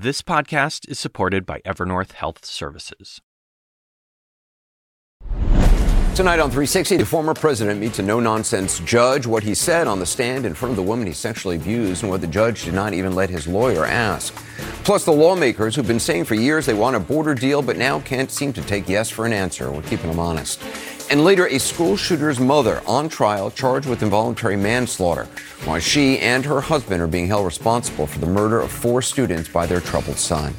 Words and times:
This 0.00 0.22
podcast 0.22 0.88
is 0.88 0.96
supported 0.96 1.44
by 1.44 1.60
Evernorth 1.66 2.12
Health 2.12 2.44
Services. 2.44 3.20
Tonight 6.14 6.38
on 6.38 6.50
360, 6.50 6.98
the 6.98 7.04
former 7.04 7.34
president 7.34 7.80
meets 7.80 7.98
a 7.98 8.02
no 8.04 8.20
nonsense 8.20 8.78
judge. 8.78 9.26
What 9.26 9.42
he 9.42 9.56
said 9.56 9.88
on 9.88 9.98
the 9.98 10.06
stand 10.06 10.46
in 10.46 10.54
front 10.54 10.70
of 10.70 10.76
the 10.76 10.84
woman 10.84 11.08
he 11.08 11.12
sexually 11.12 11.56
abused, 11.56 12.04
and 12.04 12.10
what 12.12 12.20
the 12.20 12.28
judge 12.28 12.64
did 12.64 12.74
not 12.74 12.94
even 12.94 13.16
let 13.16 13.28
his 13.28 13.48
lawyer 13.48 13.84
ask. 13.84 14.32
Plus, 14.84 15.04
the 15.04 15.10
lawmakers 15.10 15.74
who've 15.74 15.84
been 15.84 15.98
saying 15.98 16.26
for 16.26 16.36
years 16.36 16.64
they 16.64 16.74
want 16.74 16.94
a 16.94 17.00
border 17.00 17.34
deal, 17.34 17.60
but 17.60 17.76
now 17.76 17.98
can't 17.98 18.30
seem 18.30 18.52
to 18.52 18.62
take 18.62 18.88
yes 18.88 19.10
for 19.10 19.26
an 19.26 19.32
answer. 19.32 19.68
We're 19.68 19.82
keeping 19.82 20.10
them 20.10 20.20
honest. 20.20 20.60
And 21.10 21.24
later, 21.24 21.46
a 21.46 21.58
school 21.58 21.96
shooter's 21.96 22.38
mother 22.38 22.82
on 22.86 23.08
trial 23.08 23.50
charged 23.50 23.88
with 23.88 24.02
involuntary 24.02 24.56
manslaughter, 24.56 25.24
while 25.64 25.80
she 25.80 26.18
and 26.18 26.44
her 26.44 26.60
husband 26.60 27.00
are 27.00 27.06
being 27.06 27.26
held 27.26 27.46
responsible 27.46 28.06
for 28.06 28.18
the 28.18 28.26
murder 28.26 28.60
of 28.60 28.70
four 28.70 29.00
students 29.00 29.48
by 29.48 29.64
their 29.64 29.80
troubled 29.80 30.18
son. 30.18 30.54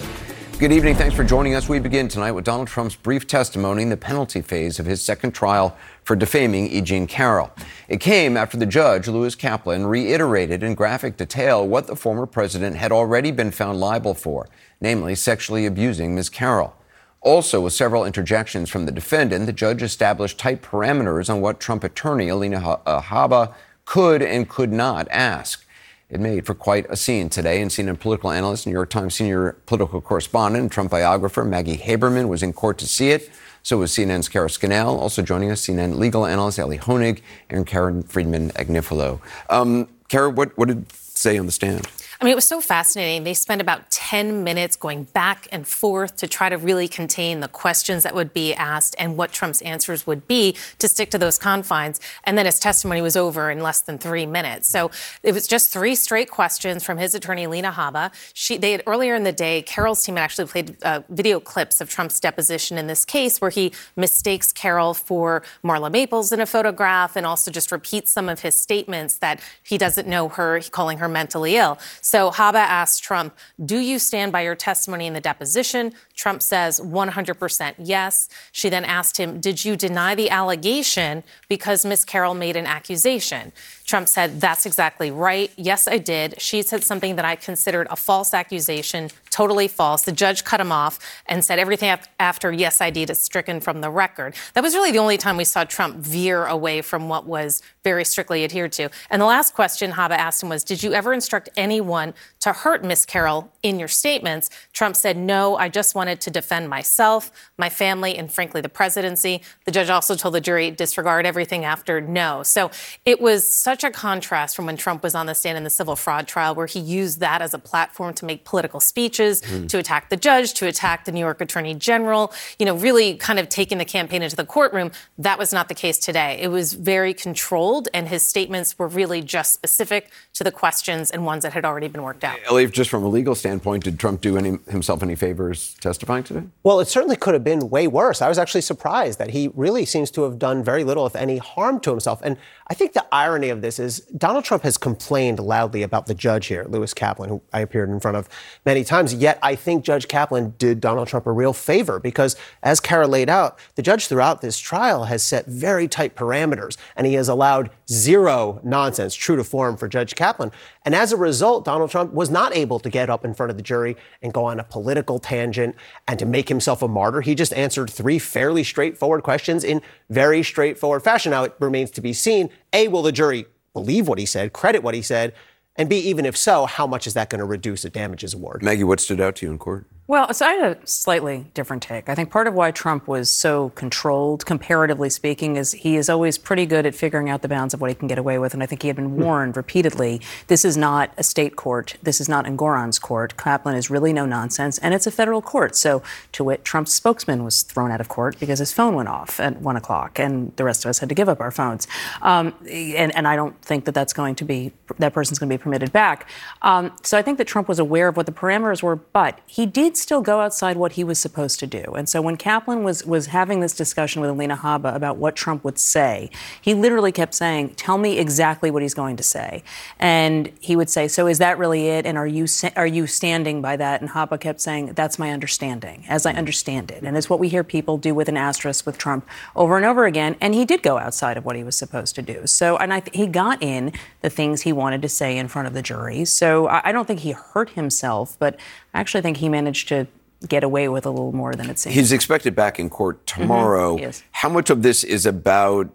Good 0.58 0.72
evening. 0.72 0.96
Thanks 0.96 1.16
for 1.16 1.24
joining 1.24 1.54
us. 1.54 1.70
We 1.70 1.78
begin 1.78 2.08
tonight 2.08 2.32
with 2.32 2.46
Donald 2.46 2.68
Trump's 2.68 2.96
brief 2.96 3.28
testimony 3.28 3.84
in 3.84 3.90
the 3.90 3.96
penalty 3.96 4.42
phase 4.42 4.80
of 4.80 4.88
his 4.88 5.04
second 5.04 5.34
trial 5.34 5.78
for 6.04 6.16
defaming 6.16 6.68
E. 6.68 6.82
Jean 6.82 7.06
Carroll. 7.06 7.52
It 7.88 8.00
came 8.00 8.36
after 8.36 8.58
the 8.58 8.66
judge, 8.66 9.08
Lewis 9.08 9.36
Kaplan, 9.36 9.86
reiterated 9.86 10.64
in 10.64 10.74
graphic 10.74 11.16
detail 11.16 11.66
what 11.66 11.86
the 11.86 11.96
former 11.96 12.26
president 12.26 12.76
had 12.76 12.92
already 12.92 13.32
been 13.32 13.52
found 13.52 13.80
liable 13.80 14.16
for, 14.16 14.50
namely 14.82 15.14
sexually 15.14 15.68
abusing 15.68 16.16
Ms. 16.16 16.30
Carroll. 16.30 16.74
Also, 17.22 17.60
with 17.62 17.74
several 17.74 18.06
interjections 18.06 18.70
from 18.70 18.86
the 18.86 18.92
defendant, 18.92 19.46
the 19.46 19.54
judge 19.54 19.82
established 19.82 20.38
tight 20.38 20.62
parameters 20.62 21.30
on 21.30 21.42
what 21.42 21.60
Trump 21.60 21.84
attorney 21.84 22.30
Alina 22.30 22.80
Habba 22.86 23.54
could 23.84 24.22
and 24.22 24.48
could 24.48 24.72
not 24.72 25.08
ask. 25.12 25.66
It 26.10 26.20
made 26.20 26.46
for 26.46 26.56
quite 26.56 26.88
a 26.90 26.96
scene 26.96 27.30
today, 27.30 27.62
and 27.62 27.70
CNN 27.70 28.00
political 28.00 28.32
analyst, 28.32 28.66
New 28.66 28.72
York 28.72 28.90
Times 28.90 29.16
senior 29.16 29.58
political 29.66 30.02
correspondent, 30.02 30.72
Trump 30.72 30.92
biographer 30.92 31.44
Maggie 31.44 31.78
Haberman 31.78 32.30
was 32.30 32.42
in 32.42 32.54
court 32.54 32.78
to 32.80 32.88
see 32.88 33.12
it. 33.12 33.30
So 33.62 33.78
was 33.78 33.92
CNN's 33.92 34.30
Kara 34.30 34.50
Scannell. 34.50 34.98
Also 34.98 35.22
joining 35.22 35.52
us, 35.52 35.68
CNN 35.68 35.96
legal 35.96 36.26
analyst 36.26 36.58
Elie 36.58 36.80
Honig 36.80 37.22
and 37.50 37.68
Karen 37.68 38.02
Friedman 38.04 38.52
Agnifilo. 38.52 39.20
Um, 39.50 39.88
Kara, 40.08 40.30
what, 40.30 40.58
what 40.58 40.70
did 40.70 40.92
say 40.92 41.38
on 41.38 41.46
the 41.46 41.52
stand? 41.52 41.86
I 42.22 42.26
mean, 42.26 42.34
it 42.34 42.36
was 42.36 42.48
so 42.50 42.60
fascinating. 42.60 43.24
They 43.24 43.34
spent 43.34 43.62
about 43.62 43.90
10 43.92 44.44
minutes 44.44 44.76
going 44.76 45.06
back 45.06 45.48
and 45.54 45.66
forth 45.66 46.18
to 46.18 46.28
try 46.28 46.50
to 46.50 46.58
really 46.58 46.90
contain 46.90 47.40
the 47.40 47.48
questions 47.48 48.04
that 48.04 48.14
would 48.14 48.34
be 48.34 48.54
asked 48.54 48.94
and 49.00 49.16
what 49.16 49.32
Trump's 49.32 49.62
answers 49.62 50.06
would 50.06 50.28
be 50.28 50.58
to 50.80 50.90
stick 50.90 51.12
to 51.12 51.18
those 51.18 51.38
confines. 51.38 52.02
And 52.26 52.38
then 52.38 52.46
his 52.46 52.60
testimony 52.60 53.02
was 53.02 53.16
over 53.16 53.50
in 53.50 53.62
less 53.62 53.80
than 53.80 53.98
three 53.98 54.26
minutes. 54.26 54.68
So 54.68 54.92
it 55.24 55.34
was 55.34 55.48
just 55.48 55.72
three 55.72 55.96
straight 55.96 56.30
questions 56.30 56.84
from 56.84 56.98
his 56.98 57.16
attorney, 57.16 57.48
Lena 57.48 57.72
Habba. 57.72 58.12
She, 58.34 58.58
they 58.58 58.74
had 58.74 58.84
earlier 58.86 59.16
in 59.16 59.24
the 59.24 59.32
day, 59.32 59.62
Carroll's 59.62 60.04
team 60.04 60.18
had 60.18 60.24
actually 60.24 60.48
played 60.48 60.84
uh, 60.84 61.04
video 61.08 61.40
clips 61.40 61.80
of 61.80 61.90
Trump's 61.90 62.20
deposition 62.20 62.78
in 62.78 62.88
this 62.88 63.06
case 63.06 63.40
where 63.40 63.52
he 63.52 63.72
mistakes 63.96 64.52
Carroll 64.52 64.94
for 64.94 65.42
Marla 65.64 65.90
Maples 65.90 66.34
in 66.34 66.42
a 66.42 66.46
photograph 66.46 67.16
and 67.16 67.26
also 67.26 67.50
just 67.50 67.72
repeats 67.72 68.12
some 68.12 68.28
of 68.28 68.42
his 68.42 68.58
statements 68.58 69.20
that 69.20 69.40
he 69.64 69.78
doesn't 69.78 70.06
know 70.06 70.28
her, 70.28 70.60
calling 70.70 70.98
her 70.98 71.08
mentally 71.08 71.56
ill. 71.56 71.80
So 72.10 72.32
Habba 72.32 72.56
asked 72.56 73.04
Trump, 73.04 73.38
Do 73.64 73.78
you 73.78 74.00
stand 74.00 74.32
by 74.32 74.42
your 74.42 74.56
testimony 74.56 75.06
in 75.06 75.14
the 75.14 75.22
deposition? 75.22 75.94
Trump 76.16 76.42
says 76.42 76.80
100% 76.80 77.76
yes. 77.78 78.28
She 78.52 78.68
then 78.68 78.84
asked 78.84 79.18
him, 79.18 79.40
Did 79.40 79.64
you 79.64 79.76
deny 79.76 80.16
the 80.16 80.32
allegation 80.32 81.24
because 81.50 81.86
Miss 81.86 82.04
Carroll 82.04 82.34
made 82.34 82.56
an 82.56 82.66
accusation? 82.66 83.52
Trump 83.90 84.08
said, 84.08 84.40
That's 84.40 84.68
exactly 84.68 85.10
right. 85.10 85.52
Yes, 85.58 85.88
I 85.88 85.98
did. 85.98 86.40
She 86.40 86.62
said 86.62 86.84
something 86.84 87.16
that 87.16 87.26
I 87.26 87.36
considered 87.36 87.88
a 87.90 87.96
false 87.96 88.34
accusation, 88.36 89.10
totally 89.32 89.68
false. 89.68 90.04
The 90.04 90.12
judge 90.12 90.44
cut 90.44 90.62
him 90.62 90.72
off 90.72 91.00
and 91.26 91.44
said 91.44 91.58
everything 91.58 91.98
after 92.20 92.52
yes, 92.52 92.82
I 92.82 92.92
did 92.92 93.10
is 93.10 93.20
stricken 93.20 93.60
from 93.60 93.82
the 93.82 93.90
record. 93.90 94.36
That 94.54 94.62
was 94.64 94.76
really 94.76 94.92
the 94.92 95.00
only 95.00 95.18
time 95.18 95.38
we 95.38 95.44
saw 95.44 95.64
Trump 95.64 95.98
veer 95.98 96.46
away 96.46 96.82
from 96.82 97.10
what 97.10 97.26
was 97.26 97.64
very 97.84 98.06
strictly 98.06 98.44
adhered 98.44 98.72
to. 98.74 98.90
And 99.10 99.20
the 99.20 99.26
last 99.26 99.56
question 99.56 99.92
Habba 99.94 100.12
asked 100.12 100.44
him 100.44 100.50
was, 100.50 100.64
Did 100.64 100.84
you 100.84 100.94
ever 100.94 101.12
instruct 101.12 101.50
anyone 101.58 102.14
to 102.42 102.54
hurt 102.54 102.84
Miss 102.84 103.06
Carroll 103.06 103.52
in 103.64 103.80
your 103.80 103.88
statements? 103.88 104.50
Trump 104.74 104.96
said, 104.96 105.18
No, 105.18 105.58
I 105.58 105.70
just 105.70 105.96
wanted 105.96 106.22
to 106.22 106.32
defend 106.32 106.70
myself, 106.70 107.32
my 107.58 107.70
family, 107.70 108.18
and 108.18 108.32
frankly, 108.32 108.62
the 108.62 108.70
presidency. 108.70 109.42
The 109.66 109.72
judge 109.72 109.90
also 109.90 110.16
told 110.16 110.34
the 110.34 110.42
jury, 110.42 110.72
disregard 110.72 111.26
everything 111.26 111.66
after 111.66 112.00
no. 112.02 112.44
So 112.44 112.72
it 113.06 113.20
was 113.20 113.48
such 113.48 113.84
a 113.84 113.92
contrast 113.92 114.56
from 114.56 114.66
when 114.66 114.78
Trump 114.78 115.04
was 115.04 115.16
on 115.16 115.26
the 115.26 115.36
stand 115.36 115.58
in 115.58 115.64
the 115.64 115.70
civil 115.70 115.96
fraud 115.96 116.28
trial, 116.28 116.56
where 116.56 116.68
he 116.68 116.80
used 116.80 117.20
that 117.20 117.42
as 117.42 117.54
a 117.54 117.60
platform 117.60 118.14
to 118.16 118.26
make 118.26 118.46
political 118.46 118.80
speeches, 118.80 119.42
mm. 119.42 119.68
to 119.68 119.78
attack 119.78 120.10
the 120.10 120.18
judge, 120.18 120.54
to 120.56 120.68
attack 120.68 121.06
the 121.06 121.12
New 121.12 121.20
York 121.20 121.42
Attorney 121.42 121.74
General, 121.74 122.32
you 122.58 122.66
know, 122.66 122.76
really 122.76 123.16
kind 123.16 123.40
of 123.40 123.50
taking 123.50 123.78
the 123.78 123.86
campaign 123.86 124.22
into 124.22 124.36
the 124.36 124.46
courtroom. 124.46 124.92
That 125.18 125.38
was 125.38 125.52
not 125.52 125.68
the 125.68 125.76
case 125.76 125.98
today. 125.98 126.40
It 126.42 126.50
was 126.50 126.74
very 126.74 127.14
controlled, 127.14 127.90
and 127.94 128.08
his 128.08 128.24
statements 128.24 128.78
were 128.78 128.88
really 128.88 129.22
just 129.22 129.54
specific 129.54 130.10
to 130.34 130.44
the 130.44 130.52
questions 130.52 131.12
and 131.12 131.26
ones 131.26 131.44
that 131.44 131.54
had 131.54 131.66
already 131.66 131.88
been 131.88 132.04
worked 132.04 132.24
out. 132.24 132.29
Elie, 132.48 132.68
just 132.68 132.90
from 132.90 133.04
a 133.04 133.08
legal 133.08 133.36
standpoint, 133.36 133.84
did 133.84 134.00
Trump 134.00 134.22
do 134.22 134.38
any, 134.38 134.58
himself 134.70 135.04
any 135.04 135.16
favors 135.16 135.76
testifying 135.82 136.24
today? 136.24 136.44
Well, 136.64 136.80
it 136.80 136.88
certainly 136.88 137.16
could 137.16 137.34
have 137.34 137.44
been 137.44 137.70
way 137.70 137.88
worse. 137.88 138.22
I 138.22 138.28
was 138.28 138.38
actually 138.38 138.62
surprised 138.62 139.20
that 139.20 139.32
he 139.32 139.50
really 139.54 139.86
seems 139.86 140.12
to 140.12 140.24
have 140.24 140.40
done 140.40 140.64
very 140.64 140.84
little, 140.84 141.06
if 141.06 141.16
any, 141.16 141.38
harm 141.38 141.80
to 141.82 141.90
himself. 141.92 142.22
And 142.24 142.38
I 142.68 142.74
think 142.74 142.94
the 142.94 143.06
irony 143.12 143.50
of 143.50 143.62
this 143.62 143.80
is 143.80 144.00
Donald 144.18 144.46
Trump 144.46 144.64
has 144.64 144.78
complained 144.78 145.40
loudly 145.40 145.84
about 145.84 146.06
the 146.06 146.14
judge 146.14 146.48
here, 146.48 146.66
Lewis 146.68 146.94
Kaplan, 146.94 147.30
who 147.30 147.42
I 147.52 147.62
appeared 147.62 147.90
in 147.90 148.00
front 148.00 148.18
of 148.18 148.30
many 148.66 148.84
times. 148.84 149.14
Yet 149.14 149.40
I 149.42 149.56
think 149.56 149.84
Judge 149.84 150.08
Kaplan 150.08 150.56
did 150.58 150.80
Donald 150.80 151.08
Trump 151.08 151.26
a 151.26 151.32
real 151.32 151.54
favor 151.54 152.00
because, 152.00 152.36
as 152.64 152.80
Kara 152.80 153.08
laid 153.08 153.30
out, 153.30 153.58
the 153.76 153.82
judge 153.82 154.08
throughout 154.08 154.42
this 154.42 154.60
trial 154.60 155.06
has 155.06 155.24
set 155.24 155.46
very 155.48 155.88
tight 155.88 156.16
parameters 156.16 156.78
and 156.96 157.08
he 157.08 157.14
has 157.14 157.28
allowed 157.28 157.72
zero 157.90 158.60
nonsense, 158.64 159.16
true 159.16 159.36
to 159.36 159.44
form 159.44 159.78
for 159.78 159.88
Judge 159.88 160.16
Kaplan. 160.16 160.52
And 160.90 160.96
as 160.96 161.12
a 161.12 161.18
result, 161.18 161.66
Donald 161.66 161.92
Trump 161.92 162.14
was 162.14 162.32
not 162.32 162.56
able 162.56 162.80
to 162.80 162.90
get 162.90 163.12
up 163.12 163.24
in 163.24 163.36
front 163.36 163.52
of 163.52 163.58
the 163.58 163.62
jury 163.62 163.96
and 164.24 164.34
go 164.34 164.46
on 164.46 164.60
a 164.60 164.64
political 164.64 165.20
tangent 165.20 165.76
and 166.08 166.18
to 166.18 166.26
make 166.26 166.50
himself 166.50 166.82
a 166.82 166.88
martyr. 166.88 167.22
He 167.22 167.36
just 167.36 167.54
answered 167.54 167.92
three 167.92 168.18
fairly 168.18 168.64
straightforward 168.64 169.22
questions 169.22 169.64
in 169.64 169.84
very 170.10 170.42
straightforward 170.42 171.04
fashion. 171.04 171.30
Now, 171.30 171.44
it 171.44 171.54
remains 171.60 171.92
to 171.92 172.02
be 172.02 172.12
seen 172.12 172.50
A, 172.74 172.88
will 172.88 173.04
the 173.04 173.12
jury 173.12 173.46
believe 173.72 174.08
what 174.08 174.18
he 174.18 174.26
said, 174.26 174.52
credit 174.52 174.82
what 174.82 174.96
he 174.96 175.04
said? 175.04 175.36
And 175.76 175.90
B, 175.90 176.00
even 176.00 176.26
if 176.26 176.36
so, 176.36 176.66
how 176.66 176.88
much 176.88 177.06
is 177.06 177.14
that 177.14 177.30
going 177.30 177.38
to 177.38 177.46
reduce 177.46 177.86
a 177.86 177.92
damages 177.92 178.34
award? 178.34 178.64
Maggie, 178.64 178.84
what 178.84 179.00
stood 179.00 179.22
out 179.22 179.36
to 179.36 179.46
you 179.46 179.52
in 179.52 179.60
court? 179.60 179.86
Well, 180.10 180.34
so 180.34 180.44
I 180.44 180.54
had 180.54 180.76
a 180.76 180.88
slightly 180.88 181.46
different 181.54 181.84
take. 181.84 182.10
I 182.10 182.16
think 182.16 182.32
part 182.32 182.48
of 182.48 182.56
why 182.56 182.72
Trump 182.72 183.08
was 183.08 183.30
so 183.30 183.70
controlled, 183.76 184.44
comparatively 184.44 185.12
speaking, 185.12 185.56
is 185.56 185.74
he 185.74 185.98
is 185.98 186.10
always 186.10 186.36
pretty 186.36 186.66
good 186.66 186.88
at 186.88 186.96
figuring 186.96 187.30
out 187.30 187.44
the 187.44 187.48
bounds 187.48 187.76
of 187.76 187.82
what 187.82 187.92
he 187.92 187.94
can 187.94 188.08
get 188.08 188.18
away 188.18 188.40
with. 188.40 188.56
And 188.56 188.64
I 188.64 188.66
think 188.66 188.82
he 188.82 188.88
had 188.88 188.96
been 188.96 189.10
hmm. 189.10 189.22
warned 189.22 189.56
repeatedly 189.56 190.20
this 190.48 190.66
is 190.66 190.76
not 190.76 191.14
a 191.18 191.22
state 191.22 191.56
court. 191.56 191.96
This 192.02 192.20
is 192.20 192.28
not 192.28 192.46
Engoron's 192.46 192.98
court. 192.98 193.38
Kaplan 193.38 193.76
is 193.76 193.92
really 193.92 194.12
no 194.12 194.26
nonsense. 194.26 194.80
And 194.80 194.96
it's 194.96 195.06
a 195.06 195.12
federal 195.12 195.44
court. 195.44 195.76
So, 195.76 196.02
to 196.32 196.44
wit, 196.44 196.66
Trump's 196.66 196.92
spokesman 196.92 197.44
was 197.44 197.62
thrown 197.62 197.92
out 197.92 198.02
of 198.02 198.10
court 198.10 198.40
because 198.40 198.58
his 198.58 198.74
phone 198.74 198.96
went 198.96 199.10
off 199.10 199.40
at 199.40 199.62
one 199.62 199.76
o'clock. 199.76 200.18
And 200.18 200.56
the 200.56 200.64
rest 200.64 200.86
of 200.86 200.90
us 200.90 200.98
had 200.98 201.10
to 201.10 201.16
give 201.16 201.30
up 201.30 201.40
our 201.40 201.52
phones. 201.52 201.88
Um, 202.24 202.56
and, 202.68 203.16
and, 203.16 203.28
I 203.28 203.36
don't 203.36 203.62
think 203.62 203.86
that 203.86 203.94
that's 203.94 204.14
going 204.14 204.34
to 204.36 204.44
be, 204.44 204.72
that 204.98 205.14
person's 205.14 205.38
going 205.38 205.52
to 205.52 205.56
be 205.56 205.62
permitted 205.62 205.92
back. 205.92 206.28
Um, 206.64 206.94
so 207.04 207.16
I 207.16 207.22
think 207.22 207.38
that 207.38 207.46
Trump 207.46 207.68
was 207.68 207.78
aware 207.78 208.08
of 208.08 208.18
what 208.18 208.26
the 208.26 208.32
parameters 208.32 208.82
were. 208.82 208.96
But 208.96 209.40
he 209.46 209.68
did 209.68 209.99
still 210.02 210.22
go 210.22 210.40
outside 210.40 210.78
what 210.78 210.94
he 210.94 211.04
was 211.04 211.20
supposed 211.20 211.60
to 211.60 211.68
do. 211.68 211.84
And 211.96 212.08
so 212.08 212.22
when 212.22 212.38
Kaplan 212.38 212.84
was, 212.84 213.06
was 213.06 213.28
having 213.28 213.60
this 213.60 213.76
discussion 213.76 214.22
with 214.22 214.30
Alina 214.30 214.58
Habba 214.58 214.96
about 214.96 215.18
what 215.18 215.36
Trump 215.36 215.64
would 215.64 215.78
say, 215.78 216.30
he 216.62 216.74
literally 216.74 217.12
kept 217.12 217.34
saying, 217.34 217.76
Tell 217.76 217.98
me 217.98 218.18
exactly 218.18 218.72
what 218.72 218.82
he's 218.82 218.94
going 218.94 219.18
to 219.18 219.24
say. 219.24 219.64
And 220.00 220.52
he 220.60 220.76
would 220.76 220.90
say, 220.90 221.08
So 221.08 221.28
is 221.28 221.38
that 221.40 221.58
really 221.58 221.88
it? 221.88 222.06
And 222.06 222.18
are 222.18 222.28
you, 222.28 222.46
are 222.76 222.88
you 222.88 223.08
standing 223.08 223.62
by 223.62 223.78
that? 223.78 224.02
And 224.02 224.10
Habba 224.12 224.40
kept 224.40 224.62
saying, 224.62 224.94
That's 224.94 225.20
my 225.20 225.32
understanding, 225.32 226.06
as 226.08 226.26
I 226.26 226.34
understand 226.34 226.92
it. 226.92 227.04
And 227.04 227.18
it's 227.18 227.30
what 227.30 227.40
we 227.40 227.50
hear 227.50 227.64
people 227.64 227.98
do 227.98 228.14
with 228.16 228.30
an 228.30 228.38
asterisk 228.38 228.86
with 228.86 228.98
Trump 228.98 229.28
over 229.56 229.78
and 229.78 229.86
over 229.86 230.06
again. 230.06 230.36
And 230.42 230.54
he 230.54 230.66
did 230.66 230.84
go 230.84 230.98
outside 230.98 231.38
of 231.38 231.46
what 231.46 231.56
he 231.56 231.64
was 231.64 231.76
supposed 231.76 232.16
to 232.16 232.22
do. 232.22 232.48
So, 232.48 232.78
and 232.78 232.94
I 232.94 233.04
he 233.14 233.28
got 233.28 233.62
in 233.62 233.94
the 234.22 234.30
things 234.30 234.62
he 234.62 234.74
wanted 234.74 235.02
to 235.02 235.10
say 235.10 235.38
in 235.38 235.48
front 235.48 235.68
of 235.68 235.74
the 235.74 235.82
jury. 235.82 236.26
So 236.26 236.68
I, 236.68 236.90
I 236.90 236.92
don't 236.92 237.06
think 237.06 237.22
he 237.22 237.32
hurt 237.32 237.72
himself, 237.72 238.38
but 238.40 238.60
I 238.94 239.00
actually 239.00 239.22
think 239.22 239.38
he 239.38 239.50
managed 239.50 239.88
to 239.90 240.08
get 240.48 240.64
away 240.64 240.88
with 240.88 241.06
a 241.06 241.10
little 241.10 241.34
more 241.34 241.54
than 241.54 241.70
it 241.70 241.80
seems. 241.80 241.96
He's 241.96 242.12
expected 242.12 242.56
back 242.56 242.80
in 242.80 242.90
court 242.90 243.26
mm-hmm. 243.26 243.42
tomorrow. 243.42 243.98
Mm-hmm. 243.98 244.26
How 244.32 244.50
much 244.50 244.70
of 244.70 244.84
this 244.84 245.04
is 245.04 245.26
about 245.26 245.90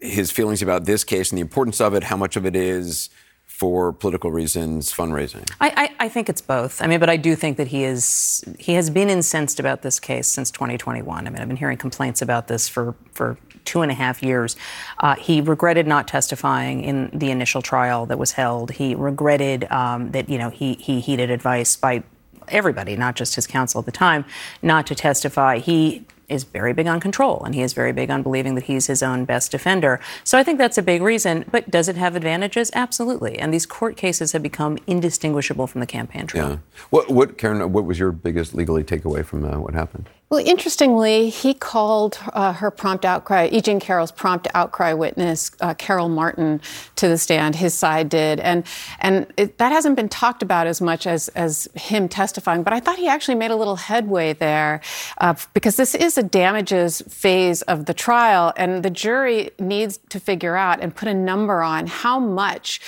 his 0.00 0.30
feelings 0.30 0.62
about 0.62 0.84
this 0.84 1.04
case 1.04 1.30
and 1.30 1.38
the 1.38 1.42
importance 1.42 1.80
of 1.80 1.94
it? 1.94 2.04
How 2.04 2.16
much 2.16 2.36
of 2.36 2.46
it 2.46 2.56
is 2.56 3.10
for 3.46 3.92
political 3.92 4.30
reasons, 4.30 4.92
fundraising? 4.92 5.50
I, 5.60 5.72
I, 5.98 6.04
I, 6.04 6.08
think 6.08 6.28
it's 6.28 6.40
both. 6.40 6.80
I 6.80 6.86
mean, 6.86 7.00
but 7.00 7.10
I 7.10 7.16
do 7.16 7.34
think 7.34 7.56
that 7.56 7.68
he 7.68 7.82
is 7.82 8.44
he 8.58 8.74
has 8.74 8.88
been 8.90 9.10
incensed 9.10 9.58
about 9.58 9.82
this 9.82 9.98
case 9.98 10.28
since 10.28 10.50
2021. 10.52 11.26
I 11.26 11.30
mean, 11.30 11.40
I've 11.40 11.48
been 11.48 11.56
hearing 11.56 11.76
complaints 11.76 12.22
about 12.22 12.46
this 12.46 12.68
for 12.68 12.94
for 13.12 13.36
two 13.64 13.82
and 13.82 13.90
a 13.90 13.94
half 13.94 14.22
years. 14.22 14.56
Uh, 14.98 15.14
he 15.16 15.40
regretted 15.40 15.86
not 15.86 16.08
testifying 16.08 16.82
in 16.82 17.10
the 17.12 17.30
initial 17.30 17.62
trial 17.62 18.06
that 18.06 18.18
was 18.18 18.32
held. 18.32 18.72
He 18.72 18.94
regretted 18.94 19.70
um, 19.70 20.10
that 20.12 20.28
you 20.28 20.38
know 20.38 20.50
he 20.50 20.74
he 20.74 21.00
heeded 21.00 21.30
advice 21.30 21.76
by 21.76 22.02
everybody, 22.48 22.96
not 22.96 23.14
just 23.14 23.34
his 23.34 23.46
counsel 23.46 23.80
at 23.80 23.86
the 23.86 23.92
time, 23.92 24.24
not 24.62 24.86
to 24.86 24.94
testify. 24.94 25.58
He 25.58 26.06
is 26.28 26.44
very 26.44 26.72
big 26.72 26.86
on 26.86 27.00
control 27.00 27.42
and 27.44 27.54
he 27.54 27.62
is 27.62 27.72
very 27.72 27.92
big 27.92 28.10
on 28.10 28.22
believing 28.22 28.54
that 28.54 28.64
he's 28.64 28.86
his 28.86 29.02
own 29.02 29.24
best 29.24 29.50
defender. 29.50 29.98
So 30.24 30.38
I 30.38 30.42
think 30.42 30.58
that's 30.58 30.78
a 30.78 30.82
big 30.82 31.02
reason. 31.02 31.44
But 31.50 31.70
does 31.70 31.88
it 31.88 31.96
have 31.96 32.16
advantages? 32.16 32.70
Absolutely. 32.74 33.38
And 33.38 33.52
these 33.52 33.66
court 33.66 33.96
cases 33.96 34.32
have 34.32 34.42
become 34.42 34.78
indistinguishable 34.86 35.66
from 35.66 35.80
the 35.80 35.86
campaign 35.86 36.26
trail. 36.26 36.50
Yeah. 36.50 36.58
What, 36.90 37.10
what, 37.10 37.38
Karen, 37.38 37.72
what 37.72 37.84
was 37.84 37.98
your 37.98 38.12
biggest 38.12 38.54
legally 38.54 38.84
takeaway 38.84 39.24
from 39.24 39.44
uh, 39.44 39.58
what 39.58 39.74
happened? 39.74 40.08
Well, 40.30 40.44
interestingly, 40.44 41.30
he 41.30 41.54
called 41.54 42.18
uh, 42.34 42.52
her 42.52 42.70
prompt 42.70 43.06
outcry, 43.06 43.48
E. 43.50 43.62
Jean 43.62 43.80
Carroll's 43.80 44.12
prompt 44.12 44.46
outcry 44.52 44.92
witness, 44.92 45.50
uh, 45.60 45.72
Carol 45.72 46.10
Martin, 46.10 46.60
to 46.96 47.08
the 47.08 47.16
stand. 47.16 47.56
His 47.56 47.72
side 47.72 48.10
did, 48.10 48.38
and 48.40 48.64
and 49.00 49.26
it, 49.38 49.56
that 49.56 49.72
hasn't 49.72 49.96
been 49.96 50.10
talked 50.10 50.42
about 50.42 50.66
as 50.66 50.82
much 50.82 51.06
as 51.06 51.28
as 51.28 51.66
him 51.74 52.10
testifying. 52.10 52.62
But 52.62 52.74
I 52.74 52.80
thought 52.80 52.98
he 52.98 53.08
actually 53.08 53.36
made 53.36 53.50
a 53.50 53.56
little 53.56 53.76
headway 53.76 54.34
there, 54.34 54.82
uh, 55.16 55.34
because 55.54 55.76
this 55.76 55.94
is 55.94 56.18
a 56.18 56.22
damages 56.22 57.00
phase 57.08 57.62
of 57.62 57.86
the 57.86 57.94
trial, 57.94 58.52
and 58.58 58.82
the 58.82 58.90
jury 58.90 59.50
needs 59.58 59.98
to 60.10 60.20
figure 60.20 60.56
out 60.56 60.82
and 60.82 60.94
put 60.94 61.08
a 61.08 61.14
number 61.14 61.62
on 61.62 61.86
how 61.86 62.18
much 62.18 62.80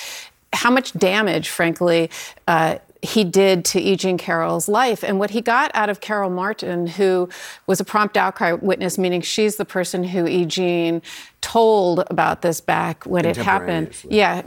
how 0.53 0.71
much 0.71 0.93
damage, 0.93 1.49
frankly, 1.49 2.11
uh, 2.49 2.77
he 3.02 3.25
did 3.25 3.64
to 3.67 3.81
E. 3.81 3.97
Jean 3.97 4.19
Carroll's 4.19 4.69
life. 4.69 5.02
And 5.02 5.19
what 5.19 5.31
he 5.31 5.41
got 5.41 5.70
out 5.75 5.88
of 5.88 6.00
Carol 6.00 6.31
Martin, 6.31 6.87
who 6.87 7.29
was 7.67 7.81
a 7.81 7.85
prompt 7.85 8.17
outcry 8.17 8.52
witness, 8.52 8.99
meaning 8.99 9.20
she's 9.20 9.56
the 9.56 9.64
person 9.64 10.05
who 10.05 10.26
E. 10.26 10.44
Jean 10.44 11.02
told 11.41 12.05
about 12.11 12.43
this 12.43 12.61
back 12.61 13.05
when 13.05 13.25
it 13.25 13.37
happened. 13.37 13.97
Yeah, 14.09 14.43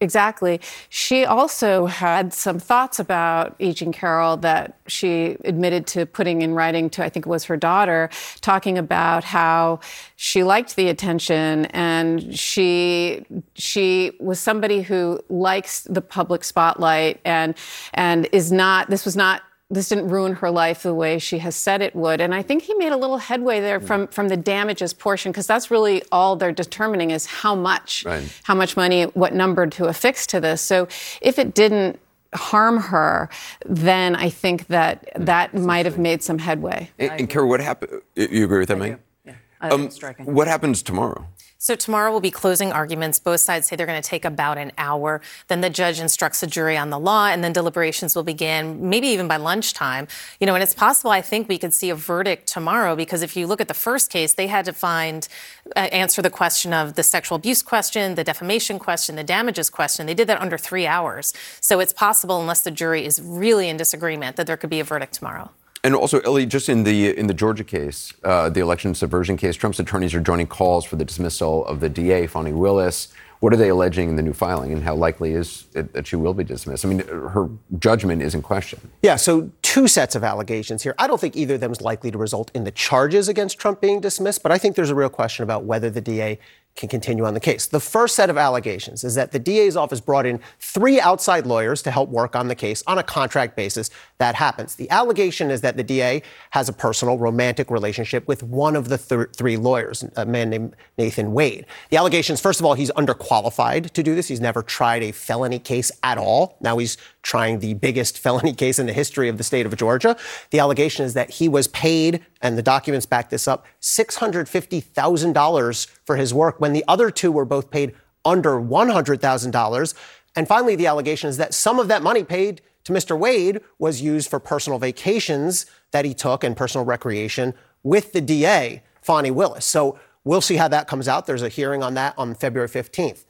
exactly. 0.00 0.60
She 0.88 1.24
also 1.24 1.86
had 1.86 2.34
some 2.34 2.58
thoughts 2.58 2.98
about 2.98 3.56
E. 3.58 3.72
Jean 3.72 3.92
Carroll 3.92 4.36
that 4.38 4.76
she 4.86 5.36
admitted 5.44 5.86
to 5.88 6.06
putting 6.06 6.42
in 6.42 6.54
writing 6.54 6.90
to, 6.90 7.04
I 7.04 7.08
think 7.08 7.26
it 7.26 7.28
was 7.28 7.44
her 7.44 7.56
daughter, 7.56 8.10
talking 8.40 8.76
about 8.76 9.24
how 9.24 9.80
she 10.16 10.44
liked 10.44 10.76
the 10.76 10.88
attention 10.88 11.66
and 11.66 12.38
she 12.38 13.24
she 13.54 14.12
was 14.20 14.38
somebody 14.38 14.82
who 14.82 15.20
likes 15.28 15.82
the 15.82 16.02
public 16.02 16.44
spotlight 16.44 17.20
and 17.24 17.54
and 17.94 18.28
is 18.32 18.52
not 18.52 18.90
this 18.90 19.04
was 19.04 19.16
not 19.16 19.42
this 19.70 19.88
didn't 19.88 20.08
ruin 20.08 20.34
her 20.34 20.50
life 20.50 20.82
the 20.82 20.94
way 20.94 21.18
she 21.18 21.38
has 21.38 21.54
said 21.54 21.80
it 21.80 21.94
would. 21.94 22.20
And 22.20 22.34
I 22.34 22.42
think 22.42 22.64
he 22.64 22.74
made 22.74 22.90
a 22.90 22.96
little 22.96 23.18
headway 23.18 23.60
there 23.60 23.78
from, 23.78 24.08
from 24.08 24.28
the 24.28 24.36
damages 24.36 24.92
portion, 24.92 25.30
because 25.30 25.46
that's 25.46 25.70
really 25.70 26.02
all 26.10 26.34
they're 26.34 26.50
determining 26.50 27.12
is 27.12 27.26
how 27.26 27.54
much, 27.54 28.04
right. 28.04 28.24
how 28.42 28.54
much 28.54 28.76
money, 28.76 29.04
what 29.04 29.32
number 29.32 29.66
to 29.68 29.84
affix 29.86 30.26
to 30.28 30.40
this. 30.40 30.60
So 30.60 30.88
if 31.20 31.38
it 31.38 31.54
didn't 31.54 32.00
harm 32.34 32.78
her, 32.78 33.28
then 33.64 34.16
I 34.16 34.28
think 34.28 34.66
that 34.68 35.08
that 35.14 35.54
might 35.54 35.86
have 35.86 35.98
made 35.98 36.22
some 36.22 36.38
headway. 36.38 36.90
And, 36.98 37.12
and 37.12 37.30
Kara, 37.30 37.46
what 37.46 37.60
happened? 37.60 38.02
You 38.16 38.44
agree 38.44 38.58
with 38.58 38.68
that, 38.68 38.78
Meg? 38.78 38.98
Yeah. 39.24 39.34
Um, 39.60 39.88
what 40.24 40.48
happens 40.48 40.82
tomorrow? 40.82 41.26
So 41.62 41.76
tomorrow 41.76 42.10
will 42.10 42.20
be 42.20 42.30
closing 42.30 42.72
arguments. 42.72 43.18
Both 43.18 43.40
sides 43.40 43.66
say 43.66 43.76
they're 43.76 43.84
going 43.84 44.00
to 44.00 44.08
take 44.08 44.24
about 44.24 44.56
an 44.56 44.72
hour. 44.78 45.20
Then 45.48 45.60
the 45.60 45.68
judge 45.68 46.00
instructs 46.00 46.40
the 46.40 46.46
jury 46.46 46.74
on 46.74 46.88
the 46.88 46.98
law, 46.98 47.26
and 47.26 47.44
then 47.44 47.52
deliberations 47.52 48.16
will 48.16 48.22
begin, 48.22 48.88
maybe 48.88 49.08
even 49.08 49.28
by 49.28 49.36
lunchtime. 49.36 50.08
You 50.40 50.46
know, 50.46 50.54
and 50.54 50.62
it's 50.62 50.72
possible. 50.72 51.10
I 51.10 51.20
think 51.20 51.50
we 51.50 51.58
could 51.58 51.74
see 51.74 51.90
a 51.90 51.94
verdict 51.94 52.46
tomorrow 52.46 52.96
because 52.96 53.20
if 53.20 53.36
you 53.36 53.46
look 53.46 53.60
at 53.60 53.68
the 53.68 53.74
first 53.74 54.10
case, 54.10 54.32
they 54.32 54.46
had 54.46 54.64
to 54.64 54.72
find 54.72 55.28
uh, 55.76 55.80
answer 55.80 56.22
the 56.22 56.30
question 56.30 56.72
of 56.72 56.94
the 56.94 57.02
sexual 57.02 57.36
abuse 57.36 57.60
question, 57.60 58.14
the 58.14 58.24
defamation 58.24 58.78
question, 58.78 59.16
the 59.16 59.22
damages 59.22 59.68
question. 59.68 60.06
They 60.06 60.14
did 60.14 60.28
that 60.28 60.40
under 60.40 60.56
three 60.56 60.86
hours. 60.86 61.34
So 61.60 61.78
it's 61.78 61.92
possible, 61.92 62.40
unless 62.40 62.62
the 62.62 62.70
jury 62.70 63.04
is 63.04 63.20
really 63.20 63.68
in 63.68 63.76
disagreement, 63.76 64.36
that 64.36 64.46
there 64.46 64.56
could 64.56 64.70
be 64.70 64.80
a 64.80 64.84
verdict 64.84 65.12
tomorrow. 65.12 65.50
And 65.82 65.94
also, 65.94 66.20
Elie, 66.20 66.46
just 66.46 66.68
in 66.68 66.84
the 66.84 67.16
in 67.16 67.26
the 67.26 67.34
Georgia 67.34 67.64
case, 67.64 68.12
uh, 68.22 68.50
the 68.50 68.60
election 68.60 68.94
subversion 68.94 69.36
case, 69.36 69.56
Trump's 69.56 69.80
attorneys 69.80 70.14
are 70.14 70.20
joining 70.20 70.46
calls 70.46 70.84
for 70.84 70.96
the 70.96 71.04
dismissal 71.04 71.64
of 71.66 71.80
the 71.80 71.88
DA, 71.88 72.26
Fani 72.26 72.52
Willis. 72.52 73.08
What 73.38 73.54
are 73.54 73.56
they 73.56 73.70
alleging 73.70 74.10
in 74.10 74.16
the 74.16 74.22
new 74.22 74.34
filing, 74.34 74.70
and 74.74 74.82
how 74.82 74.94
likely 74.94 75.32
is 75.32 75.64
it 75.74 75.94
that 75.94 76.06
she 76.06 76.16
will 76.16 76.34
be 76.34 76.44
dismissed? 76.44 76.84
I 76.84 76.88
mean, 76.88 76.98
her 77.08 77.48
judgment 77.78 78.20
is 78.20 78.34
in 78.34 78.42
question. 78.42 78.78
Yeah, 79.02 79.16
so 79.16 79.50
two 79.62 79.88
sets 79.88 80.14
of 80.14 80.22
allegations 80.22 80.82
here. 80.82 80.94
I 80.98 81.06
don't 81.06 81.18
think 81.18 81.36
either 81.36 81.54
of 81.54 81.60
them 81.60 81.72
is 81.72 81.80
likely 81.80 82.10
to 82.10 82.18
result 82.18 82.50
in 82.52 82.64
the 82.64 82.70
charges 82.70 83.28
against 83.30 83.58
Trump 83.58 83.80
being 83.80 83.98
dismissed, 84.02 84.42
but 84.42 84.52
I 84.52 84.58
think 84.58 84.76
there's 84.76 84.90
a 84.90 84.94
real 84.94 85.08
question 85.08 85.42
about 85.42 85.64
whether 85.64 85.88
the 85.88 86.02
DA 86.02 86.38
can 86.80 86.88
continue 86.88 87.24
on 87.24 87.34
the 87.34 87.40
case. 87.40 87.66
The 87.66 87.78
first 87.78 88.16
set 88.16 88.30
of 88.30 88.36
allegations 88.36 89.04
is 89.04 89.14
that 89.14 89.30
the 89.30 89.38
DA's 89.38 89.76
office 89.76 90.00
brought 90.00 90.26
in 90.26 90.40
three 90.58 90.98
outside 90.98 91.46
lawyers 91.46 91.82
to 91.82 91.90
help 91.90 92.08
work 92.08 92.34
on 92.34 92.48
the 92.48 92.54
case 92.54 92.82
on 92.86 92.98
a 92.98 93.02
contract 93.02 93.54
basis. 93.54 93.90
That 94.18 94.34
happens. 94.34 94.74
The 94.74 94.90
allegation 94.90 95.50
is 95.50 95.60
that 95.60 95.76
the 95.76 95.84
DA 95.84 96.22
has 96.50 96.68
a 96.68 96.72
personal 96.72 97.18
romantic 97.18 97.70
relationship 97.70 98.26
with 98.26 98.42
one 98.42 98.74
of 98.74 98.88
the 98.88 98.98
th- 98.98 99.28
three 99.36 99.56
lawyers, 99.56 100.04
a 100.16 100.24
man 100.24 100.50
named 100.50 100.74
Nathan 100.98 101.32
Wade. 101.32 101.66
The 101.90 101.98
allegations, 101.98 102.40
first 102.40 102.60
of 102.60 102.66
all, 102.66 102.74
he's 102.74 102.90
underqualified 102.92 103.90
to 103.90 104.02
do 104.02 104.14
this. 104.14 104.28
He's 104.28 104.40
never 104.40 104.62
tried 104.62 105.02
a 105.02 105.12
felony 105.12 105.58
case 105.58 105.92
at 106.02 106.18
all. 106.18 106.56
Now 106.60 106.78
he's 106.78 106.96
trying 107.22 107.58
the 107.58 107.74
biggest 107.74 108.18
felony 108.18 108.52
case 108.52 108.78
in 108.78 108.86
the 108.86 108.92
history 108.92 109.28
of 109.28 109.38
the 109.38 109.44
state 109.44 109.66
of 109.66 109.76
Georgia. 109.76 110.16
The 110.50 110.60
allegation 110.60 111.04
is 111.04 111.14
that 111.14 111.30
he 111.30 111.48
was 111.48 111.66
paid, 111.68 112.24
and 112.40 112.58
the 112.58 112.62
documents 112.62 113.06
back 113.06 113.30
this 113.30 113.48
up, 113.48 113.66
$650,000 113.80 115.86
for 116.04 116.16
his 116.16 116.34
work 116.34 116.60
when 116.60 116.72
the 116.72 116.84
other 116.88 117.10
two 117.10 117.32
were 117.32 117.44
both 117.44 117.70
paid 117.70 117.94
under 118.24 118.60
$100,000. 118.60 119.94
And 120.36 120.46
finally, 120.46 120.76
the 120.76 120.86
allegation 120.86 121.28
is 121.28 121.36
that 121.38 121.54
some 121.54 121.78
of 121.78 121.88
that 121.88 122.02
money 122.02 122.24
paid 122.24 122.62
to 122.84 122.92
Mr. 122.92 123.18
Wade 123.18 123.60
was 123.78 124.00
used 124.00 124.30
for 124.30 124.38
personal 124.38 124.78
vacations 124.78 125.66
that 125.90 126.04
he 126.04 126.14
took 126.14 126.44
and 126.44 126.56
personal 126.56 126.84
recreation 126.84 127.54
with 127.82 128.12
the 128.12 128.20
DA, 128.20 128.82
Fani 129.02 129.30
Willis. 129.30 129.64
So 129.64 129.98
we'll 130.24 130.40
see 130.40 130.56
how 130.56 130.68
that 130.68 130.86
comes 130.86 131.08
out. 131.08 131.26
There's 131.26 131.42
a 131.42 131.48
hearing 131.48 131.82
on 131.82 131.94
that 131.94 132.14
on 132.16 132.34
February 132.34 132.68
15th. 132.68 133.24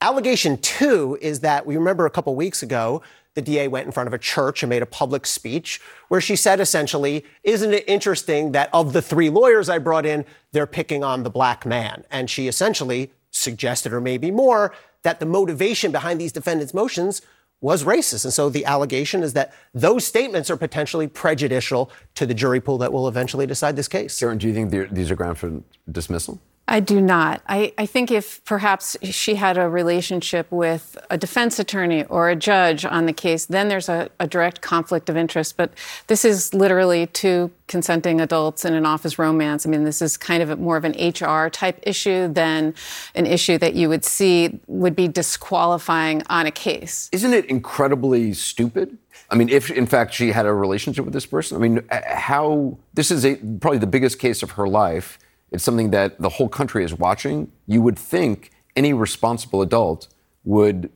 Allegation 0.00 0.58
two 0.58 1.16
is 1.20 1.40
that 1.40 1.64
we 1.64 1.76
remember 1.76 2.06
a 2.06 2.10
couple 2.10 2.34
weeks 2.34 2.62
ago, 2.62 3.02
the 3.34 3.42
DA 3.42 3.68
went 3.68 3.86
in 3.86 3.92
front 3.92 4.06
of 4.06 4.12
a 4.12 4.18
church 4.18 4.62
and 4.62 4.70
made 4.70 4.82
a 4.82 4.86
public 4.86 5.26
speech 5.26 5.80
where 6.08 6.20
she 6.20 6.36
said 6.36 6.60
essentially, 6.60 7.24
Isn't 7.42 7.72
it 7.72 7.84
interesting 7.88 8.52
that 8.52 8.70
of 8.72 8.92
the 8.92 9.02
three 9.02 9.30
lawyers 9.30 9.68
I 9.68 9.78
brought 9.78 10.06
in, 10.06 10.24
they're 10.52 10.66
picking 10.66 11.02
on 11.02 11.22
the 11.22 11.30
black 11.30 11.64
man? 11.64 12.04
And 12.10 12.28
she 12.28 12.48
essentially 12.48 13.12
suggested, 13.30 13.92
or 13.92 14.00
maybe 14.00 14.30
more, 14.30 14.74
that 15.02 15.20
the 15.20 15.26
motivation 15.26 15.90
behind 15.92 16.20
these 16.20 16.32
defendants' 16.32 16.74
motions 16.74 17.22
was 17.60 17.84
racist. 17.84 18.24
And 18.24 18.34
so 18.34 18.50
the 18.50 18.64
allegation 18.66 19.22
is 19.22 19.32
that 19.34 19.54
those 19.72 20.04
statements 20.04 20.50
are 20.50 20.56
potentially 20.56 21.06
prejudicial 21.06 21.90
to 22.16 22.26
the 22.26 22.34
jury 22.34 22.60
pool 22.60 22.76
that 22.78 22.92
will 22.92 23.08
eventually 23.08 23.46
decide 23.46 23.76
this 23.76 23.88
case. 23.88 24.18
Karen, 24.18 24.36
do 24.36 24.48
you 24.48 24.52
think 24.52 24.70
these 24.92 25.10
are 25.10 25.16
grounds 25.16 25.38
for 25.38 25.62
dismissal? 25.90 26.40
I 26.68 26.78
do 26.80 27.00
not. 27.00 27.42
I, 27.48 27.72
I, 27.76 27.86
think 27.86 28.10
if 28.10 28.42
perhaps 28.44 28.96
she 29.02 29.34
had 29.34 29.58
a 29.58 29.68
relationship 29.68 30.50
with 30.52 30.96
a 31.10 31.18
defense 31.18 31.58
attorney 31.58 32.04
or 32.04 32.30
a 32.30 32.36
judge 32.36 32.84
on 32.84 33.06
the 33.06 33.12
case, 33.12 33.46
then 33.46 33.66
there's 33.68 33.88
a, 33.88 34.10
a, 34.20 34.28
direct 34.28 34.60
conflict 34.60 35.10
of 35.10 35.16
interest. 35.16 35.56
But 35.56 35.72
this 36.06 36.24
is 36.24 36.54
literally 36.54 37.08
two 37.08 37.50
consenting 37.66 38.20
adults 38.20 38.64
in 38.64 38.74
an 38.74 38.86
office 38.86 39.18
romance. 39.18 39.66
I 39.66 39.70
mean, 39.70 39.82
this 39.82 40.00
is 40.00 40.16
kind 40.16 40.40
of 40.40 40.50
a, 40.50 40.56
more 40.56 40.76
of 40.76 40.84
an 40.84 40.92
HR 40.92 41.50
type 41.50 41.80
issue 41.82 42.32
than 42.32 42.74
an 43.16 43.26
issue 43.26 43.58
that 43.58 43.74
you 43.74 43.88
would 43.88 44.04
see 44.04 44.60
would 44.68 44.94
be 44.94 45.08
disqualifying 45.08 46.22
on 46.30 46.46
a 46.46 46.52
case. 46.52 47.10
Isn't 47.12 47.34
it 47.34 47.44
incredibly 47.46 48.34
stupid? 48.34 48.96
I 49.30 49.34
mean, 49.34 49.48
if 49.48 49.70
in 49.70 49.86
fact 49.86 50.14
she 50.14 50.30
had 50.30 50.46
a 50.46 50.54
relationship 50.54 51.04
with 51.04 51.14
this 51.14 51.26
person, 51.26 51.56
I 51.56 51.60
mean, 51.60 51.84
uh, 51.90 52.00
how 52.06 52.78
this 52.94 53.10
is 53.10 53.24
a, 53.24 53.34
probably 53.34 53.78
the 53.78 53.86
biggest 53.86 54.20
case 54.20 54.42
of 54.42 54.52
her 54.52 54.68
life 54.68 55.18
it's 55.52 55.62
something 55.62 55.90
that 55.90 56.20
the 56.20 56.28
whole 56.28 56.48
country 56.48 56.84
is 56.84 56.94
watching. 56.94 57.52
You 57.66 57.82
would 57.82 57.98
think 57.98 58.50
any 58.74 58.92
responsible 58.92 59.62
adult 59.62 60.08
would 60.44 60.90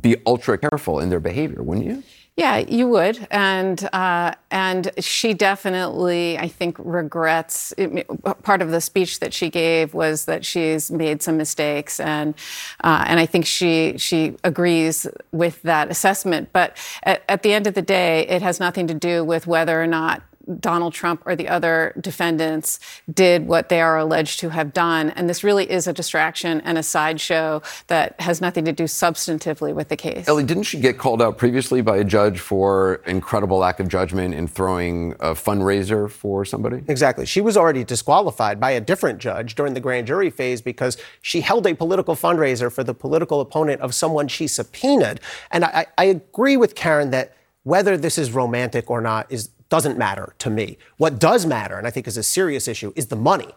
be 0.00 0.16
ultra 0.26 0.58
careful 0.58 0.98
in 0.98 1.10
their 1.10 1.20
behavior, 1.20 1.62
wouldn't 1.62 1.86
you? 1.86 2.02
Yeah, 2.36 2.56
you 2.56 2.88
would, 2.88 3.28
and 3.30 3.88
uh, 3.92 4.34
and 4.50 4.90
she 4.98 5.34
definitely, 5.34 6.36
I 6.36 6.48
think, 6.48 6.76
regrets. 6.80 7.72
It, 7.78 8.08
part 8.42 8.60
of 8.60 8.72
the 8.72 8.80
speech 8.80 9.20
that 9.20 9.32
she 9.32 9.50
gave 9.50 9.94
was 9.94 10.24
that 10.24 10.44
she's 10.44 10.90
made 10.90 11.22
some 11.22 11.36
mistakes, 11.36 12.00
and 12.00 12.34
uh, 12.82 13.04
and 13.06 13.20
I 13.20 13.26
think 13.26 13.46
she 13.46 13.94
she 13.98 14.34
agrees 14.42 15.06
with 15.30 15.62
that 15.62 15.92
assessment. 15.92 16.48
But 16.52 16.76
at, 17.04 17.22
at 17.28 17.44
the 17.44 17.52
end 17.52 17.68
of 17.68 17.74
the 17.74 17.82
day, 17.82 18.26
it 18.26 18.42
has 18.42 18.58
nothing 18.58 18.88
to 18.88 18.94
do 18.94 19.22
with 19.22 19.46
whether 19.46 19.80
or 19.80 19.86
not 19.86 20.24
Donald 20.60 20.92
Trump 20.92 21.22
or 21.24 21.34
the 21.36 21.48
other 21.48 21.92
defendants 22.00 22.78
did 23.12 23.46
what 23.46 23.68
they 23.68 23.80
are 23.80 23.98
alleged 23.98 24.40
to 24.40 24.50
have 24.50 24.72
done. 24.72 25.10
And 25.10 25.28
this 25.28 25.42
really 25.42 25.70
is 25.70 25.86
a 25.86 25.92
distraction 25.92 26.60
and 26.62 26.78
a 26.78 26.82
sideshow 26.82 27.62
that 27.86 28.20
has 28.20 28.40
nothing 28.40 28.64
to 28.66 28.72
do 28.72 28.84
substantively 28.84 29.74
with 29.74 29.88
the 29.88 29.96
case. 29.96 30.28
Elie, 30.28 30.44
didn't 30.44 30.64
she 30.64 30.78
get 30.78 30.98
called 30.98 31.22
out 31.22 31.38
previously 31.38 31.80
by 31.80 31.96
a 31.96 32.04
judge 32.04 32.38
for 32.40 33.02
incredible 33.06 33.58
lack 33.58 33.80
of 33.80 33.88
judgment 33.88 34.34
in 34.34 34.46
throwing 34.46 35.12
a 35.14 35.34
fundraiser 35.34 36.10
for 36.10 36.44
somebody? 36.44 36.82
Exactly. 36.88 37.26
She 37.26 37.40
was 37.40 37.56
already 37.56 37.84
disqualified 37.84 38.60
by 38.60 38.72
a 38.72 38.80
different 38.80 39.18
judge 39.18 39.54
during 39.54 39.74
the 39.74 39.80
grand 39.80 40.06
jury 40.06 40.30
phase 40.30 40.60
because 40.60 40.96
she 41.22 41.40
held 41.40 41.66
a 41.66 41.74
political 41.74 42.14
fundraiser 42.14 42.70
for 42.70 42.84
the 42.84 42.94
political 42.94 43.40
opponent 43.40 43.80
of 43.80 43.94
someone 43.94 44.28
she 44.28 44.46
subpoenaed. 44.46 45.20
And 45.50 45.64
I, 45.64 45.86
I 45.96 46.04
agree 46.04 46.56
with 46.56 46.74
Karen 46.74 47.10
that 47.10 47.34
whether 47.64 47.96
this 47.96 48.18
is 48.18 48.30
romantic 48.30 48.90
or 48.90 49.00
not 49.00 49.26
is 49.30 49.48
doesn't 49.68 49.98
matter 49.98 50.34
to 50.38 50.50
me. 50.50 50.78
What 50.96 51.18
does 51.18 51.46
matter, 51.46 51.76
and 51.76 51.86
I 51.86 51.90
think 51.90 52.06
is 52.06 52.16
a 52.16 52.22
serious 52.22 52.68
issue, 52.68 52.92
is 52.96 53.06
the 53.06 53.16
money 53.16 53.48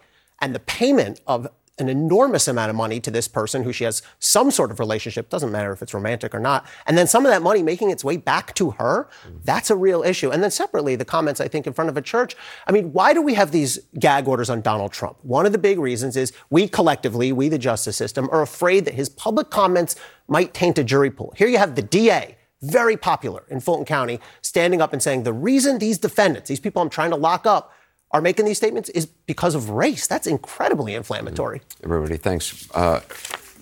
and 0.41 0.53
the 0.53 0.59
payment 0.59 1.21
of 1.27 1.47
an 1.79 1.89
enormous 1.89 2.47
amount 2.47 2.71
of 2.71 2.75
money 2.75 2.99
to 2.99 3.11
this 3.11 3.27
person 3.27 3.63
who 3.63 3.71
she 3.71 3.83
has 3.83 4.01
some 4.17 4.49
sort 4.49 4.71
of 4.71 4.79
relationship, 4.79 5.29
doesn't 5.29 5.51
matter 5.51 5.71
if 5.71 5.81
it's 5.81 5.93
romantic 5.93 6.33
or 6.33 6.39
not, 6.39 6.65
and 6.87 6.97
then 6.97 7.05
some 7.05 7.25
of 7.25 7.31
that 7.31 7.41
money 7.41 7.61
making 7.61 7.91
its 7.91 8.03
way 8.03 8.17
back 8.17 8.55
to 8.55 8.71
her, 8.71 9.07
that's 9.43 9.69
a 9.69 9.75
real 9.75 10.01
issue. 10.01 10.31
And 10.31 10.41
then 10.41 10.49
separately, 10.49 10.95
the 10.95 11.05
comments, 11.05 11.39
I 11.39 11.47
think, 11.47 11.67
in 11.67 11.73
front 11.73 11.89
of 11.89 11.97
a 11.97 12.01
church. 12.01 12.35
I 12.65 12.71
mean, 12.71 12.93
why 12.93 13.13
do 13.13 13.21
we 13.21 13.35
have 13.35 13.51
these 13.51 13.79
gag 13.99 14.27
orders 14.27 14.49
on 14.49 14.61
Donald 14.61 14.91
Trump? 14.91 15.17
One 15.21 15.45
of 15.45 15.51
the 15.51 15.57
big 15.59 15.77
reasons 15.77 16.17
is 16.17 16.33
we 16.49 16.67
collectively, 16.67 17.31
we 17.31 17.47
the 17.47 17.59
justice 17.59 17.95
system, 17.95 18.27
are 18.31 18.41
afraid 18.41 18.85
that 18.85 18.95
his 18.95 19.09
public 19.09 19.51
comments 19.51 19.95
might 20.27 20.53
taint 20.53 20.79
a 20.79 20.83
jury 20.83 21.11
pool. 21.11 21.33
Here 21.37 21.47
you 21.47 21.59
have 21.59 21.75
the 21.75 21.83
DA, 21.83 22.36
very 22.61 22.97
popular 22.97 23.43
in 23.49 23.59
Fulton 23.59 23.85
County, 23.85 24.19
standing 24.41 24.81
up 24.81 24.93
and 24.93 25.01
saying 25.01 25.23
the 25.23 25.33
reason 25.33 25.79
these 25.79 25.97
defendants, 25.97 26.49
these 26.49 26.59
people 26.59 26.81
I'm 26.81 26.89
trying 26.89 27.11
to 27.11 27.15
lock 27.15 27.45
up, 27.45 27.73
are 28.11 28.21
making 28.21 28.45
these 28.45 28.57
statements 28.57 28.89
is 28.89 29.05
because 29.05 29.53
of 29.53 29.69
race. 29.69 30.07
That's 30.07 30.27
incredibly 30.27 30.95
inflammatory. 30.95 31.61
Everybody, 31.83 32.17
thanks. 32.17 32.69
Uh, 32.73 33.01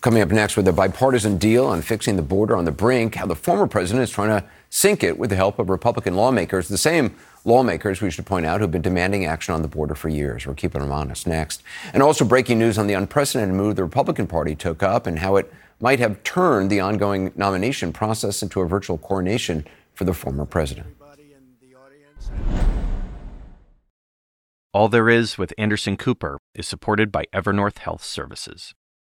coming 0.02 0.22
up 0.22 0.30
next 0.30 0.56
with 0.56 0.68
a 0.68 0.74
bipartisan 0.74 1.38
deal 1.38 1.66
on 1.66 1.82
fixing 1.82 2.16
the 2.16 2.22
border 2.22 2.56
on 2.56 2.64
the 2.64 2.72
brink, 2.72 3.16
how 3.16 3.26
the 3.26 3.36
former 3.36 3.66
president 3.66 4.04
is 4.04 4.12
trying 4.12 4.30
to 4.30 4.48
sink 4.70 5.04
it 5.04 5.18
with 5.18 5.32
the 5.32 5.36
help 5.36 5.58
of 5.58 5.68
Republican 5.68 6.16
lawmakers, 6.16 6.68
the 6.68 6.78
same 6.78 7.16
lawmakers, 7.44 8.02
we 8.02 8.12
should 8.12 8.26
point 8.26 8.46
out, 8.46 8.62
who've 8.62 8.70
been 8.70 8.84
demanding 8.84 9.26
action 9.26 9.56
on 9.56 9.64
the 9.64 9.68
border 9.68 9.96
for 9.96 10.10
years. 10.10 10.46
We're 10.46 10.54
keeping 10.54 10.82
them 10.82 10.92
honest 10.92 11.26
next. 11.26 11.64
And 11.92 12.04
also 12.04 12.24
breaking 12.24 12.60
news 12.60 12.78
on 12.78 12.86
the 12.86 12.94
unprecedented 12.94 13.56
move 13.56 13.78
the 13.78 13.84
Republican 13.84 14.28
Party 14.28 14.54
took 14.54 14.84
up 14.84 15.08
and 15.08 15.18
how 15.18 15.38
it 15.38 15.52
might 15.80 16.00
have 16.00 16.24
turned 16.24 16.70
the 16.70 16.80
ongoing 16.80 17.32
nomination 17.36 17.92
process 17.92 18.42
into 18.42 18.62
a 18.62 18.68
virtual 18.68 18.98
coronation 18.98 19.66
for 19.94 20.04
the 20.04 20.14
former 20.14 20.46
president. 20.46 20.88
All 24.74 24.90
There 24.90 25.10
Is 25.10 25.38
with 25.38 25.54
Anderson 25.58 25.96
Cooper 25.96 26.38
is 26.54 26.68
supported 26.68 27.10
by 27.10 27.26
Evernorth 27.34 27.78
Health 27.78 28.04
Services. 28.04 28.74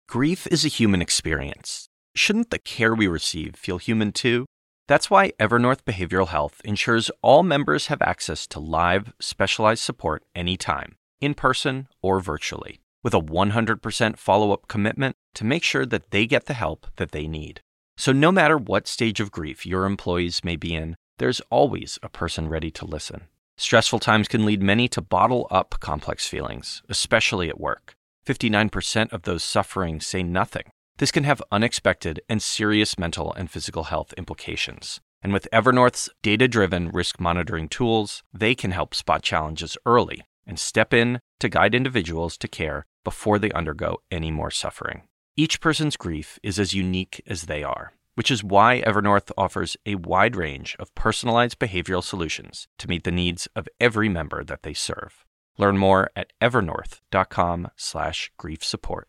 Grief 0.09 0.47
is 0.47 0.65
a 0.65 0.67
human 0.69 1.01
experience. 1.03 1.87
Shouldn't 2.15 2.49
the 2.49 2.59
care 2.59 2.95
we 2.95 3.07
receive 3.07 3.55
feel 3.55 3.77
human 3.77 4.11
too? 4.11 4.45
That's 4.87 5.09
why 5.09 5.31
Evernorth 5.39 5.83
Behavioral 5.83 6.27
Health 6.27 6.61
ensures 6.65 7.11
all 7.21 7.43
members 7.43 7.87
have 7.87 8.01
access 8.01 8.45
to 8.47 8.59
live, 8.59 9.13
specialized 9.21 9.83
support 9.83 10.23
anytime, 10.35 10.95
in 11.21 11.33
person 11.33 11.87
or 12.01 12.19
virtually, 12.19 12.80
with 13.03 13.13
a 13.13 13.19
100% 13.19 14.17
follow 14.17 14.51
up 14.51 14.67
commitment 14.67 15.15
to 15.35 15.45
make 15.45 15.63
sure 15.63 15.85
that 15.85 16.11
they 16.11 16.25
get 16.25 16.45
the 16.45 16.53
help 16.53 16.87
that 16.97 17.11
they 17.11 17.27
need. 17.27 17.61
So, 17.97 18.11
no 18.11 18.31
matter 18.31 18.57
what 18.57 18.87
stage 18.87 19.19
of 19.19 19.31
grief 19.31 19.65
your 19.65 19.85
employees 19.85 20.43
may 20.43 20.55
be 20.55 20.73
in, 20.73 20.95
there's 21.17 21.41
always 21.49 21.99
a 22.01 22.09
person 22.09 22.49
ready 22.49 22.71
to 22.71 22.85
listen. 22.85 23.25
Stressful 23.57 23.99
times 23.99 24.27
can 24.27 24.45
lead 24.45 24.63
many 24.63 24.87
to 24.87 25.01
bottle 25.01 25.47
up 25.51 25.75
complex 25.79 26.27
feelings, 26.27 26.81
especially 26.89 27.47
at 27.47 27.59
work. 27.59 27.93
59% 28.25 29.11
of 29.11 29.23
those 29.23 29.43
suffering 29.43 29.99
say 29.99 30.23
nothing. 30.23 30.63
This 30.97 31.11
can 31.11 31.23
have 31.25 31.43
unexpected 31.51 32.21
and 32.29 32.41
serious 32.41 32.97
mental 32.97 33.33
and 33.33 33.51
physical 33.51 33.85
health 33.85 34.13
implications. 34.17 34.99
And 35.21 35.33
with 35.33 35.47
Evernorth's 35.53 36.09
data 36.21 36.47
driven 36.47 36.89
risk 36.89 37.19
monitoring 37.19 37.69
tools, 37.69 38.23
they 38.33 38.55
can 38.55 38.71
help 38.71 38.95
spot 38.95 39.21
challenges 39.21 39.77
early 39.85 40.23
and 40.47 40.59
step 40.59 40.93
in 40.93 41.19
to 41.41 41.49
guide 41.49 41.75
individuals 41.75 42.37
to 42.37 42.47
care 42.47 42.85
before 43.03 43.37
they 43.37 43.51
undergo 43.51 43.97
any 44.09 44.31
more 44.31 44.51
suffering. 44.51 45.03
Each 45.35 45.59
person's 45.59 45.97
grief 45.97 46.39
is 46.41 46.57
as 46.57 46.73
unique 46.73 47.21
as 47.27 47.43
they 47.43 47.63
are 47.63 47.91
which 48.15 48.31
is 48.31 48.43
why 48.43 48.83
Evernorth 48.85 49.31
offers 49.37 49.77
a 49.85 49.95
wide 49.95 50.35
range 50.35 50.75
of 50.79 50.93
personalized 50.95 51.57
behavioral 51.59 52.03
solutions 52.03 52.67
to 52.77 52.89
meet 52.89 53.03
the 53.03 53.11
needs 53.11 53.47
of 53.55 53.69
every 53.79 54.09
member 54.09 54.43
that 54.43 54.63
they 54.63 54.73
serve. 54.73 55.23
Learn 55.57 55.77
more 55.77 56.09
at 56.15 56.33
evernorth.com/grief 56.41 58.63
support. 58.63 59.07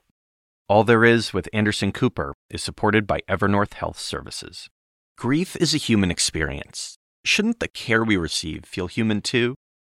All 0.68 0.84
There 0.84 1.04
Is 1.04 1.34
with 1.34 1.48
Anderson 1.52 1.90
Cooper 1.92 2.34
is 2.48 2.62
supported 2.62 3.06
by 3.06 3.20
Evernorth 3.28 3.74
Health 3.74 3.98
Services. 3.98 4.70
Grief 5.18 5.54
is 5.56 5.74
a 5.74 5.78
human 5.78 6.10
experience. 6.10 6.96
Shouldn't 7.24 7.60
the 7.60 7.68
care 7.68 8.02
we 8.02 8.16
receive 8.16 8.64
feel 8.64 8.86
human 8.86 9.20
too? 9.20 9.54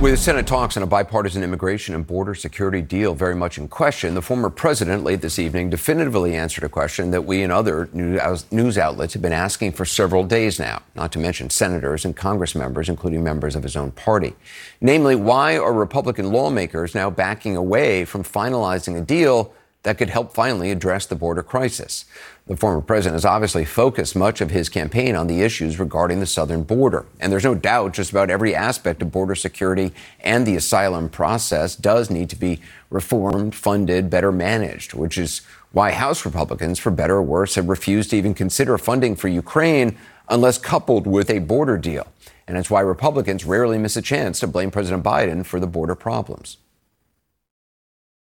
With 0.00 0.20
Senate 0.20 0.46
talks 0.46 0.76
on 0.76 0.84
a 0.84 0.86
bipartisan 0.86 1.42
immigration 1.42 1.92
and 1.92 2.06
border 2.06 2.32
security 2.32 2.80
deal 2.80 3.16
very 3.16 3.34
much 3.34 3.58
in 3.58 3.66
question, 3.66 4.14
the 4.14 4.22
former 4.22 4.48
president 4.48 5.02
late 5.02 5.22
this 5.22 5.40
evening 5.40 5.70
definitively 5.70 6.36
answered 6.36 6.62
a 6.62 6.68
question 6.68 7.10
that 7.10 7.22
we 7.22 7.42
and 7.42 7.52
other 7.52 7.90
news 7.92 8.78
outlets 8.78 9.14
have 9.14 9.22
been 9.22 9.32
asking 9.32 9.72
for 9.72 9.84
several 9.84 10.22
days 10.22 10.60
now, 10.60 10.82
not 10.94 11.10
to 11.10 11.18
mention 11.18 11.50
senators 11.50 12.04
and 12.04 12.14
Congress 12.14 12.54
members, 12.54 12.88
including 12.88 13.24
members 13.24 13.56
of 13.56 13.64
his 13.64 13.74
own 13.74 13.90
party. 13.90 14.36
Namely, 14.80 15.16
why 15.16 15.58
are 15.58 15.72
Republican 15.72 16.30
lawmakers 16.30 16.94
now 16.94 17.10
backing 17.10 17.56
away 17.56 18.04
from 18.04 18.22
finalizing 18.22 18.96
a 18.96 19.00
deal 19.00 19.52
that 19.82 19.98
could 19.98 20.10
help 20.10 20.34
finally 20.34 20.70
address 20.70 21.06
the 21.06 21.14
border 21.16 21.42
crisis? 21.42 22.04
The 22.46 22.56
former 22.56 22.80
president 22.80 23.14
has 23.16 23.24
obviously 23.24 23.64
focused 23.64 24.16
much 24.16 24.40
of 24.40 24.50
his 24.50 24.68
campaign 24.68 25.14
on 25.14 25.26
the 25.26 25.42
issues 25.42 25.78
regarding 25.78 26.20
the 26.20 26.26
southern 26.26 26.62
border. 26.62 27.04
And 27.20 27.30
there's 27.30 27.44
no 27.44 27.54
doubt 27.54 27.92
just 27.92 28.10
about 28.10 28.30
every 28.30 28.54
aspect 28.54 29.02
of 29.02 29.12
border 29.12 29.34
security 29.34 29.92
and 30.20 30.46
the 30.46 30.56
asylum 30.56 31.10
process 31.10 31.76
does 31.76 32.10
need 32.10 32.30
to 32.30 32.36
be 32.36 32.60
reformed, 32.90 33.54
funded, 33.54 34.08
better 34.08 34.32
managed, 34.32 34.94
which 34.94 35.18
is 35.18 35.42
why 35.72 35.90
House 35.92 36.24
Republicans, 36.24 36.78
for 36.78 36.90
better 36.90 37.16
or 37.16 37.22
worse, 37.22 37.56
have 37.56 37.68
refused 37.68 38.10
to 38.10 38.16
even 38.16 38.32
consider 38.32 38.78
funding 38.78 39.14
for 39.14 39.28
Ukraine 39.28 39.98
unless 40.28 40.58
coupled 40.58 41.06
with 41.06 41.30
a 41.30 41.40
border 41.40 41.76
deal. 41.76 42.06
And 42.46 42.56
it's 42.56 42.70
why 42.70 42.80
Republicans 42.80 43.44
rarely 43.44 43.76
miss 43.76 43.96
a 43.96 44.02
chance 44.02 44.40
to 44.40 44.46
blame 44.46 44.70
President 44.70 45.04
Biden 45.04 45.44
for 45.44 45.60
the 45.60 45.66
border 45.66 45.94
problems. 45.94 46.56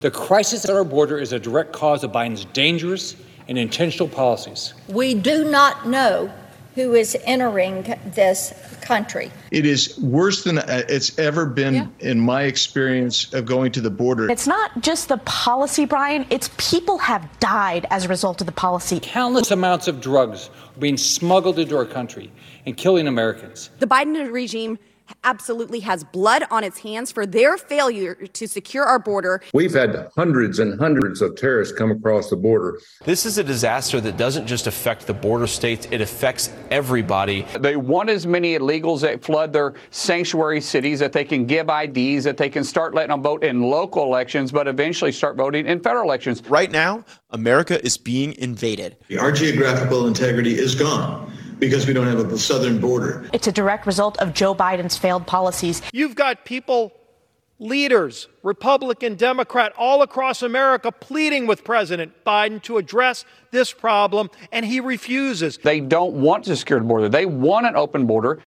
The 0.02 0.10
crisis 0.10 0.64
at 0.64 0.70
our 0.74 0.82
border 0.82 1.16
is 1.16 1.32
a 1.32 1.38
direct 1.38 1.72
cause 1.72 2.02
of 2.02 2.10
Biden's 2.10 2.44
dangerous 2.46 3.14
and 3.46 3.56
intentional 3.56 4.08
policies. 4.08 4.74
We 4.88 5.14
do 5.14 5.48
not 5.48 5.86
know 5.86 6.28
who 6.74 6.94
is 6.94 7.16
entering 7.22 7.94
this 8.06 8.52
country. 8.80 9.30
It 9.52 9.64
is 9.64 9.96
worse 10.00 10.42
than 10.42 10.58
uh, 10.58 10.82
it's 10.88 11.16
ever 11.20 11.46
been 11.46 11.74
yeah. 11.74 11.86
in 12.00 12.18
my 12.18 12.42
experience 12.42 13.32
of 13.32 13.46
going 13.46 13.70
to 13.72 13.80
the 13.80 13.90
border. 13.90 14.28
It's 14.28 14.48
not 14.48 14.80
just 14.80 15.08
the 15.08 15.18
policy, 15.18 15.84
Brian, 15.84 16.26
it's 16.30 16.50
people 16.56 16.98
have 16.98 17.28
died 17.38 17.86
as 17.90 18.04
a 18.04 18.08
result 18.08 18.40
of 18.40 18.48
the 18.48 18.52
policy. 18.52 18.98
Countless 19.00 19.52
amounts 19.52 19.86
of 19.86 20.00
drugs 20.00 20.50
are 20.74 20.80
being 20.80 20.96
smuggled 20.96 21.60
into 21.60 21.76
our 21.76 21.84
country 21.84 22.32
and 22.66 22.76
killing 22.76 23.06
Americans. 23.06 23.70
The 23.78 23.86
Biden 23.86 24.32
regime 24.32 24.80
absolutely 25.24 25.80
has 25.80 26.04
blood 26.04 26.44
on 26.50 26.64
its 26.64 26.78
hands 26.78 27.12
for 27.12 27.26
their 27.26 27.56
failure 27.56 28.14
to 28.14 28.46
secure 28.46 28.84
our 28.84 28.98
border. 28.98 29.42
We've 29.54 29.72
had 29.72 30.10
hundreds 30.16 30.58
and 30.58 30.78
hundreds 30.78 31.22
of 31.22 31.36
terrorists 31.36 31.76
come 31.76 31.90
across 31.90 32.30
the 32.30 32.36
border. 32.36 32.80
This 33.04 33.26
is 33.26 33.38
a 33.38 33.44
disaster 33.44 34.00
that 34.00 34.16
doesn't 34.16 34.46
just 34.46 34.66
affect 34.66 35.06
the 35.06 35.14
border 35.14 35.46
states, 35.46 35.86
it 35.90 36.00
affects 36.00 36.50
everybody. 36.70 37.42
They 37.58 37.76
want 37.76 38.10
as 38.10 38.26
many 38.26 38.58
illegals 38.58 39.00
that 39.02 39.22
flood 39.22 39.52
their 39.52 39.74
sanctuary 39.90 40.60
cities 40.60 40.98
that 40.98 41.12
they 41.12 41.24
can 41.24 41.46
give 41.46 41.68
IDs, 41.68 42.24
that 42.24 42.36
they 42.36 42.48
can 42.48 42.64
start 42.64 42.94
letting 42.94 43.10
them 43.10 43.22
vote 43.22 43.44
in 43.44 43.62
local 43.62 44.04
elections, 44.04 44.52
but 44.52 44.68
eventually 44.68 45.12
start 45.12 45.36
voting 45.36 45.66
in 45.66 45.80
federal 45.80 46.04
elections. 46.04 46.42
Right 46.48 46.70
now, 46.70 47.04
America 47.30 47.84
is 47.84 47.96
being 47.96 48.34
invaded. 48.34 48.96
Our 49.18 49.32
geographical 49.32 50.06
integrity 50.06 50.58
is 50.58 50.74
gone 50.74 51.32
because 51.62 51.86
we 51.86 51.92
don't 51.92 52.08
have 52.08 52.18
a 52.18 52.36
southern 52.36 52.80
border. 52.80 53.24
It's 53.32 53.46
a 53.46 53.52
direct 53.52 53.86
result 53.86 54.18
of 54.18 54.34
Joe 54.34 54.52
Biden's 54.52 54.96
failed 54.96 55.28
policies. 55.28 55.80
You've 55.92 56.16
got 56.16 56.44
people 56.44 56.92
leaders, 57.60 58.26
Republican, 58.42 59.14
Democrat, 59.14 59.72
all 59.78 60.02
across 60.02 60.42
America, 60.42 60.90
pleading 60.90 61.46
with 61.46 61.62
President 61.62 62.12
Biden 62.26 62.60
to 62.62 62.78
address 62.78 63.24
this 63.52 63.72
problem, 63.72 64.28
and 64.50 64.66
he 64.66 64.80
refuses. 64.80 65.56
They 65.58 65.78
don't 65.78 66.14
want 66.14 66.46
to 66.46 66.56
secure 66.56 66.80
the 66.80 66.84
border. 66.84 67.08
They 67.08 67.26
want 67.26 67.64
an 67.64 67.76
open 67.76 68.08
border. 68.08 68.42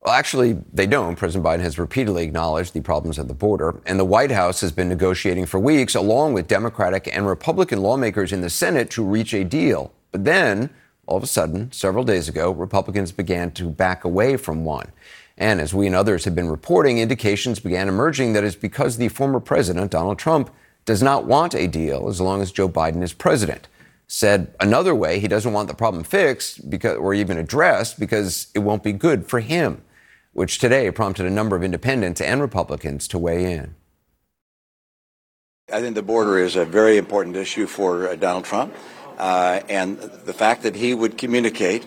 Well, 0.00 0.14
actually, 0.14 0.58
they 0.72 0.88
don't. 0.88 1.14
President 1.14 1.46
Biden 1.46 1.60
has 1.60 1.78
repeatedly 1.78 2.24
acknowledged 2.24 2.74
the 2.74 2.80
problems 2.80 3.20
at 3.20 3.28
the 3.28 3.34
border, 3.34 3.80
and 3.86 4.00
the 4.00 4.04
White 4.04 4.32
House 4.32 4.60
has 4.62 4.72
been 4.72 4.88
negotiating 4.88 5.46
for 5.46 5.60
weeks, 5.60 5.94
along 5.94 6.32
with 6.32 6.48
Democratic 6.48 7.08
and 7.14 7.24
Republican 7.24 7.82
lawmakers 7.82 8.32
in 8.32 8.40
the 8.40 8.50
Senate, 8.50 8.90
to 8.90 9.04
reach 9.04 9.32
a 9.32 9.44
deal. 9.44 9.92
But 10.10 10.24
then, 10.24 10.70
all 11.06 11.16
of 11.16 11.22
a 11.22 11.26
sudden, 11.26 11.72
several 11.72 12.04
days 12.04 12.28
ago, 12.28 12.50
Republicans 12.50 13.12
began 13.12 13.50
to 13.52 13.68
back 13.68 14.04
away 14.04 14.36
from 14.36 14.64
one. 14.64 14.92
And 15.36 15.60
as 15.60 15.74
we 15.74 15.86
and 15.86 15.96
others 15.96 16.24
have 16.24 16.34
been 16.34 16.48
reporting, 16.48 16.98
indications 16.98 17.58
began 17.58 17.88
emerging 17.88 18.34
that 18.34 18.44
it's 18.44 18.54
because 18.54 18.96
the 18.96 19.08
former 19.08 19.40
president, 19.40 19.90
Donald 19.90 20.18
Trump, 20.18 20.50
does 20.84 21.02
not 21.02 21.24
want 21.24 21.54
a 21.54 21.66
deal 21.66 22.08
as 22.08 22.20
long 22.20 22.40
as 22.40 22.52
Joe 22.52 22.68
Biden 22.68 23.02
is 23.02 23.12
president. 23.12 23.68
Said 24.06 24.54
another 24.60 24.94
way, 24.94 25.18
he 25.18 25.28
doesn't 25.28 25.52
want 25.52 25.68
the 25.68 25.74
problem 25.74 26.04
fixed 26.04 26.68
because, 26.68 26.98
or 26.98 27.14
even 27.14 27.38
addressed 27.38 27.98
because 27.98 28.48
it 28.54 28.58
won't 28.60 28.82
be 28.82 28.92
good 28.92 29.26
for 29.26 29.40
him, 29.40 29.82
which 30.32 30.58
today 30.58 30.90
prompted 30.90 31.26
a 31.26 31.30
number 31.30 31.56
of 31.56 31.64
independents 31.64 32.20
and 32.20 32.40
Republicans 32.40 33.08
to 33.08 33.18
weigh 33.18 33.52
in. 33.52 33.74
I 35.72 35.80
think 35.80 35.94
the 35.94 36.02
border 36.02 36.38
is 36.38 36.56
a 36.56 36.66
very 36.66 36.98
important 36.98 37.36
issue 37.36 37.66
for 37.66 38.08
uh, 38.08 38.16
Donald 38.16 38.44
Trump. 38.44 38.74
Uh, 39.18 39.60
and 39.68 39.98
the 39.98 40.32
fact 40.32 40.62
that 40.62 40.74
he 40.74 40.94
would 40.94 41.18
communicate 41.18 41.86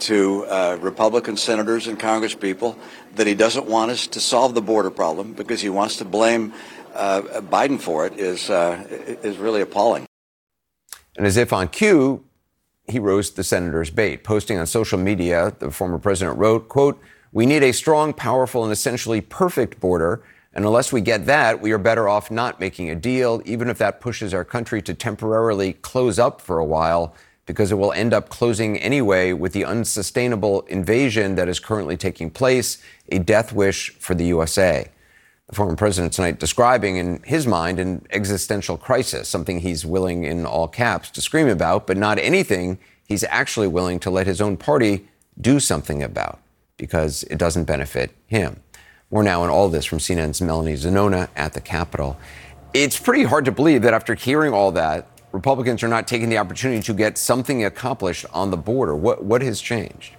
to 0.00 0.44
uh, 0.46 0.78
Republican 0.80 1.36
senators 1.36 1.86
and 1.86 1.98
congresspeople 1.98 2.76
that 3.16 3.26
he 3.26 3.34
doesn't 3.34 3.66
want 3.66 3.90
us 3.90 4.06
to 4.06 4.20
solve 4.20 4.54
the 4.54 4.62
border 4.62 4.90
problem 4.90 5.32
because 5.32 5.60
he 5.60 5.68
wants 5.68 5.96
to 5.96 6.04
blame 6.04 6.52
uh, 6.94 7.22
Biden 7.40 7.80
for 7.80 8.06
it 8.06 8.16
is 8.18 8.50
uh, 8.50 8.84
is 9.22 9.38
really 9.38 9.60
appalling. 9.60 10.06
And 11.16 11.26
as 11.26 11.36
if 11.36 11.52
on 11.52 11.68
cue, 11.68 12.24
he 12.86 12.98
rose 12.98 13.30
the 13.32 13.44
senator's 13.44 13.90
bait. 13.90 14.24
Posting 14.24 14.58
on 14.58 14.66
social 14.66 14.98
media, 14.98 15.54
the 15.58 15.70
former 15.70 15.98
president 15.98 16.38
wrote, 16.38 16.68
quote, 16.68 17.00
we 17.32 17.44
need 17.44 17.62
a 17.62 17.72
strong, 17.72 18.14
powerful, 18.14 18.64
and 18.64 18.72
essentially 18.72 19.20
perfect 19.20 19.80
border. 19.80 20.22
And 20.54 20.64
unless 20.64 20.92
we 20.92 21.00
get 21.00 21.26
that, 21.26 21.60
we 21.60 21.72
are 21.72 21.78
better 21.78 22.08
off 22.08 22.30
not 22.30 22.58
making 22.58 22.90
a 22.90 22.94
deal, 22.94 23.42
even 23.44 23.68
if 23.68 23.78
that 23.78 24.00
pushes 24.00 24.32
our 24.32 24.44
country 24.44 24.80
to 24.82 24.94
temporarily 24.94 25.74
close 25.74 26.18
up 26.18 26.40
for 26.40 26.58
a 26.58 26.64
while 26.64 27.14
because 27.48 27.72
it 27.72 27.76
will 27.76 27.92
end 27.92 28.12
up 28.12 28.28
closing 28.28 28.76
anyway 28.78 29.32
with 29.32 29.54
the 29.54 29.64
unsustainable 29.64 30.60
invasion 30.62 31.34
that 31.34 31.48
is 31.48 31.58
currently 31.58 31.96
taking 31.96 32.30
place, 32.30 32.76
a 33.10 33.18
death 33.18 33.52
wish 33.54 33.90
for 33.94 34.14
the 34.14 34.26
USA. 34.26 34.86
The 35.46 35.54
former 35.54 35.74
president 35.74 36.12
tonight 36.12 36.38
describing 36.38 36.98
in 36.98 37.22
his 37.24 37.46
mind 37.46 37.80
an 37.80 38.04
existential 38.10 38.76
crisis, 38.76 39.28
something 39.28 39.60
he's 39.60 39.86
willing 39.86 40.24
in 40.24 40.44
all 40.44 40.68
caps 40.68 41.10
to 41.12 41.22
scream 41.22 41.48
about, 41.48 41.86
but 41.86 41.96
not 41.96 42.18
anything 42.18 42.78
he's 43.06 43.24
actually 43.24 43.66
willing 43.66 43.98
to 44.00 44.10
let 44.10 44.26
his 44.26 44.42
own 44.42 44.58
party 44.58 45.08
do 45.40 45.58
something 45.58 46.02
about 46.02 46.40
because 46.76 47.22
it 47.24 47.38
doesn't 47.38 47.64
benefit 47.64 48.10
him. 48.26 48.60
More 49.10 49.22
now 49.22 49.42
on 49.42 49.48
all 49.48 49.70
this 49.70 49.86
from 49.86 50.00
CNN's 50.00 50.42
Melanie 50.42 50.74
Zanona 50.74 51.28
at 51.34 51.54
the 51.54 51.62
Capitol. 51.62 52.18
It's 52.74 53.00
pretty 53.00 53.24
hard 53.24 53.46
to 53.46 53.52
believe 53.52 53.80
that 53.82 53.94
after 53.94 54.14
hearing 54.14 54.52
all 54.52 54.70
that, 54.72 55.06
Republicans 55.32 55.82
are 55.82 55.88
not 55.88 56.06
taking 56.06 56.28
the 56.28 56.36
opportunity 56.36 56.82
to 56.82 56.92
get 56.92 57.16
something 57.16 57.64
accomplished 57.64 58.26
on 58.34 58.50
the 58.50 58.58
border. 58.58 58.94
What, 58.94 59.24
what 59.24 59.40
has 59.40 59.62
changed? 59.62 60.12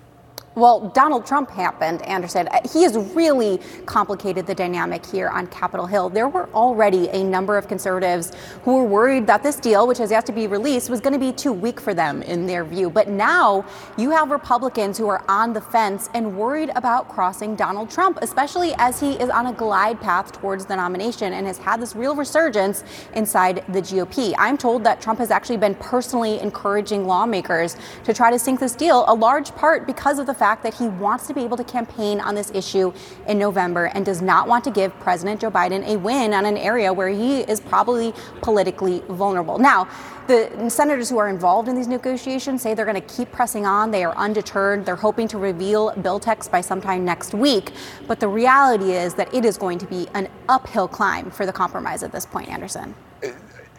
Well, 0.60 0.90
Donald 0.90 1.26
Trump 1.26 1.50
happened, 1.50 2.02
Anderson. 2.02 2.50
Uh, 2.50 2.60
he 2.70 2.84
has 2.84 2.98
really 3.16 3.62
complicated 3.86 4.46
the 4.46 4.54
dynamic 4.54 5.06
here 5.06 5.30
on 5.30 5.48
Capitol 5.48 5.86
Hill. 5.86 6.10
There 6.10 6.28
were 6.28 6.50
already 6.50 7.08
a 7.12 7.24
number 7.24 7.58
of 7.58 7.70
conservatives 7.70 8.34
who 8.64 8.76
were 8.76 8.84
worried 8.84 9.26
that 9.28 9.42
this 9.42 9.56
deal, 9.56 9.88
which 9.88 10.00
has 10.00 10.12
yet 10.12 10.26
to 10.26 10.34
be 10.34 10.48
released, 10.48 10.90
was 10.90 11.00
going 11.00 11.14
to 11.14 11.20
be 11.20 11.32
too 11.32 11.54
weak 11.54 11.80
for 11.80 11.94
them 11.94 12.22
in 12.24 12.46
their 12.46 12.66
view. 12.66 12.90
But 12.90 13.08
now 13.08 13.64
you 13.98 14.12
have 14.12 14.32
Republicans 14.32 14.98
who 14.98 15.08
are 15.08 15.24
on 15.30 15.54
the 15.54 15.62
fence 15.62 16.10
and 16.14 16.38
worried 16.38 16.72
about 16.76 17.08
crossing 17.08 17.56
Donald 17.56 17.90
Trump, 17.90 18.20
especially 18.22 18.74
as 18.80 19.00
he 19.00 19.14
is 19.14 19.30
on 19.30 19.46
a 19.46 19.54
glide 19.54 20.02
path 20.02 20.34
towards 20.34 20.66
the 20.66 20.76
nomination 20.76 21.32
and 21.32 21.48
has 21.48 21.58
had 21.58 21.82
this 21.82 21.96
real 21.96 22.18
resurgence 22.18 22.84
inside 23.14 23.64
the 23.70 23.82
GOP. 23.82 24.36
I'm 24.38 24.58
told 24.58 24.84
that 24.84 25.00
Trump 25.00 25.20
has 25.20 25.32
actually 25.32 25.56
been 25.58 25.76
personally 25.76 26.42
encouraging 26.42 27.08
lawmakers 27.08 27.78
to 28.04 28.14
try 28.14 28.30
to 28.30 28.38
sink 28.38 28.60
this 28.60 28.76
deal, 28.76 29.06
a 29.08 29.16
large 29.16 29.56
part 29.56 29.88
because 29.88 30.20
of 30.20 30.26
the 30.26 30.34
fact 30.34 30.49
fact 30.50 30.64
that 30.64 30.74
he 30.74 30.88
wants 30.88 31.28
to 31.28 31.34
be 31.36 31.44
able 31.44 31.58
to 31.58 31.64
campaign 31.64 32.20
on 32.20 32.34
this 32.34 32.50
issue 32.56 32.92
in 33.28 33.38
November 33.38 33.86
and 33.94 34.04
does 34.04 34.20
not 34.20 34.48
want 34.48 34.64
to 34.64 34.72
give 34.72 34.92
President 35.00 35.40
Joe 35.40 35.52
Biden 35.52 35.86
a 35.86 35.96
win 35.96 36.34
on 36.34 36.44
an 36.44 36.58
area 36.58 36.92
where 36.92 37.10
he 37.10 37.42
is 37.42 37.60
probably 37.60 38.16
politically 38.42 39.04
vulnerable. 39.10 39.60
Now, 39.60 39.88
the 40.26 40.70
senators 40.70 41.08
who 41.08 41.20
are 41.20 41.30
involved 41.30 41.68
in 41.68 41.76
these 41.76 41.88
negotiations 41.88 42.64
say 42.64 42.74
they're 42.74 42.92
going 42.94 43.00
to 43.00 43.16
keep 43.16 43.32
pressing 43.32 43.68
on. 43.68 43.92
They 43.92 44.04
are 44.04 44.16
undeterred. 44.16 44.88
They're 44.88 44.96
hoping 44.96 45.28
to 45.28 45.38
reveal 45.38 45.92
bill 46.02 46.20
text 46.20 46.52
by 46.52 46.62
sometime 46.62 47.06
next 47.06 47.36
week. 47.36 47.72
But 48.08 48.20
the 48.20 48.28
reality 48.28 48.94
is 48.94 49.14
that 49.16 49.32
it 49.32 49.46
is 49.46 49.56
going 49.56 49.78
to 49.78 49.86
be 49.86 50.08
an 50.16 50.30
uphill 50.48 50.88
climb 50.88 51.30
for 51.30 51.46
the 51.46 51.54
compromise 51.54 52.02
at 52.02 52.12
this 52.12 52.26
point, 52.26 52.50
Anderson 52.50 52.96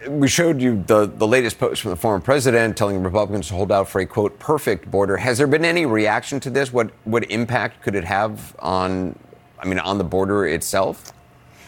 we 0.09 0.29
showed 0.29 0.63
you 0.63 0.83
the, 0.87 1.07
the 1.07 1.27
latest 1.27 1.59
post 1.59 1.83
from 1.83 1.91
the 1.91 1.97
former 1.97 2.21
president 2.21 2.77
telling 2.77 3.03
Republicans 3.03 3.49
to 3.49 3.55
hold 3.55 3.71
out 3.71 3.89
for 3.89 4.01
a 4.01 4.07
quote 4.07 4.39
perfect 4.39 4.91
border. 4.91 5.17
Has 5.17 5.39
there 5.39 5.47
been 5.47 5.65
any 5.65 5.87
reaction 5.87 6.41
to 6.41 6.51
this? 6.51 6.73
What 6.73 6.91
what 7.05 7.31
impact 7.31 7.83
could 7.83 7.95
it 7.95 8.05
have 8.05 8.57
on 8.61 9.19
I 9.59 9.67
mean 9.67 9.79
on 9.79 9.99
the 9.99 10.05
border 10.05 10.47
itself? 10.47 11.13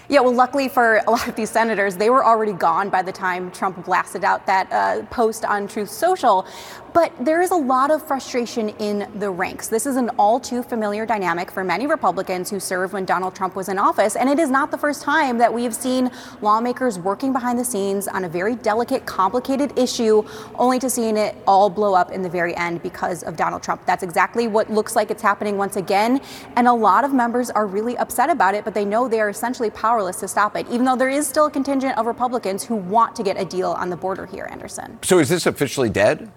Yeah, 0.08 0.20
well, 0.20 0.34
luckily 0.34 0.68
for 0.68 1.00
a 1.06 1.10
lot 1.10 1.26
of 1.28 1.36
these 1.36 1.48
senators, 1.48 1.96
they 1.96 2.10
were 2.10 2.24
already 2.24 2.52
gone 2.52 2.90
by 2.90 3.02
the 3.02 3.12
time 3.12 3.50
Trump 3.50 3.84
blasted 3.84 4.24
out 4.24 4.44
that 4.46 4.70
uh, 4.70 5.06
post 5.06 5.44
on 5.44 5.68
Truth 5.68 5.90
Social. 5.90 6.46
But 6.92 7.12
there 7.18 7.40
is 7.40 7.52
a 7.52 7.56
lot 7.56 7.90
of 7.90 8.06
frustration 8.06 8.68
in 8.68 9.10
the 9.18 9.30
ranks. 9.30 9.68
This 9.68 9.86
is 9.86 9.96
an 9.96 10.10
all 10.18 10.38
too 10.38 10.62
familiar 10.62 11.06
dynamic 11.06 11.50
for 11.50 11.64
many 11.64 11.86
Republicans 11.86 12.50
who 12.50 12.60
served 12.60 12.92
when 12.92 13.06
Donald 13.06 13.34
Trump 13.34 13.56
was 13.56 13.70
in 13.70 13.78
office. 13.78 14.14
And 14.14 14.28
it 14.28 14.38
is 14.38 14.50
not 14.50 14.70
the 14.70 14.76
first 14.76 15.00
time 15.02 15.38
that 15.38 15.52
we 15.52 15.64
have 15.64 15.74
seen 15.74 16.10
lawmakers 16.42 16.98
working 16.98 17.32
behind 17.32 17.58
the 17.58 17.64
scenes 17.64 18.08
on 18.08 18.24
a 18.24 18.28
very 18.28 18.56
delicate, 18.56 19.06
complicated 19.06 19.78
issue, 19.78 20.22
only 20.56 20.78
to 20.80 20.90
seeing 20.90 21.16
it 21.16 21.34
all 21.46 21.70
blow 21.70 21.94
up 21.94 22.10
in 22.10 22.20
the 22.20 22.28
very 22.28 22.54
end 22.56 22.82
because 22.82 23.22
of 23.22 23.36
Donald 23.36 23.62
Trump. 23.62 23.86
That's 23.86 24.02
exactly 24.02 24.46
what 24.46 24.70
looks 24.70 24.94
like 24.94 25.10
it's 25.10 25.22
happening 25.22 25.56
once 25.56 25.76
again. 25.76 26.20
And 26.56 26.68
a 26.68 26.74
lot 26.74 27.04
of 27.04 27.14
members 27.14 27.48
are 27.48 27.66
really 27.66 27.96
upset 27.96 28.28
about 28.28 28.54
it, 28.54 28.64
but 28.64 28.74
they 28.74 28.84
know 28.84 29.08
they 29.08 29.20
are 29.20 29.30
essentially 29.30 29.70
powerless 29.70 30.16
to 30.20 30.28
stop 30.28 30.56
it, 30.56 30.66
even 30.68 30.84
though 30.84 30.96
there 30.96 31.08
is 31.08 31.26
still 31.26 31.46
a 31.46 31.50
contingent 31.50 31.96
of 31.96 32.04
Republicans 32.04 32.62
who 32.64 32.76
want 32.76 33.16
to 33.16 33.22
get 33.22 33.40
a 33.40 33.46
deal 33.46 33.70
on 33.72 33.88
the 33.88 33.96
border 33.96 34.26
here, 34.26 34.46
Anderson. 34.50 34.98
So 35.02 35.20
is 35.20 35.30
this 35.30 35.46
officially 35.46 35.88
dead? 35.88 36.30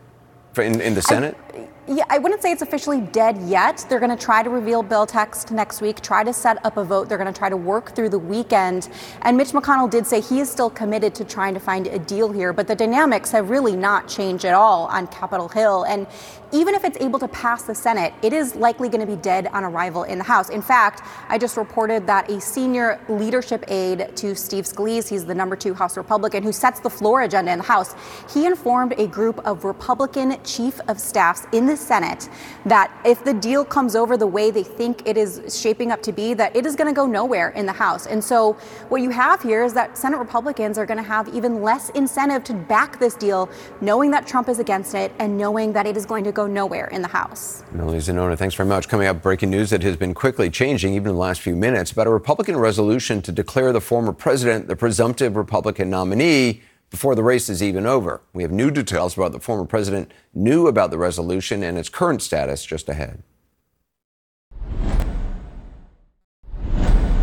In, 0.59 0.81
in 0.81 0.93
the 0.95 1.01
Senate? 1.01 1.37
I, 1.53 1.67
yeah, 1.87 2.03
I 2.09 2.17
wouldn't 2.17 2.41
say 2.41 2.51
it's 2.51 2.63
officially 2.63 3.01
dead 3.01 3.37
yet. 3.43 3.85
They're 3.87 3.99
going 3.99 4.15
to 4.15 4.23
try 4.23 4.41
to 4.41 4.49
reveal 4.49 4.81
bill 4.81 5.05
text 5.05 5.51
next 5.51 5.81
week, 5.81 6.01
try 6.01 6.23
to 6.23 6.33
set 6.33 6.63
up 6.65 6.77
a 6.77 6.83
vote. 6.83 7.09
They're 7.09 7.19
going 7.19 7.31
to 7.31 7.37
try 7.37 7.49
to 7.49 7.57
work 7.57 7.95
through 7.95 8.09
the 8.09 8.17
weekend. 8.17 8.89
And 9.21 9.37
Mitch 9.37 9.49
McConnell 9.49 9.89
did 9.89 10.07
say 10.07 10.19
he 10.19 10.39
is 10.39 10.49
still 10.49 10.71
committed 10.71 11.13
to 11.15 11.23
trying 11.23 11.53
to 11.53 11.59
find 11.59 11.85
a 11.85 11.99
deal 11.99 12.31
here, 12.31 12.53
but 12.53 12.67
the 12.67 12.75
dynamics 12.75 13.29
have 13.31 13.51
really 13.51 13.75
not 13.75 14.07
changed 14.07 14.45
at 14.45 14.55
all 14.55 14.85
on 14.87 15.05
Capitol 15.07 15.47
Hill. 15.47 15.83
And 15.83 16.07
even 16.51 16.73
if 16.73 16.83
it's 16.85 16.97
able 17.01 17.19
to 17.19 17.27
pass 17.27 17.63
the 17.63 17.75
Senate, 17.75 18.13
it 18.21 18.31
is 18.31 18.55
likely 18.55 18.87
going 18.87 19.05
to 19.05 19.07
be 19.07 19.21
dead 19.21 19.47
on 19.47 19.63
arrival 19.63 20.03
in 20.03 20.17
the 20.17 20.23
House. 20.23 20.49
In 20.49 20.61
fact, 20.61 21.01
I 21.27 21.37
just 21.37 21.57
reported 21.57 22.07
that 22.07 22.29
a 22.31 22.39
senior 22.39 22.99
leadership 23.09 23.65
aide 23.67 24.15
to 24.15 24.35
Steve 24.35 24.65
Scalise, 24.65 25.09
he's 25.09 25.25
the 25.25 25.35
number 25.35 25.55
two 25.55 25.73
House 25.73 25.97
Republican 25.97 26.43
who 26.43 26.51
sets 26.51 26.79
the 26.79 26.89
floor 26.89 27.23
agenda 27.23 27.51
in 27.51 27.59
the 27.59 27.65
House, 27.65 27.93
he 28.33 28.45
informed 28.45 28.93
a 28.97 29.07
group 29.07 29.39
of 29.45 29.65
Republican 29.65 30.41
chief 30.43 30.79
of 30.87 30.99
staffs 30.99 31.45
in 31.51 31.65
the 31.65 31.74
Senate 31.77 32.29
that 32.65 32.91
if 33.05 33.23
the 33.23 33.33
deal 33.33 33.63
comes 33.65 33.95
over 33.95 34.17
the 34.17 34.27
way 34.27 34.51
they 34.51 34.63
think 34.63 35.07
it 35.07 35.17
is 35.17 35.41
shaping 35.59 35.91
up 35.91 36.01
to 36.03 36.11
be, 36.11 36.33
that 36.33 36.55
it 36.55 36.65
is 36.65 36.75
going 36.75 36.87
to 36.87 36.93
go 36.93 37.05
nowhere 37.05 37.49
in 37.49 37.65
the 37.65 37.73
House. 37.73 38.07
And 38.07 38.23
so 38.23 38.53
what 38.89 39.01
you 39.01 39.09
have 39.09 39.41
here 39.41 39.63
is 39.63 39.73
that 39.73 39.97
Senate 39.97 40.17
Republicans 40.17 40.77
are 40.77 40.85
going 40.85 40.97
to 40.97 41.03
have 41.03 41.27
even 41.29 41.61
less 41.61 41.89
incentive 41.91 42.43
to 42.45 42.53
back 42.53 42.99
this 42.99 43.15
deal, 43.15 43.49
knowing 43.81 44.11
that 44.11 44.25
Trump 44.25 44.49
is 44.49 44.59
against 44.59 44.95
it 44.95 45.11
and 45.19 45.37
knowing 45.37 45.73
that 45.73 45.85
it 45.85 45.97
is 45.97 46.05
going 46.05 46.23
to 46.23 46.31
go 46.31 46.47
nowhere 46.47 46.87
in 46.87 47.01
the 47.01 47.07
House. 47.07 47.63
Melanie 47.71 47.99
Zanona, 47.99 48.37
thanks 48.37 48.55
very 48.55 48.67
much. 48.67 48.87
Coming 48.87 49.07
up, 49.07 49.21
breaking 49.21 49.49
news 49.49 49.69
that 49.69 49.83
has 49.83 49.97
been 49.97 50.13
quickly 50.13 50.49
changing 50.49 50.93
even 50.93 51.09
in 51.09 51.15
the 51.15 51.21
last 51.21 51.41
few 51.41 51.55
minutes 51.55 51.91
about 51.91 52.07
a 52.07 52.11
Republican 52.11 52.57
resolution 52.57 53.21
to 53.21 53.31
declare 53.31 53.71
the 53.71 53.81
former 53.81 54.13
president 54.13 54.67
the 54.67 54.75
presumptive 54.75 55.35
Republican 55.35 55.89
nominee 55.89 56.61
before 56.89 57.15
the 57.15 57.23
race 57.23 57.49
is 57.49 57.63
even 57.63 57.85
over. 57.85 58.21
We 58.33 58.43
have 58.43 58.51
new 58.51 58.71
details 58.71 59.17
about 59.17 59.31
the 59.31 59.39
former 59.39 59.65
president 59.65 60.11
knew 60.33 60.67
about 60.67 60.91
the 60.91 60.97
resolution 60.97 61.63
and 61.63 61.77
its 61.77 61.89
current 61.89 62.21
status 62.21 62.65
just 62.65 62.89
ahead. 62.89 63.23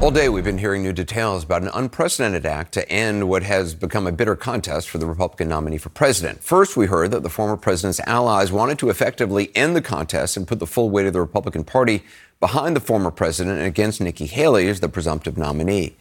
All 0.03 0.11
day, 0.11 0.29
we've 0.29 0.43
been 0.43 0.59
hearing 0.59 0.83
new 0.83 0.93
details 0.93 1.45
about 1.45 1.63
an 1.63 1.71
unprecedented 1.73 2.45
act 2.45 2.73
to 2.73 2.89
end 2.91 3.29
what 3.29 3.45
has 3.45 3.73
become 3.73 4.09
a 4.09 4.11
bitter 4.11 4.35
contest 4.35 4.91
for 4.91 4.99
the 4.99 5.07
Republican 5.07 5.49
nominee 5.49 5.79
for 5.79 5.91
president. 5.91 6.43
First, 6.43 6.77
we 6.77 6.87
heard 6.87 7.13
that 7.13 7.23
the 7.23 7.31
former 7.31 7.57
president's 7.57 8.01
allies 8.01 8.51
wanted 8.51 8.81
to 8.81 8.91
effectively 8.91 9.53
end 9.55 9.77
the 9.77 9.81
contest 9.81 10.37
and 10.37 10.49
put 10.49 10.59
the 10.59 10.67
full 10.67 10.91
weight 10.91 11.07
of 11.07 11.13
the 11.13 11.21
Republican 11.21 11.63
Party 11.63 12.03
behind 12.41 12.75
the 12.75 12.81
former 12.81 13.13
president 13.13 13.59
and 13.59 13.67
against 13.69 14.01
Nikki 14.01 14.27
Haley 14.27 14.67
as 14.67 14.81
the 14.81 14.89
presumptive 14.89 15.39
nominee. 15.39 15.95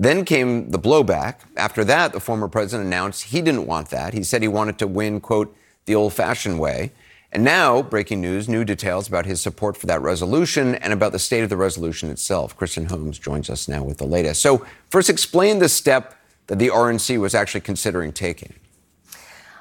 Then 0.00 0.24
came 0.24 0.70
the 0.70 0.78
blowback. 0.78 1.40
After 1.56 1.84
that, 1.84 2.12
the 2.12 2.20
former 2.20 2.46
president 2.46 2.86
announced 2.86 3.24
he 3.24 3.42
didn't 3.42 3.66
want 3.66 3.90
that. 3.90 4.14
He 4.14 4.22
said 4.22 4.42
he 4.42 4.48
wanted 4.48 4.78
to 4.78 4.86
win, 4.86 5.20
quote, 5.20 5.54
the 5.86 5.96
old 5.96 6.12
fashioned 6.12 6.60
way. 6.60 6.92
And 7.32 7.44
now, 7.44 7.82
breaking 7.82 8.20
news, 8.20 8.48
new 8.48 8.64
details 8.64 9.08
about 9.08 9.26
his 9.26 9.40
support 9.40 9.76
for 9.76 9.86
that 9.86 10.00
resolution 10.00 10.76
and 10.76 10.92
about 10.92 11.12
the 11.12 11.18
state 11.18 11.42
of 11.42 11.50
the 11.50 11.56
resolution 11.56 12.10
itself. 12.10 12.56
Kristen 12.56 12.86
Holmes 12.86 13.18
joins 13.18 13.50
us 13.50 13.68
now 13.68 13.82
with 13.82 13.98
the 13.98 14.06
latest. 14.06 14.40
So, 14.40 14.64
first, 14.88 15.10
explain 15.10 15.58
the 15.58 15.68
step 15.68 16.14
that 16.46 16.58
the 16.58 16.68
RNC 16.68 17.18
was 17.20 17.34
actually 17.34 17.60
considering 17.60 18.12
taking. 18.12 18.54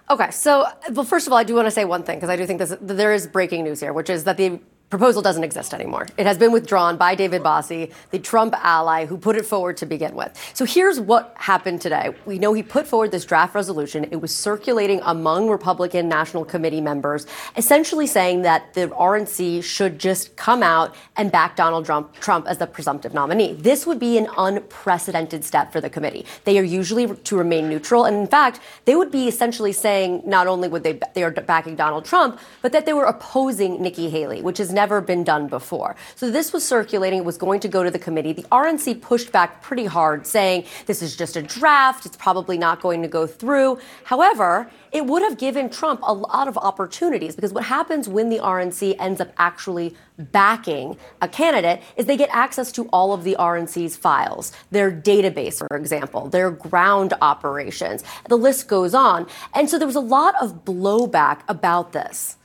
Okay, 0.09 0.31
so, 0.31 0.67
well, 0.91 1.03
first 1.03 1.27
of 1.27 1.33
all, 1.33 1.39
I 1.39 1.43
do 1.43 1.55
want 1.55 1.65
to 1.65 1.71
say 1.71 1.83
one 1.83 2.03
thing 2.03 2.17
because 2.17 2.29
I 2.29 2.37
do 2.37 2.45
think 2.45 2.59
this, 2.59 2.73
there 2.79 3.13
is 3.13 3.27
breaking 3.27 3.65
news 3.65 3.81
here, 3.81 3.91
which 3.91 4.09
is 4.09 4.23
that 4.23 4.37
the 4.37 4.61
proposal 4.89 5.21
doesn't 5.21 5.43
exist 5.43 5.73
anymore. 5.73 6.07
It 6.17 6.25
has 6.25 6.37
been 6.37 6.51
withdrawn 6.53 6.95
by 6.95 7.13
David 7.13 7.43
Bossie, 7.43 7.91
the 8.11 8.19
Trump 8.19 8.53
ally 8.63 9.05
who 9.05 9.17
put 9.17 9.35
it 9.35 9.45
forward 9.45 9.75
to 9.77 9.85
begin 9.85 10.15
with. 10.15 10.31
So 10.53 10.63
here's 10.63 10.99
what 10.99 11.33
happened 11.35 11.81
today. 11.81 12.15
We 12.25 12.39
know 12.39 12.53
he 12.53 12.63
put 12.63 12.87
forward 12.87 13.11
this 13.11 13.25
draft 13.25 13.53
resolution. 13.53 14.05
It 14.11 14.21
was 14.21 14.33
circulating 14.33 15.01
among 15.03 15.49
Republican 15.49 16.07
National 16.07 16.45
Committee 16.45 16.79
members, 16.79 17.27
essentially 17.57 18.07
saying 18.07 18.43
that 18.43 18.73
the 18.75 18.87
RNC 18.87 19.63
should 19.63 19.99
just 19.99 20.37
come 20.37 20.63
out 20.63 20.95
and 21.17 21.31
back 21.31 21.57
Donald 21.57 21.85
Trump, 21.85 22.13
Trump 22.19 22.47
as 22.47 22.57
the 22.57 22.67
presumptive 22.67 23.13
nominee. 23.13 23.53
This 23.53 23.85
would 23.85 23.99
be 23.99 24.17
an 24.17 24.27
unprecedented 24.37 25.43
step 25.43 25.73
for 25.73 25.81
the 25.81 25.89
committee. 25.89 26.25
They 26.45 26.57
are 26.59 26.63
usually 26.63 27.13
to 27.13 27.35
remain 27.35 27.67
neutral, 27.67 28.05
and 28.05 28.15
in 28.15 28.27
fact, 28.27 28.61
they 28.85 28.95
would 28.95 29.11
be 29.11 29.27
essentially 29.27 29.73
saying 29.73 30.23
not 30.25 30.47
only 30.47 30.69
would 30.69 30.83
they 30.83 30.99
they 31.13 31.23
are 31.23 31.31
backing 31.31 31.75
Donald 31.75 32.05
Trump, 32.05 32.39
but 32.61 32.71
that 32.71 32.85
they 32.85 32.93
were 32.93 33.05
opposing 33.05 33.81
Nikki 33.81 34.09
Haley, 34.09 34.41
which 34.41 34.59
is 34.59 34.71
never 34.77 35.01
been 35.01 35.23
done 35.23 35.47
before. 35.47 35.95
So 36.15 36.29
this 36.29 36.53
was 36.53 36.63
circulating, 36.63 37.17
it 37.19 37.25
was 37.25 37.39
going 37.45 37.59
to 37.61 37.67
go 37.67 37.81
to 37.83 37.89
the 37.89 38.03
committee. 38.07 38.31
The 38.31 38.47
RNC 38.63 39.01
pushed 39.01 39.31
back 39.31 39.49
pretty 39.67 39.85
hard, 39.85 40.27
saying 40.27 40.65
this 40.85 41.01
is 41.01 41.15
just 41.15 41.35
a 41.35 41.41
draft, 41.41 42.05
it's 42.05 42.15
probably 42.17 42.59
not 42.59 42.79
going 42.79 43.01
to 43.01 43.07
go 43.07 43.25
through. 43.25 43.79
However, 44.03 44.69
it 44.91 45.05
would 45.07 45.23
have 45.23 45.37
given 45.39 45.69
Trump 45.69 45.99
a 46.03 46.13
lot 46.13 46.47
of 46.47 46.57
opportunities 46.57 47.35
because 47.35 47.53
what 47.53 47.65
happens 47.65 48.07
when 48.07 48.29
the 48.29 48.37
RNC 48.37 48.95
ends 48.99 49.19
up 49.19 49.31
actually 49.37 49.95
backing 50.31 50.95
a 51.21 51.27
candidate 51.27 51.81
is 51.95 52.05
they 52.05 52.17
get 52.17 52.29
access 52.31 52.71
to 52.73 52.83
all 52.89 53.13
of 53.13 53.23
the 53.23 53.35
RNC's 53.39 53.95
files, 53.95 54.53
their 54.71 54.91
database, 54.91 55.57
for 55.57 55.75
example, 55.75 56.29
their 56.29 56.51
ground 56.51 57.13
operations. 57.21 58.03
The 58.29 58.37
list 58.37 58.67
goes 58.67 58.93
on. 58.93 59.27
And 59.53 59.69
so 59.69 59.77
there 59.77 59.87
was 59.87 59.95
a 59.95 60.07
lot 60.17 60.35
of 60.41 60.63
blowback 60.65 61.41
about 61.47 61.93
this. 61.93 62.36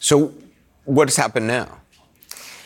So, 0.00 0.32
what 0.84 1.08
has 1.08 1.16
happened 1.16 1.46
now? 1.46 1.78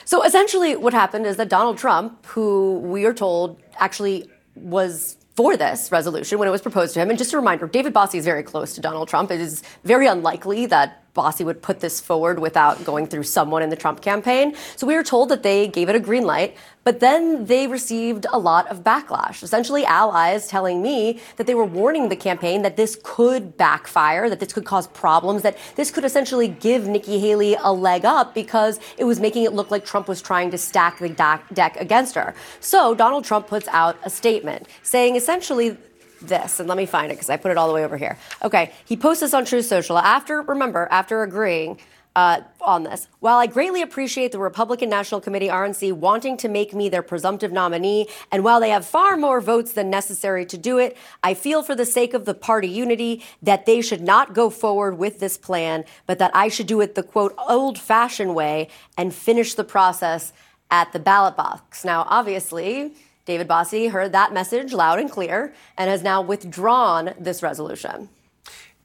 So, 0.05 0.23
essentially, 0.23 0.77
what 0.77 0.93
happened 0.93 1.27
is 1.27 1.37
that 1.37 1.49
Donald 1.49 1.79
Trump, 1.79 2.27
who 2.27 2.79
we 2.79 3.05
are 3.05 3.15
told 3.15 3.61
actually 3.79 4.31
was 4.55 5.17
for 5.35 5.57
this 5.57 5.91
resolution 5.91 6.39
when 6.39 6.47
it 6.47 6.51
was 6.51 6.61
proposed 6.61 6.95
to 6.95 7.01
him. 7.01 7.09
And 7.09 7.19
just 7.19 7.33
a 7.33 7.37
reminder, 7.37 7.67
David 7.67 7.95
Bossie 7.95 8.17
is 8.17 8.25
very 8.25 8.43
close 8.43 8.75
to 8.75 8.81
Donald 8.81 9.09
Trump. 9.09 9.31
It 9.31 9.41
is 9.41 9.63
very 9.85 10.07
unlikely 10.07 10.67
that 10.67 11.02
Bossie 11.15 11.45
would 11.45 11.61
put 11.61 11.81
this 11.81 12.01
forward 12.01 12.39
without 12.39 12.85
going 12.85 13.07
through 13.07 13.25
someone 13.25 13.63
in 13.63 13.69
the 13.69 13.77
Trump 13.77 14.01
campaign. 14.01 14.55
So 14.77 14.87
we 14.87 14.95
were 14.95 15.03
told 15.03 15.29
that 15.29 15.43
they 15.43 15.69
gave 15.69 15.91
it 15.91 15.95
a 15.95 16.01
green 16.01 16.25
light, 16.25 16.57
but 16.85 17.01
then 17.01 17.45
they 17.45 17.67
received 17.67 18.27
a 18.33 18.39
lot 18.39 18.67
of 18.69 18.83
backlash. 18.83 19.43
Essentially, 19.43 19.85
allies 19.85 20.49
telling 20.49 20.81
me 20.81 21.21
that 21.37 21.47
they 21.47 21.55
were 21.55 21.67
warning 21.67 22.09
the 22.09 22.17
campaign 22.17 22.63
that 22.63 22.79
this 22.79 22.99
could 23.03 23.59
backfire, 23.59 24.31
that 24.31 24.41
this 24.41 24.55
could 24.55 24.65
cause 24.65 24.87
problems, 24.89 25.43
that 25.43 25.59
this 25.77 25.91
could 25.91 26.05
essentially 26.05 26.49
give 26.49 26.89
Nikki 26.89 27.19
Haley 27.19 27.57
a 27.63 27.73
leg 27.73 28.07
up 28.07 28.35
because 28.35 28.81
it 28.97 29.05
was 29.05 29.21
making 29.21 29.45
it 29.45 29.53
look 29.53 29.71
like 29.71 29.85
Trump 29.85 30.09
was 30.09 30.23
trying 30.23 30.51
to 30.51 30.59
stack 30.59 30.99
the 30.99 31.11
deck 31.11 31.77
against 31.77 32.15
her. 32.15 32.35
So 32.61 32.95
Donald 32.95 33.25
Trump 33.25 33.47
puts 33.47 33.69
out 33.69 33.99
a 34.03 34.09
statement 34.09 34.67
saying 34.83 35.17
essentially 35.17 35.77
this, 36.23 36.61
and 36.61 36.69
let 36.69 36.79
me 36.79 36.87
find 36.87 37.11
it 37.11 37.17
because 37.17 37.31
I 37.31 37.37
put 37.37 37.51
it 37.51 37.57
all 37.57 37.69
the 37.69 37.75
way 37.75 37.85
over 37.85 37.97
here. 37.97 38.19
Okay, 38.43 38.73
he 38.85 38.97
posts 38.97 39.21
this 39.21 39.35
on 39.35 39.45
Truth 39.45 39.67
Social 39.67 39.99
after, 39.99 40.43
remember, 40.43 40.89
after 40.91 41.23
agreeing 41.23 41.79
uh, 42.15 42.41
on 42.61 42.83
this. 42.83 43.09
While 43.21 43.39
I 43.39 43.47
greatly 43.47 43.81
appreciate 43.83 44.33
the 44.33 44.39
Republican 44.39 44.91
National 44.91 45.21
Committee 45.21 45.49
RNC 45.49 45.95
wanting 45.95 46.37
to 46.39 46.49
make 46.49 46.75
me 46.75 46.89
their 46.89 47.03
presumptive 47.03 47.53
nominee, 47.53 48.07
and 48.31 48.45
while 48.45 48.61
they 48.61 48.71
have 48.71 48.85
far 48.85 49.17
more 49.17 49.41
votes 49.41 49.73
than 49.73 49.89
necessary 49.89 50.45
to 50.47 50.59
do 50.59 50.79
it, 50.79 50.97
I 51.23 51.35
feel 51.35 51.63
for 51.63 51.75
the 51.75 51.87
sake 51.87 52.13
of 52.15 52.25
the 52.25 52.35
party 52.35 52.69
unity 52.69 53.25
that 53.43 53.67
they 53.67 53.81
should 53.81 54.03
not 54.03 54.35
go 54.35 54.51
forward 54.51 54.99
with 54.99 55.21
this 55.21 55.39
plan, 55.39 55.85
but 56.07 56.19
that 56.19 56.31
I 56.35 56.49
should 56.49 56.67
do 56.67 56.81
it 56.81 56.95
the 56.95 57.03
quote 57.03 57.35
old 57.39 57.79
fashioned 57.79 58.35
way 58.35 58.69
and 58.97 59.15
finish 59.15 59.55
the 59.55 59.65
process 59.65 60.33
at 60.71 60.93
the 60.93 60.99
ballot 60.99 61.37
box. 61.37 61.85
Now, 61.85 62.07
obviously, 62.09 62.95
David 63.25 63.47
Bossie 63.49 63.91
heard 63.91 64.13
that 64.13 64.33
message 64.33 64.73
loud 64.73 64.99
and 64.99 65.11
clear 65.11 65.55
and 65.79 65.89
has 65.89 66.03
now 66.03 66.21
withdrawn 66.21 67.15
this 67.19 67.43
resolution. 67.43 68.09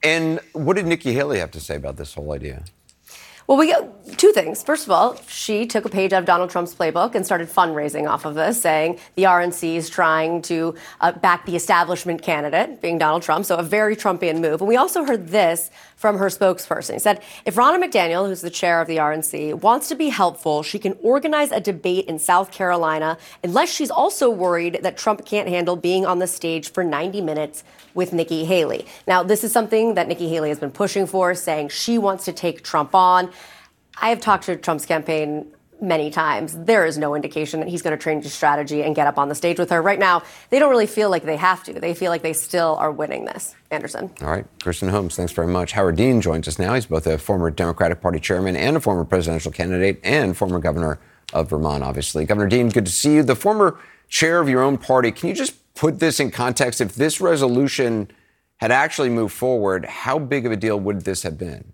And 0.02 0.40
what 0.52 0.76
did 0.76 0.86
Nikki 0.86 1.12
Haley 1.12 1.38
have 1.40 1.50
to 1.52 1.60
say 1.60 1.74
about 1.76 1.96
this 1.96 2.14
whole 2.14 2.32
idea? 2.32 2.64
Well, 3.48 3.56
we 3.56 3.72
got 3.72 4.18
two 4.18 4.30
things. 4.32 4.62
First 4.62 4.84
of 4.84 4.90
all, 4.90 5.18
she 5.26 5.66
took 5.66 5.86
a 5.86 5.88
page 5.88 6.12
out 6.12 6.18
of 6.18 6.26
Donald 6.26 6.50
Trump's 6.50 6.74
playbook 6.74 7.14
and 7.14 7.24
started 7.24 7.48
fundraising 7.48 8.06
off 8.06 8.26
of 8.26 8.34
this, 8.34 8.60
saying 8.60 8.98
the 9.14 9.22
RNC 9.22 9.76
is 9.76 9.88
trying 9.88 10.42
to 10.42 10.74
uh, 11.00 11.12
back 11.12 11.46
the 11.46 11.56
establishment 11.56 12.20
candidate, 12.20 12.82
being 12.82 12.98
Donald 12.98 13.22
Trump. 13.22 13.46
So 13.46 13.56
a 13.56 13.62
very 13.62 13.96
Trumpian 13.96 14.40
move. 14.40 14.60
And 14.60 14.68
we 14.68 14.76
also 14.76 15.02
heard 15.02 15.28
this 15.28 15.70
from 15.96 16.18
her 16.18 16.26
spokesperson. 16.26 16.92
He 16.92 16.98
said, 16.98 17.22
if 17.46 17.54
Ronna 17.54 17.82
McDaniel, 17.82 18.28
who's 18.28 18.42
the 18.42 18.50
chair 18.50 18.82
of 18.82 18.86
the 18.86 18.98
RNC, 18.98 19.62
wants 19.62 19.88
to 19.88 19.94
be 19.94 20.10
helpful, 20.10 20.62
she 20.62 20.78
can 20.78 20.96
organize 21.02 21.50
a 21.50 21.60
debate 21.60 22.04
in 22.04 22.18
South 22.18 22.52
Carolina, 22.52 23.16
unless 23.42 23.72
she's 23.72 23.90
also 23.90 24.28
worried 24.28 24.80
that 24.82 24.98
Trump 24.98 25.24
can't 25.24 25.48
handle 25.48 25.74
being 25.74 26.04
on 26.04 26.18
the 26.18 26.26
stage 26.26 26.70
for 26.70 26.84
90 26.84 27.22
minutes 27.22 27.64
with 27.94 28.12
Nikki 28.12 28.44
Haley. 28.44 28.86
Now, 29.06 29.24
this 29.24 29.42
is 29.42 29.50
something 29.50 29.94
that 29.94 30.06
Nikki 30.06 30.28
Haley 30.28 30.50
has 30.50 30.60
been 30.60 30.70
pushing 30.70 31.06
for, 31.06 31.34
saying 31.34 31.70
she 31.70 31.98
wants 31.98 32.24
to 32.26 32.32
take 32.32 32.62
Trump 32.62 32.94
on. 32.94 33.30
I 34.00 34.10
have 34.10 34.20
talked 34.20 34.44
to 34.44 34.56
Trump's 34.56 34.86
campaign 34.86 35.52
many 35.80 36.10
times. 36.10 36.56
There 36.56 36.84
is 36.84 36.98
no 36.98 37.14
indication 37.14 37.60
that 37.60 37.68
he's 37.68 37.82
going 37.82 37.96
to 37.96 38.02
change 38.02 38.24
his 38.24 38.34
strategy 38.34 38.82
and 38.82 38.96
get 38.96 39.06
up 39.06 39.18
on 39.18 39.28
the 39.28 39.34
stage 39.34 39.58
with 39.58 39.70
her. 39.70 39.80
Right 39.80 39.98
now, 39.98 40.22
they 40.50 40.58
don't 40.58 40.70
really 40.70 40.86
feel 40.86 41.08
like 41.10 41.22
they 41.22 41.36
have 41.36 41.62
to. 41.64 41.72
They 41.72 41.94
feel 41.94 42.10
like 42.10 42.22
they 42.22 42.32
still 42.32 42.76
are 42.80 42.90
winning 42.90 43.24
this. 43.24 43.54
Anderson. 43.70 44.10
All 44.20 44.28
right. 44.28 44.46
Kristen 44.62 44.88
Holmes, 44.88 45.14
thanks 45.14 45.32
very 45.32 45.46
much. 45.46 45.72
Howard 45.72 45.96
Dean 45.96 46.20
joins 46.20 46.48
us 46.48 46.58
now. 46.58 46.74
He's 46.74 46.86
both 46.86 47.06
a 47.06 47.18
former 47.18 47.50
Democratic 47.50 48.00
Party 48.00 48.18
chairman 48.18 48.56
and 48.56 48.76
a 48.76 48.80
former 48.80 49.04
presidential 49.04 49.52
candidate 49.52 50.00
and 50.02 50.36
former 50.36 50.58
governor 50.58 50.98
of 51.32 51.50
Vermont, 51.50 51.84
obviously. 51.84 52.24
Governor 52.24 52.48
Dean, 52.48 52.70
good 52.70 52.86
to 52.86 52.92
see 52.92 53.14
you. 53.14 53.22
The 53.22 53.36
former 53.36 53.78
chair 54.08 54.40
of 54.40 54.48
your 54.48 54.62
own 54.62 54.78
party, 54.78 55.12
can 55.12 55.28
you 55.28 55.34
just 55.34 55.74
put 55.74 56.00
this 56.00 56.18
in 56.18 56.30
context? 56.30 56.80
If 56.80 56.94
this 56.94 57.20
resolution 57.20 58.10
had 58.56 58.72
actually 58.72 59.10
moved 59.10 59.34
forward, 59.34 59.84
how 59.84 60.18
big 60.18 60.46
of 60.46 60.50
a 60.52 60.56
deal 60.56 60.80
would 60.80 61.02
this 61.02 61.22
have 61.22 61.38
been? 61.38 61.72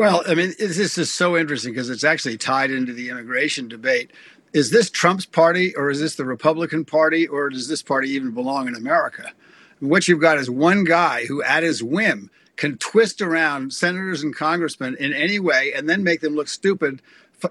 Well, 0.00 0.22
I 0.26 0.34
mean, 0.34 0.54
this 0.58 0.96
is 0.96 1.12
so 1.12 1.36
interesting 1.36 1.74
because 1.74 1.90
it's 1.90 2.04
actually 2.04 2.38
tied 2.38 2.70
into 2.70 2.94
the 2.94 3.10
immigration 3.10 3.68
debate. 3.68 4.12
Is 4.54 4.70
this 4.70 4.88
Trump's 4.88 5.26
party 5.26 5.76
or 5.76 5.90
is 5.90 6.00
this 6.00 6.14
the 6.14 6.24
Republican 6.24 6.86
Party 6.86 7.26
or 7.26 7.50
does 7.50 7.68
this 7.68 7.82
party 7.82 8.08
even 8.12 8.30
belong 8.30 8.66
in 8.66 8.74
America? 8.74 9.30
What 9.80 10.08
you've 10.08 10.22
got 10.22 10.38
is 10.38 10.48
one 10.48 10.84
guy 10.84 11.26
who, 11.26 11.42
at 11.42 11.64
his 11.64 11.82
whim, 11.82 12.30
can 12.56 12.78
twist 12.78 13.20
around 13.20 13.74
senators 13.74 14.22
and 14.22 14.34
congressmen 14.34 14.96
in 14.98 15.12
any 15.12 15.38
way 15.38 15.74
and 15.76 15.86
then 15.86 16.02
make 16.02 16.22
them 16.22 16.34
look 16.34 16.48
stupid 16.48 17.02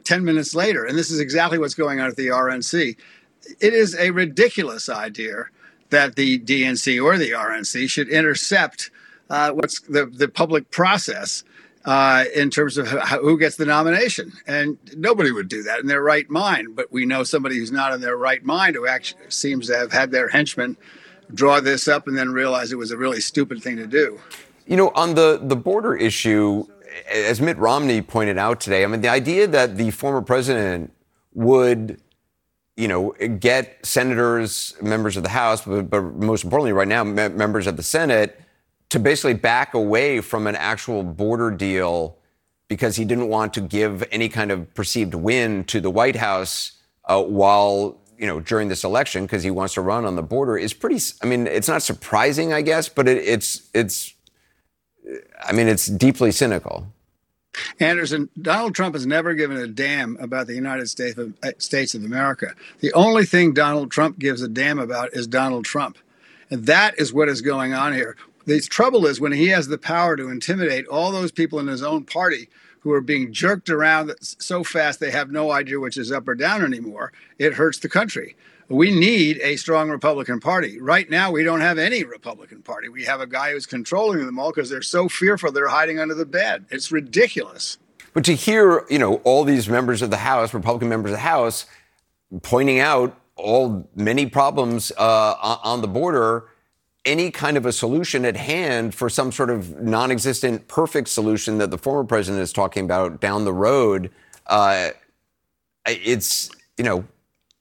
10 0.04 0.26
minutes 0.26 0.56
later. 0.56 0.84
And 0.86 0.98
this 0.98 1.12
is 1.12 1.20
exactly 1.20 1.60
what's 1.60 1.76
going 1.76 2.00
on 2.00 2.08
at 2.08 2.16
the 2.16 2.30
RNC. 2.30 2.98
It 3.60 3.74
is 3.76 3.96
a 3.96 4.10
ridiculous 4.10 4.90
idea 4.90 5.46
that 5.92 6.16
the 6.16 6.40
DNC 6.40 7.00
or 7.00 7.20
the 7.20 7.30
RNC 7.30 7.88
should 7.92 8.10
intercept 8.10 8.90
uh, 9.30 9.52
what's 9.52 9.82
the, 9.82 10.08
the 10.08 10.28
public 10.28 10.72
process 10.72 11.44
uh, 11.86 12.26
in 12.36 12.50
terms 12.50 12.78
of 12.78 12.88
who 12.88 13.38
gets 13.38 13.56
the 13.56 13.66
nomination. 13.66 14.32
And 14.48 14.78
nobody 14.96 15.32
would 15.32 15.48
do 15.48 15.64
that 15.64 15.80
in 15.80 15.88
their 15.88 16.02
right 16.02 16.30
mind. 16.30 16.76
But 16.76 16.92
we 16.92 17.06
know 17.06 17.24
somebody 17.24 17.58
who's 17.58 17.72
not 17.72 17.94
in 17.94 18.02
their 18.02 18.18
right 18.18 18.44
mind 18.44 18.76
who 18.76 18.88
actually 18.88 19.22
seems 19.30 19.68
to 19.68 19.78
have 19.78 19.92
had 19.92 20.12
their 20.12 20.30
henchmen 20.30 20.78
draw 21.34 21.60
this 21.60 21.88
up 21.88 22.08
and 22.08 22.18
then 22.18 22.30
realize 22.32 22.72
it 22.72 22.78
was 22.78 22.92
a 22.92 22.98
really 22.98 23.22
stupid 23.22 23.62
thing 23.62 23.78
to 23.78 23.88
do. 23.88 24.20
You 24.66 24.78
know, 24.78 24.90
on 24.90 25.16
the, 25.16 25.40
the 25.42 25.56
border 25.56 25.96
issue, 25.96 26.66
as 27.12 27.42
Mitt 27.42 27.58
Romney 27.58 28.02
pointed 28.02 28.38
out 28.38 28.60
today, 28.60 28.84
I 28.84 28.88
mean, 28.88 29.02
the 29.02 29.10
idea 29.10 29.48
that 29.48 29.78
the 29.78 29.92
former 29.92 30.22
president 30.22 30.94
would 31.34 32.02
you 32.80 32.88
know, 32.88 33.12
get 33.40 33.86
senators, 33.86 34.74
members 34.82 35.18
of 35.18 35.24
the 35.24 35.30
House, 35.30 35.66
but, 35.66 35.90
but 35.90 36.02
most 36.02 36.46
importantly, 36.46 36.72
right 36.72 36.88
now, 36.88 37.04
members 37.04 37.68
of 37.68 37.76
the 37.76 37.84
Senate 37.84 38.40
to 38.90 39.00
basically 39.00 39.36
back 39.36 39.74
away 39.74 40.22
from 40.22 40.48
an 40.48 40.56
actual 40.56 41.04
border 41.04 41.52
deal 41.52 42.18
because 42.68 42.96
he 42.96 43.06
didn't 43.06 43.28
want 43.28 43.54
to 43.54 43.62
give 43.62 44.08
any 44.12 44.30
kind 44.30 44.52
of 44.52 44.74
perceived 44.74 45.14
win 45.14 45.64
to 45.66 45.82
the 45.82 45.90
White 45.90 46.16
House 46.16 46.74
uh, 47.06 47.22
while 47.22 48.00
you 48.18 48.28
know 48.28 48.40
during 48.40 48.70
this 48.70 48.84
election 48.84 49.24
because 49.24 49.44
he 49.44 49.52
wants 49.52 49.74
to 49.74 49.82
run 49.82 50.06
on 50.06 50.16
the 50.16 50.24
border 50.24 50.58
is 50.58 50.74
pretty. 50.74 51.00
I 51.22 51.26
mean, 51.26 51.48
it's 51.48 51.68
not 51.68 51.82
surprising, 51.82 52.54
I 52.54 52.62
guess, 52.62 52.90
but 52.90 53.08
it, 53.08 53.18
it's 53.18 53.70
it's. 53.74 54.14
I 55.44 55.54
mean, 55.54 55.68
it's 55.68 55.88
deeply 55.88 56.32
cynical. 56.32 56.88
Anderson, 57.80 58.30
Donald 58.40 58.76
Trump 58.76 58.94
has 58.94 59.08
never 59.08 59.34
given 59.34 59.58
a 59.58 59.68
damn 59.68 60.18
about 60.18 60.46
the 60.46 60.54
United 60.54 60.88
States 60.88 61.18
of, 61.18 61.34
uh, 61.42 61.52
States 61.58 61.96
of 61.96 62.04
America. 62.04 62.54
The 62.80 62.94
only 62.94 63.26
thing 63.26 63.54
Donald 63.54 63.92
Trump 63.92 64.20
gives 64.20 64.42
a 64.42 64.48
damn 64.48 64.78
about 64.78 65.14
is 65.14 65.26
Donald 65.26 65.66
Trump. 65.66 65.98
And 66.52 66.66
that 66.66 67.00
is 67.00 67.14
what 67.14 67.28
is 67.28 67.42
going 67.42 67.74
on 67.74 67.94
here. 67.94 68.16
The 68.50 68.60
trouble 68.62 69.06
is 69.06 69.22
when 69.22 69.32
he 69.32 69.50
has 69.50 69.68
the 69.68 69.78
power 69.78 70.16
to 70.16 70.28
intimidate 70.28 70.88
all 70.88 71.12
those 71.12 71.32
people 71.32 71.60
in 71.60 71.68
his 71.68 71.84
own 71.84 72.04
party 72.04 72.50
who 72.80 72.92
are 72.92 73.00
being 73.00 73.32
jerked 73.32 73.70
around 73.70 74.16
so 74.22 74.64
fast 74.64 75.00
they 75.00 75.12
have 75.12 75.30
no 75.30 75.52
idea 75.52 75.80
which 75.80 75.98
is 75.98 76.12
up 76.12 76.28
or 76.28 76.34
down 76.34 76.64
anymore, 76.64 77.14
it 77.38 77.54
hurts 77.54 77.78
the 77.78 77.90
country. 77.90 78.36
We 78.68 78.90
need 78.90 79.40
a 79.44 79.56
strong 79.58 79.92
Republican 79.92 80.40
Party. 80.40 80.82
Right 80.82 81.08
now, 81.12 81.30
we 81.30 81.44
don't 81.44 81.62
have 81.62 81.78
any 81.78 82.04
Republican 82.04 82.64
Party. 82.64 82.90
We 82.90 83.04
have 83.04 83.22
a 83.22 83.28
guy 83.28 83.52
who's 83.52 83.68
controlling 83.68 84.26
them 84.26 84.40
all 84.40 84.50
because 84.50 84.72
they're 84.72 84.82
so 84.82 85.08
fearful 85.08 85.52
they're 85.52 85.68
hiding 85.68 86.00
under 86.00 86.16
the 86.16 86.26
bed. 86.26 86.66
It's 86.72 86.92
ridiculous. 86.92 87.78
But 88.16 88.26
to 88.26 88.34
hear, 88.34 88.84
you 88.90 88.98
know, 88.98 89.18
all 89.18 89.44
these 89.44 89.70
members 89.70 90.02
of 90.02 90.10
the 90.10 90.18
House, 90.18 90.56
Republican 90.56 90.90
members 90.90 91.12
of 91.12 91.18
the 91.18 91.22
House, 91.22 91.68
pointing 92.42 92.80
out 92.80 93.16
all 93.36 93.88
many 93.96 94.26
problems 94.26 94.92
uh, 94.98 95.36
on 95.64 95.82
the 95.82 95.88
border, 95.88 96.48
any 97.06 97.32
kind 97.32 97.58
of 97.58 97.66
a 97.66 97.72
solution 97.72 98.26
at 98.26 98.36
hand 98.36 98.94
for 98.94 99.10
some 99.10 99.32
sort 99.32 99.50
of 99.50 99.82
non-existent 99.82 100.68
perfect 100.68 101.08
solution 101.08 101.58
that 101.58 101.72
the 101.72 101.78
former 101.78 102.04
president 102.04 102.42
is 102.42 102.52
talking 102.52 102.86
about 102.86 103.22
down 103.22 103.46
the 103.46 103.54
road, 103.54 104.12
uh, 104.48 104.90
it's 105.86 106.50
you 106.78 106.84
know 106.84 107.06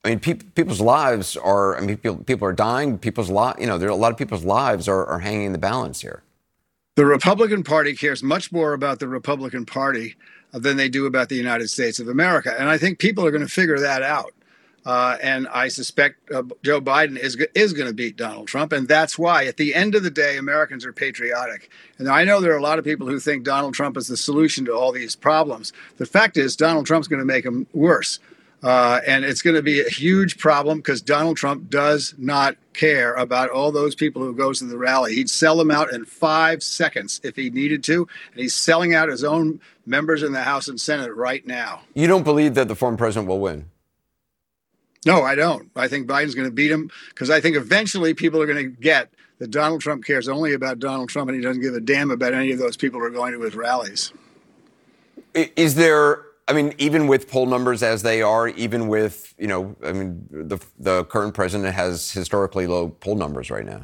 I 0.05 0.11
mean, 0.11 0.21
pe- 0.21 0.35
people's 0.35 0.81
lives 0.81 1.37
are. 1.37 1.77
I 1.77 1.81
mean, 1.81 1.97
people, 1.97 2.19
people 2.25 2.49
are 2.49 2.53
dying. 2.53 2.99
People's 2.99 3.31
li- 3.31 3.55
you 3.59 3.67
know, 3.67 3.79
there 3.79 3.89
are 3.89 3.93
a 3.93 3.97
lot 3.97 4.13
of 4.13 4.19
people's 4.19 4.45
lives 4.45 4.89
are, 4.89 5.05
are 5.07 5.19
hanging 5.19 5.47
in 5.47 5.53
the 5.53 5.59
balance 5.59 6.01
here. 6.01 6.23
The 6.95 7.05
Republican 7.05 7.63
Party 7.63 7.95
cares 7.95 8.23
much 8.23 8.51
more 8.51 8.73
about 8.73 9.01
the 9.01 9.09
Republican 9.09 9.67
Party 9.67 10.17
than 10.53 10.77
they 10.77 10.89
do 10.89 11.07
about 11.07 11.29
the 11.29 11.37
United 11.37 11.69
States 11.69 11.99
of 11.99 12.09
America, 12.09 12.55
and 12.59 12.69
I 12.69 12.79
think 12.79 12.99
people 12.99 13.25
are 13.27 13.31
going 13.31 13.47
to 13.47 13.53
figure 13.53 13.79
that 13.79 14.03
out. 14.03 14.33
Uh, 14.89 15.19
and 15.23 15.47
I 15.49 15.69
suspect 15.69 16.33
uh, 16.33 16.45
Joe 16.63 16.81
Biden 16.81 17.19
is 17.19 17.37
is 17.55 17.75
going 17.75 17.89
to 17.89 17.95
beat 17.95 18.17
Donald 18.17 18.49
Trump, 18.49 18.73
and 18.73 18.89
that's 18.89 19.19
why, 19.19 19.45
at 19.45 19.59
the 19.59 19.75
end 19.75 19.95
of 19.95 20.03
the 20.03 20.11
day, 20.11 20.39
Americans 20.39 20.87
are 20.87 20.95
patriotic. 20.95 21.71
And 21.99 22.09
I 22.09 22.25
know 22.25 22.41
there 22.41 22.55
are 22.55 22.57
a 22.57 22.63
lot 22.63 22.79
of 22.79 22.87
people 22.87 23.07
who 23.07 23.21
think 23.21 23.45
Donald 23.45 23.75
Trump 23.75 23.99
is 23.99 24.09
the 24.09 24.17
solution 24.17 24.65
to 24.65 24.73
all 24.73 24.91
these 24.91 25.15
problems. 25.15 25.75
The 25.99 26.07
fact 26.07 26.39
is, 26.39 26.57
Donald 26.57 26.87
Trump's 26.87 27.07
going 27.07 27.21
to 27.21 27.27
make 27.27 27.45
them 27.45 27.67
worse. 27.75 28.19
Uh, 28.63 29.01
and 29.07 29.27
it's 29.27 29.43
going 29.43 29.57
to 29.57 29.63
be 29.63 29.83
a 29.83 29.91
huge 29.91 30.39
problem 30.39 30.79
because 30.79 31.03
Donald 31.03 31.37
Trump 31.37 31.69
does 31.69 32.15
not 32.17 32.57
care 32.73 33.13
about 33.13 33.51
all 33.51 33.71
those 33.71 33.95
people 33.95 34.23
who 34.23 34.35
goes 34.35 34.61
to 34.61 34.65
the 34.65 34.79
rally. 34.79 35.15
He'd 35.15 35.29
sell 35.29 35.59
them 35.59 35.71
out 35.71 35.93
in 35.93 36.07
five 36.07 36.63
seconds 36.63 37.21
if 37.23 37.37
he 37.37 37.51
needed 37.51 37.85
to, 37.85 38.09
and 38.33 38.41
he's 38.41 38.55
selling 38.55 38.95
out 38.95 39.11
his 39.11 39.23
own 39.23 39.61
members 39.85 40.23
in 40.23 40.33
the 40.33 40.45
House 40.45 40.67
and 40.67 40.81
Senate 40.81 41.15
right 41.15 41.47
now. 41.47 41.83
You 41.93 42.07
don't 42.07 42.25
believe 42.25 42.55
that 42.55 42.69
the 42.69 42.75
former 42.75 42.97
president 42.97 43.29
will 43.29 43.41
win? 43.41 43.67
No, 45.07 45.23
I 45.23 45.35
don't. 45.35 45.71
I 45.77 45.89
think 45.89 46.09
Biden's 46.09 46.35
going 46.35 46.49
to 46.49 46.55
beat 46.55 46.71
him 46.71 46.91
because 47.11 47.31
I 47.31 47.41
think 47.41 47.57
eventually 47.57 48.15
people 48.15 48.43
are 48.43 48.47
going 48.47 48.65
to 48.65 48.71
get 48.81 49.11
that 49.39 49.51
Donald 49.51 49.81
Trump 49.81 50.05
cares 50.05 50.29
only 50.29 50.53
about 50.53 50.79
Donald 50.81 51.09
Trump 51.09 51.29
and 51.29 51.37
he 51.37 51.43
doesn't 51.43 51.63
give 51.63 51.75
a 51.75 51.81
damn 51.81 52.11
about 52.11 52.35
any 52.35 52.51
of 52.53 52.59
those 52.59 52.77
people 52.77 52.99
who 52.99 53.07
are 53.07 53.11
going 53.11 53.33
to 53.33 53.41
his 53.41 53.55
rallies. 53.55 54.13
Is 55.35 55.77
there 55.77 56.25
I 56.49 56.55
mean, 56.55 56.75
even 56.79 57.09
with 57.09 57.31
poll 57.31 57.45
numbers 57.45 57.83
as 57.83 58.03
they 58.03 58.23
are, 58.23 58.49
even 58.49 58.89
with 58.89 59.35
you 59.39 59.47
know, 59.47 59.77
I 59.85 59.93
mean, 59.93 60.27
the 60.31 60.59
the 60.79 61.05
current 61.05 61.35
president 61.35 61.75
has 61.75 62.11
historically 62.11 62.67
low 62.67 62.89
poll 62.89 63.17
numbers 63.17 63.51
right 63.51 63.67
now. 63.67 63.83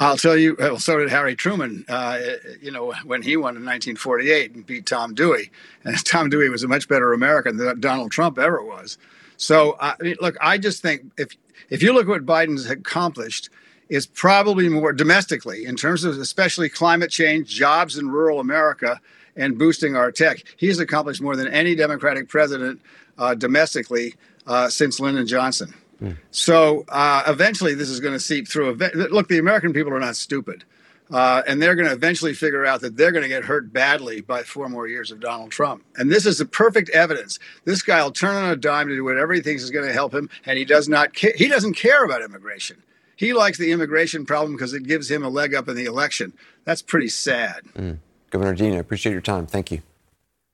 I'll 0.00 0.16
tell 0.16 0.36
you. 0.36 0.56
Well, 0.58 0.80
so 0.80 0.98
did 0.98 1.10
Harry 1.10 1.36
Truman. 1.36 1.84
Uh, 1.88 2.18
you 2.60 2.72
know, 2.72 2.92
when 3.04 3.22
he 3.22 3.36
won 3.36 3.56
in 3.56 3.64
1948 3.64 4.52
and 4.52 4.66
beat 4.66 4.84
Tom 4.84 5.14
Dewey, 5.14 5.52
and 5.84 5.96
Tom 6.04 6.28
Dewey 6.28 6.48
was 6.48 6.64
a 6.64 6.68
much 6.68 6.88
better 6.88 7.12
American 7.12 7.56
than 7.56 7.78
Donald 7.78 8.10
Trump 8.10 8.36
ever 8.36 8.64
was. 8.64 8.98
So, 9.42 9.76
I 9.80 9.94
mean, 10.00 10.14
look, 10.20 10.36
I 10.40 10.56
just 10.56 10.82
think 10.82 11.10
if 11.18 11.36
if 11.68 11.82
you 11.82 11.92
look 11.92 12.04
at 12.04 12.08
what 12.08 12.24
Biden's 12.24 12.70
accomplished, 12.70 13.50
is 13.88 14.06
probably 14.06 14.68
more 14.68 14.92
domestically 14.92 15.66
in 15.66 15.74
terms 15.74 16.04
of 16.04 16.16
especially 16.18 16.68
climate 16.68 17.10
change, 17.10 17.48
jobs 17.48 17.98
in 17.98 18.08
rural 18.08 18.38
America 18.38 19.00
and 19.36 19.58
boosting 19.58 19.96
our 19.96 20.12
tech. 20.12 20.44
He's 20.56 20.78
accomplished 20.78 21.20
more 21.20 21.34
than 21.34 21.48
any 21.48 21.74
Democratic 21.74 22.28
president 22.28 22.80
uh, 23.18 23.34
domestically 23.34 24.14
uh, 24.46 24.68
since 24.68 25.00
Lyndon 25.00 25.26
Johnson. 25.26 25.74
Mm. 26.00 26.16
So 26.30 26.84
uh, 26.88 27.24
eventually, 27.26 27.74
this 27.74 27.90
is 27.90 27.98
going 27.98 28.14
to 28.14 28.20
seep 28.20 28.46
through. 28.46 28.74
Look, 28.94 29.28
the 29.28 29.38
American 29.38 29.72
people 29.72 29.92
are 29.92 30.00
not 30.00 30.16
stupid. 30.16 30.64
Uh, 31.12 31.42
and 31.46 31.60
they're 31.60 31.74
going 31.74 31.88
to 31.88 31.94
eventually 31.94 32.32
figure 32.32 32.64
out 32.64 32.80
that 32.80 32.96
they're 32.96 33.12
going 33.12 33.22
to 33.22 33.28
get 33.28 33.44
hurt 33.44 33.72
badly 33.72 34.22
by 34.22 34.42
four 34.42 34.68
more 34.68 34.88
years 34.88 35.10
of 35.10 35.20
Donald 35.20 35.50
Trump. 35.50 35.84
And 35.96 36.10
this 36.10 36.24
is 36.24 36.38
the 36.38 36.46
perfect 36.46 36.88
evidence. 36.90 37.38
This 37.64 37.82
guy 37.82 38.02
will 38.02 38.12
turn 38.12 38.34
on 38.34 38.50
a 38.50 38.56
dime 38.56 38.88
to 38.88 38.94
do 38.94 39.04
whatever 39.04 39.34
he 39.34 39.42
thinks 39.42 39.62
is 39.62 39.70
going 39.70 39.86
to 39.86 39.92
help 39.92 40.14
him, 40.14 40.30
and 40.46 40.56
he 40.56 40.64
does 40.64 40.88
not. 40.88 41.14
Ca- 41.14 41.36
he 41.36 41.48
doesn't 41.48 41.74
care 41.74 42.04
about 42.04 42.22
immigration. 42.22 42.82
He 43.16 43.34
likes 43.34 43.58
the 43.58 43.70
immigration 43.72 44.24
problem 44.24 44.56
because 44.56 44.72
it 44.72 44.84
gives 44.84 45.10
him 45.10 45.22
a 45.22 45.28
leg 45.28 45.54
up 45.54 45.68
in 45.68 45.76
the 45.76 45.84
election. 45.84 46.32
That's 46.64 46.82
pretty 46.82 47.08
sad. 47.08 47.62
Mm. 47.76 47.98
Governor 48.30 48.54
Dean, 48.54 48.72
I 48.72 48.78
appreciate 48.78 49.12
your 49.12 49.20
time. 49.20 49.46
Thank 49.46 49.70
you. 49.70 49.82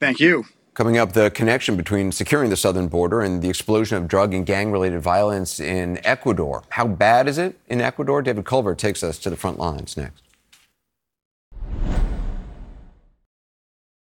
Thank 0.01 0.19
you. 0.19 0.45
Coming 0.75 0.99
up, 0.99 1.13
the 1.13 1.31
connection 1.31 1.77
between 1.77 2.13
securing 2.13 2.51
the 2.51 2.57
southern 2.57 2.89
border 2.89 3.21
and 3.21 3.43
the 3.43 3.49
explosion 3.49 3.97
of 3.97 4.07
drug 4.07 4.35
and 4.35 4.45
gang 4.45 4.71
related 4.71 5.01
violence 5.01 5.59
in 5.59 6.05
Ecuador. 6.05 6.63
How 6.71 6.87
bad 6.87 7.29
is 7.29 7.39
it 7.39 7.59
in 7.69 7.81
Ecuador? 7.81 8.23
David 8.23 8.45
Culver 8.45 8.75
takes 8.75 9.03
us 9.03 9.19
to 9.19 9.31
the 9.31 9.37
front 9.37 9.59
lines 9.59 9.97
next. 9.97 10.23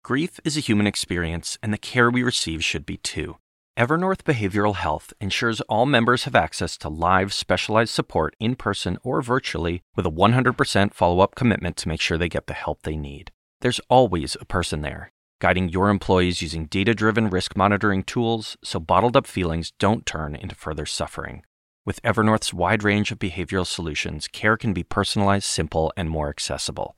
Grief 0.04 0.38
is 0.44 0.58
a 0.58 0.60
human 0.60 0.86
experience, 0.86 1.58
and 1.63 1.72
the 1.72 1.78
care 1.78 2.12
we 2.12 2.24
receive 2.24 2.62
should 2.62 2.86
be 2.86 2.98
too. 2.98 3.38
Evernorth 3.80 4.24
Behavioral 4.24 4.76
Health 4.76 5.13
ensures 5.22 5.62
all 5.62 5.86
members 5.86 6.26
have 6.26 6.36
access 6.36 6.78
to 6.80 6.89
live, 6.89 7.32
specialized 7.32 7.94
support 7.94 8.36
in 8.38 8.58
person 8.58 8.98
or 9.02 9.22
virtually 9.22 9.82
with 9.96 10.06
a 10.06 10.12
100% 10.12 10.94
follow 10.94 11.22
up 11.22 11.36
commitment 11.36 11.78
to 11.78 11.88
make 11.88 12.02
sure 12.02 12.18
they 12.18 12.28
get 12.28 12.48
the 12.48 12.54
help 12.54 12.82
they 12.84 12.98
need. 12.98 13.32
There's 13.62 13.80
always 13.88 14.36
a 14.42 14.46
person 14.46 14.82
there, 14.82 15.10
guiding 15.39 15.70
your 15.70 15.88
employees 15.88 16.42
using 16.42 16.66
data 16.66 16.94
driven 16.94 17.30
risk 17.30 17.56
monitoring 17.56 18.04
tools 18.04 18.58
so 18.62 18.82
bottled 18.82 19.16
up 19.16 19.26
feelings 19.26 19.72
don't 19.80 20.06
turn 20.06 20.36
into 20.36 20.54
further 20.54 20.86
suffering. 20.86 21.44
With 21.86 22.02
Evernorth's 22.02 22.54
wide 22.54 22.84
range 22.84 23.13
of 23.13 23.20
behavioral 23.20 23.66
solutions, 23.66 24.28
care 24.28 24.58
can 24.58 24.74
be 24.74 24.84
personalized, 24.84 25.46
simple, 25.46 25.94
and 25.96 26.10
more 26.10 26.28
accessible. 26.28 26.98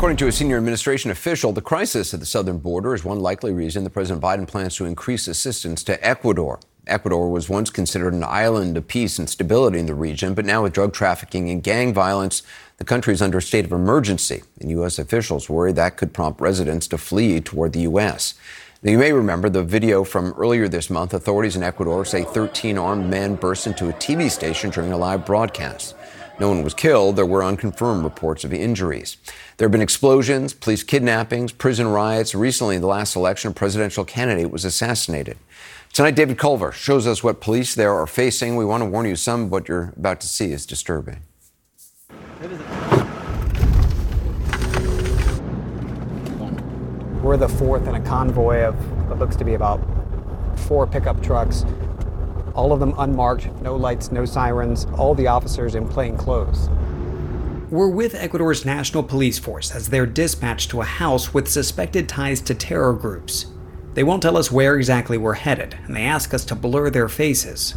According 0.00 0.16
to 0.16 0.28
a 0.28 0.32
senior 0.32 0.56
administration 0.56 1.10
official, 1.10 1.52
the 1.52 1.60
crisis 1.60 2.14
at 2.14 2.20
the 2.20 2.26
southern 2.26 2.56
border 2.56 2.94
is 2.94 3.04
one 3.04 3.20
likely 3.20 3.52
reason 3.52 3.84
that 3.84 3.90
President 3.90 4.24
Biden 4.24 4.48
plans 4.48 4.74
to 4.76 4.86
increase 4.86 5.28
assistance 5.28 5.84
to 5.84 6.02
Ecuador. 6.02 6.58
Ecuador 6.86 7.28
was 7.28 7.50
once 7.50 7.68
considered 7.68 8.14
an 8.14 8.24
island 8.24 8.78
of 8.78 8.88
peace 8.88 9.18
and 9.18 9.28
stability 9.28 9.78
in 9.78 9.84
the 9.84 9.94
region, 9.94 10.32
but 10.32 10.46
now 10.46 10.62
with 10.62 10.72
drug 10.72 10.94
trafficking 10.94 11.50
and 11.50 11.62
gang 11.62 11.92
violence, 11.92 12.42
the 12.78 12.84
country 12.84 13.12
is 13.12 13.20
under 13.20 13.36
a 13.36 13.42
state 13.42 13.66
of 13.66 13.72
emergency, 13.72 14.42
and 14.58 14.70
U.S. 14.70 14.98
officials 14.98 15.50
worry 15.50 15.72
that 15.72 15.98
could 15.98 16.14
prompt 16.14 16.40
residents 16.40 16.88
to 16.88 16.96
flee 16.96 17.38
toward 17.38 17.74
the 17.74 17.80
U.S. 17.80 18.32
Now, 18.82 18.92
you 18.92 18.98
may 18.98 19.12
remember 19.12 19.50
the 19.50 19.62
video 19.62 20.02
from 20.02 20.32
earlier 20.38 20.66
this 20.66 20.88
month. 20.88 21.12
Authorities 21.12 21.56
in 21.56 21.62
Ecuador 21.62 22.06
say 22.06 22.24
13 22.24 22.78
armed 22.78 23.10
men 23.10 23.34
burst 23.34 23.66
into 23.66 23.90
a 23.90 23.92
TV 23.92 24.30
station 24.30 24.70
during 24.70 24.92
a 24.92 24.96
live 24.96 25.26
broadcast. 25.26 25.94
No 26.40 26.48
one 26.48 26.62
was 26.62 26.72
killed. 26.72 27.16
There 27.16 27.26
were 27.26 27.44
unconfirmed 27.44 28.02
reports 28.02 28.44
of 28.44 28.54
injuries. 28.54 29.18
There 29.58 29.66
have 29.66 29.72
been 29.72 29.82
explosions, 29.82 30.54
police 30.54 30.82
kidnappings, 30.82 31.52
prison 31.52 31.88
riots. 31.88 32.34
Recently, 32.34 32.76
in 32.76 32.80
the 32.80 32.88
last 32.88 33.14
election, 33.14 33.50
a 33.50 33.54
presidential 33.54 34.06
candidate 34.06 34.50
was 34.50 34.64
assassinated. 34.64 35.36
Tonight, 35.92 36.14
David 36.14 36.38
Culver 36.38 36.72
shows 36.72 37.06
us 37.06 37.22
what 37.22 37.42
police 37.42 37.74
there 37.74 37.92
are 37.92 38.06
facing. 38.06 38.56
We 38.56 38.64
want 38.64 38.80
to 38.80 38.86
warn 38.86 39.04
you 39.04 39.16
some 39.16 39.44
of 39.44 39.52
what 39.52 39.68
you're 39.68 39.92
about 39.98 40.22
to 40.22 40.26
see 40.26 40.50
is 40.50 40.64
disturbing. 40.64 41.20
We're 47.22 47.36
the 47.36 47.50
fourth 47.50 47.86
in 47.86 47.96
a 47.96 48.00
convoy 48.00 48.62
of 48.62 48.74
what 49.10 49.18
looks 49.18 49.36
to 49.36 49.44
be 49.44 49.52
about 49.52 49.78
four 50.56 50.86
pickup 50.86 51.22
trucks, 51.22 51.66
all 52.54 52.72
of 52.72 52.80
them 52.80 52.94
unmarked, 52.98 53.46
no 53.62 53.76
lights, 53.76 54.10
no 54.10 54.24
sirens, 54.24 54.86
all 54.96 55.14
the 55.14 55.26
officers 55.26 55.74
in 55.74 55.88
plain 55.88 56.16
clothes. 56.16 56.68
We're 57.70 57.88
with 57.88 58.14
Ecuador's 58.14 58.64
National 58.64 59.02
Police 59.02 59.38
Force 59.38 59.70
as 59.70 59.88
they're 59.88 60.06
dispatched 60.06 60.70
to 60.70 60.80
a 60.80 60.84
house 60.84 61.32
with 61.32 61.48
suspected 61.48 62.08
ties 62.08 62.40
to 62.42 62.54
terror 62.54 62.92
groups. 62.92 63.46
They 63.94 64.02
won't 64.02 64.22
tell 64.22 64.36
us 64.36 64.50
where 64.50 64.76
exactly 64.76 65.18
we're 65.18 65.34
headed, 65.34 65.76
and 65.84 65.94
they 65.94 66.04
ask 66.04 66.34
us 66.34 66.44
to 66.46 66.54
blur 66.54 66.90
their 66.90 67.08
faces. 67.08 67.74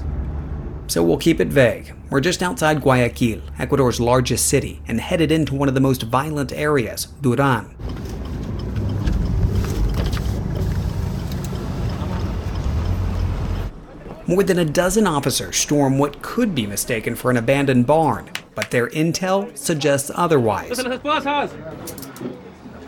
So 0.87 1.03
we'll 1.03 1.17
keep 1.17 1.39
it 1.39 1.47
vague. 1.47 1.93
We're 2.09 2.19
just 2.19 2.43
outside 2.43 2.81
Guayaquil, 2.81 3.41
Ecuador's 3.57 3.99
largest 3.99 4.47
city, 4.47 4.81
and 4.87 4.99
headed 4.99 5.31
into 5.31 5.55
one 5.55 5.67
of 5.67 5.75
the 5.75 5.79
most 5.79 6.03
violent 6.03 6.51
areas, 6.51 7.05
Duran. 7.21 7.75
More 14.25 14.41
than 14.41 14.57
a 14.57 14.63
dozen 14.63 15.05
officers 15.05 15.57
storm 15.57 15.97
what 15.97 16.21
could 16.21 16.55
be 16.55 16.65
mistaken 16.65 17.13
for 17.13 17.29
an 17.29 17.35
abandoned 17.35 17.85
barn, 17.85 18.29
but 18.55 18.71
their 18.71 18.87
intel 18.87 19.55
suggests 19.57 20.09
otherwise. 20.15 20.77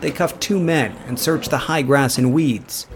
They 0.00 0.10
cuff 0.10 0.40
two 0.40 0.58
men 0.58 0.92
and 1.06 1.20
search 1.20 1.50
the 1.50 1.58
high 1.58 1.82
grass 1.82 2.16
and 2.16 2.32
weeds. 2.32 2.86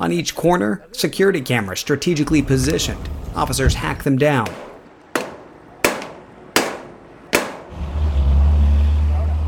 On 0.00 0.10
each 0.10 0.34
corner, 0.34 0.84
security 0.90 1.40
cameras 1.40 1.78
strategically 1.78 2.42
positioned. 2.42 3.08
Officers 3.36 3.74
hack 3.74 4.02
them 4.02 4.18
down. 4.18 4.48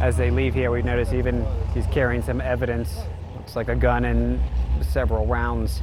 As 0.00 0.16
they 0.16 0.31
leave 0.31 0.55
here, 0.55 0.70
we 0.70 0.83
notice 0.83 1.12
even 1.12 1.44
he's 1.74 1.87
carrying 1.87 2.22
some 2.22 2.40
evidence. 2.40 2.98
Looks 3.35 3.57
like 3.57 3.68
a 3.68 3.74
gun 3.74 4.05
and 4.05 4.40
several 4.81 5.26
rounds 5.26 5.83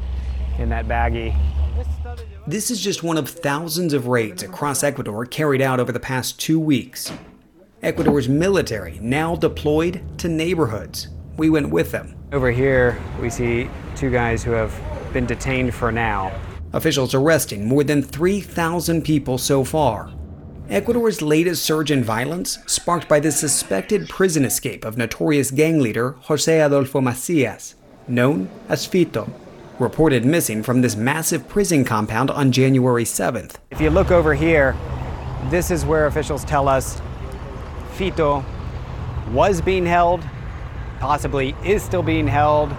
in 0.60 0.70
that 0.70 0.88
baggie. 0.88 1.36
This 2.46 2.70
is 2.72 2.82
just 2.82 3.04
one 3.04 3.18
of 3.18 3.30
thousands 3.30 3.94
of 3.94 4.08
raids 4.08 4.44
across 4.44 4.84
Ecuador 4.84 5.26
carried 5.26 5.62
out 5.62 5.80
over 5.80 5.92
the 5.92 6.00
past 6.00 6.40
two 6.40 6.60
weeks. 6.60 7.12
Ecuador's 7.82 8.28
military 8.28 9.00
now 9.02 9.36
deployed 9.36 10.02
to 10.20 10.28
neighborhoods. 10.28 11.08
We 11.38 11.50
went 11.50 11.70
with 11.70 11.92
them. 11.92 12.16
Over 12.34 12.52
here, 12.52 13.00
we 13.22 13.30
see 13.30 13.70
two 13.96 14.12
guys 14.12 14.44
who 14.44 14.52
have 14.52 14.74
been 15.14 15.26
detained 15.26 15.74
for 15.74 15.92
now. 15.92 16.38
Officials 16.74 17.14
arresting 17.14 17.68
more 17.68 17.84
than 17.84 18.04
3,000 18.04 19.04
people 19.04 19.38
so 19.38 19.64
far. 19.64 20.12
Ecuador's 20.70 21.22
latest 21.22 21.64
surge 21.64 21.90
in 21.90 22.04
violence, 22.04 22.60
sparked 22.68 23.08
by 23.08 23.20
the 23.20 23.32
suspected 23.32 24.08
prison 24.08 24.46
escape 24.46 24.86
of 24.86 24.98
notorious 24.98 25.50
gang 25.50 25.80
leader 25.80 26.12
Jose 26.24 26.62
Adolfo 26.62 27.02
Macias, 27.02 27.74
known 28.08 28.50
as 28.68 28.88
Fito, 28.88 29.32
reported 29.80 30.26
missing 30.26 30.62
from 30.62 30.82
this 30.82 30.96
massive 30.96 31.48
prison 31.48 31.86
compound 31.86 32.30
on 32.30 32.52
January 32.52 33.06
7th. 33.06 33.56
If 33.72 33.80
you 33.80 33.90
look 33.90 34.12
over 34.12 34.34
here, 34.34 34.76
this 35.50 35.72
is 35.72 35.86
where 35.86 36.08
officials 36.08 36.44
tell 36.44 36.68
us 36.68 37.02
Fito 37.96 38.44
was 39.32 39.62
being 39.62 39.86
held, 39.86 40.24
possibly 41.00 41.56
is 41.64 41.82
still 41.82 42.04
being 42.04 42.28
held. 42.28 42.70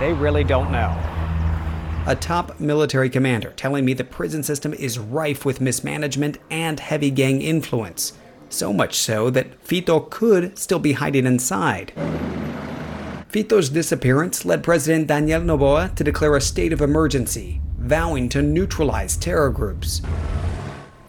They 0.00 0.12
really 0.12 0.44
don't 0.44 0.70
know. 0.70 0.94
A 2.06 2.14
top 2.14 2.60
military 2.60 3.10
commander 3.10 3.50
telling 3.56 3.84
me 3.84 3.92
the 3.92 4.04
prison 4.04 4.42
system 4.42 4.72
is 4.74 4.98
rife 4.98 5.44
with 5.44 5.60
mismanagement 5.60 6.38
and 6.50 6.78
heavy 6.78 7.10
gang 7.10 7.42
influence. 7.42 8.12
So 8.48 8.72
much 8.72 8.96
so 8.96 9.28
that 9.30 9.64
Fito 9.64 10.08
could 10.08 10.56
still 10.56 10.78
be 10.78 10.92
hiding 10.92 11.26
inside. 11.26 11.92
Fito's 13.36 13.68
disappearance 13.68 14.46
led 14.46 14.62
President 14.62 15.08
Daniel 15.08 15.42
Noboa 15.42 15.94
to 15.96 16.02
declare 16.02 16.36
a 16.36 16.40
state 16.40 16.72
of 16.72 16.80
emergency, 16.80 17.60
vowing 17.76 18.30
to 18.30 18.40
neutralize 18.40 19.14
terror 19.14 19.50
groups. 19.50 20.00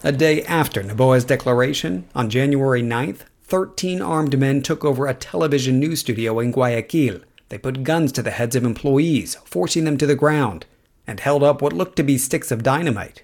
A 0.04 0.12
day 0.12 0.42
after 0.42 0.82
Noboa's 0.82 1.24
declaration, 1.24 2.06
on 2.14 2.28
January 2.28 2.82
9th, 2.82 3.20
13 3.44 4.02
armed 4.02 4.38
men 4.38 4.60
took 4.60 4.84
over 4.84 5.06
a 5.06 5.14
television 5.14 5.80
news 5.80 6.00
studio 6.00 6.38
in 6.38 6.52
Guayaquil. 6.52 7.22
They 7.48 7.56
put 7.56 7.82
guns 7.82 8.12
to 8.12 8.22
the 8.22 8.32
heads 8.32 8.54
of 8.54 8.62
employees, 8.62 9.36
forcing 9.46 9.84
them 9.84 9.96
to 9.96 10.06
the 10.06 10.14
ground, 10.14 10.66
and 11.06 11.20
held 11.20 11.42
up 11.42 11.62
what 11.62 11.72
looked 11.72 11.96
to 11.96 12.02
be 12.02 12.18
sticks 12.18 12.50
of 12.50 12.62
dynamite. 12.62 13.22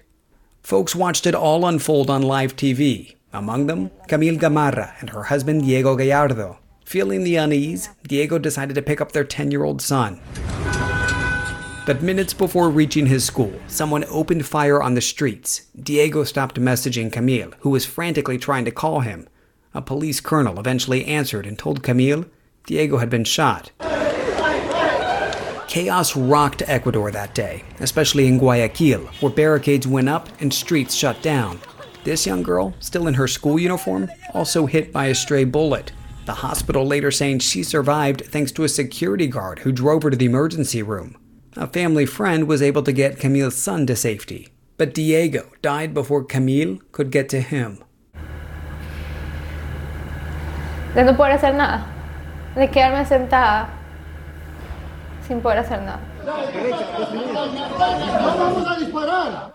Folks 0.63 0.95
watched 0.95 1.27
it 1.27 1.35
all 1.35 1.67
unfold 1.67 2.09
on 2.09 2.23
live 2.23 2.55
TV, 2.55 3.17
among 3.31 3.67
them 3.67 3.91
Camille 4.07 4.39
Gamarra 4.39 4.99
and 4.99 5.11
her 5.11 5.25
husband 5.25 5.61
Diego 5.61 5.95
Gallardo. 5.95 6.57
Feeling 6.85 7.23
the 7.23 7.35
unease, 7.35 7.89
Diego 8.07 8.37
decided 8.37 8.75
to 8.75 8.81
pick 8.81 9.01
up 9.01 9.11
their 9.11 9.23
10 9.23 9.49
year 9.49 9.63
old 9.63 9.81
son. 9.81 10.21
But 11.87 12.03
minutes 12.03 12.33
before 12.33 12.69
reaching 12.69 13.07
his 13.07 13.25
school, 13.25 13.53
someone 13.67 14.05
opened 14.05 14.45
fire 14.45 14.81
on 14.81 14.93
the 14.93 15.01
streets. 15.01 15.63
Diego 15.81 16.23
stopped 16.23 16.59
messaging 16.59 17.11
Camille, 17.11 17.53
who 17.59 17.71
was 17.71 17.85
frantically 17.85 18.37
trying 18.37 18.65
to 18.65 18.71
call 18.71 18.99
him. 18.99 19.27
A 19.73 19.81
police 19.81 20.21
colonel 20.21 20.59
eventually 20.59 21.05
answered 21.05 21.47
and 21.47 21.57
told 21.57 21.81
Camille 21.83 22.25
Diego 22.67 22.97
had 22.97 23.09
been 23.09 23.23
shot. 23.23 23.71
Chaos 25.67 26.15
rocked 26.15 26.61
Ecuador 26.67 27.09
that 27.11 27.33
day, 27.33 27.63
especially 27.79 28.27
in 28.27 28.37
Guayaquil, 28.37 29.09
where 29.19 29.31
barricades 29.31 29.87
went 29.87 30.07
up 30.07 30.29
and 30.39 30.53
streets 30.53 30.93
shut 30.93 31.21
down. 31.23 31.59
This 32.03 32.27
young 32.27 32.43
girl, 32.43 32.75
still 32.79 33.07
in 33.07 33.15
her 33.15 33.27
school 33.27 33.59
uniform, 33.59 34.09
also 34.35 34.67
hit 34.67 34.93
by 34.93 35.07
a 35.07 35.15
stray 35.15 35.43
bullet. 35.43 35.91
The 36.25 36.33
hospital 36.33 36.87
later 36.87 37.11
saying 37.11 37.39
she 37.39 37.61
survived 37.61 38.25
thanks 38.25 38.51
to 38.53 38.63
a 38.63 38.69
security 38.69 39.27
guard 39.27 39.59
who 39.59 39.71
drove 39.71 40.01
her 40.01 40.09
to 40.09 40.17
the 40.17 40.25
emergency 40.25 40.81
room. 40.81 41.17
A 41.55 41.67
family 41.67 42.07
friend 42.07 42.47
was 42.47 42.63
able 42.63 42.81
to 42.81 42.91
get 42.91 43.19
Camille's 43.19 43.55
son 43.55 43.85
to 43.85 43.95
safety, 43.95 44.49
but 44.77 44.93
Diego 44.93 45.51
died 45.61 45.93
before 45.93 46.23
Camille 46.23 46.79
could 46.91 47.11
get 47.11 47.29
to 47.29 47.41
him. 47.41 47.83
De 50.95 51.03
no 51.03 51.13
poder 51.13 51.37
hacer 51.37 51.53
nada, 51.53 51.85
de 52.55 52.67
quedarme 52.67 53.05
sentada 53.05 53.69
sin 55.27 55.41
poder 55.41 55.61
hacer 55.61 55.85
nada. 55.85 56.14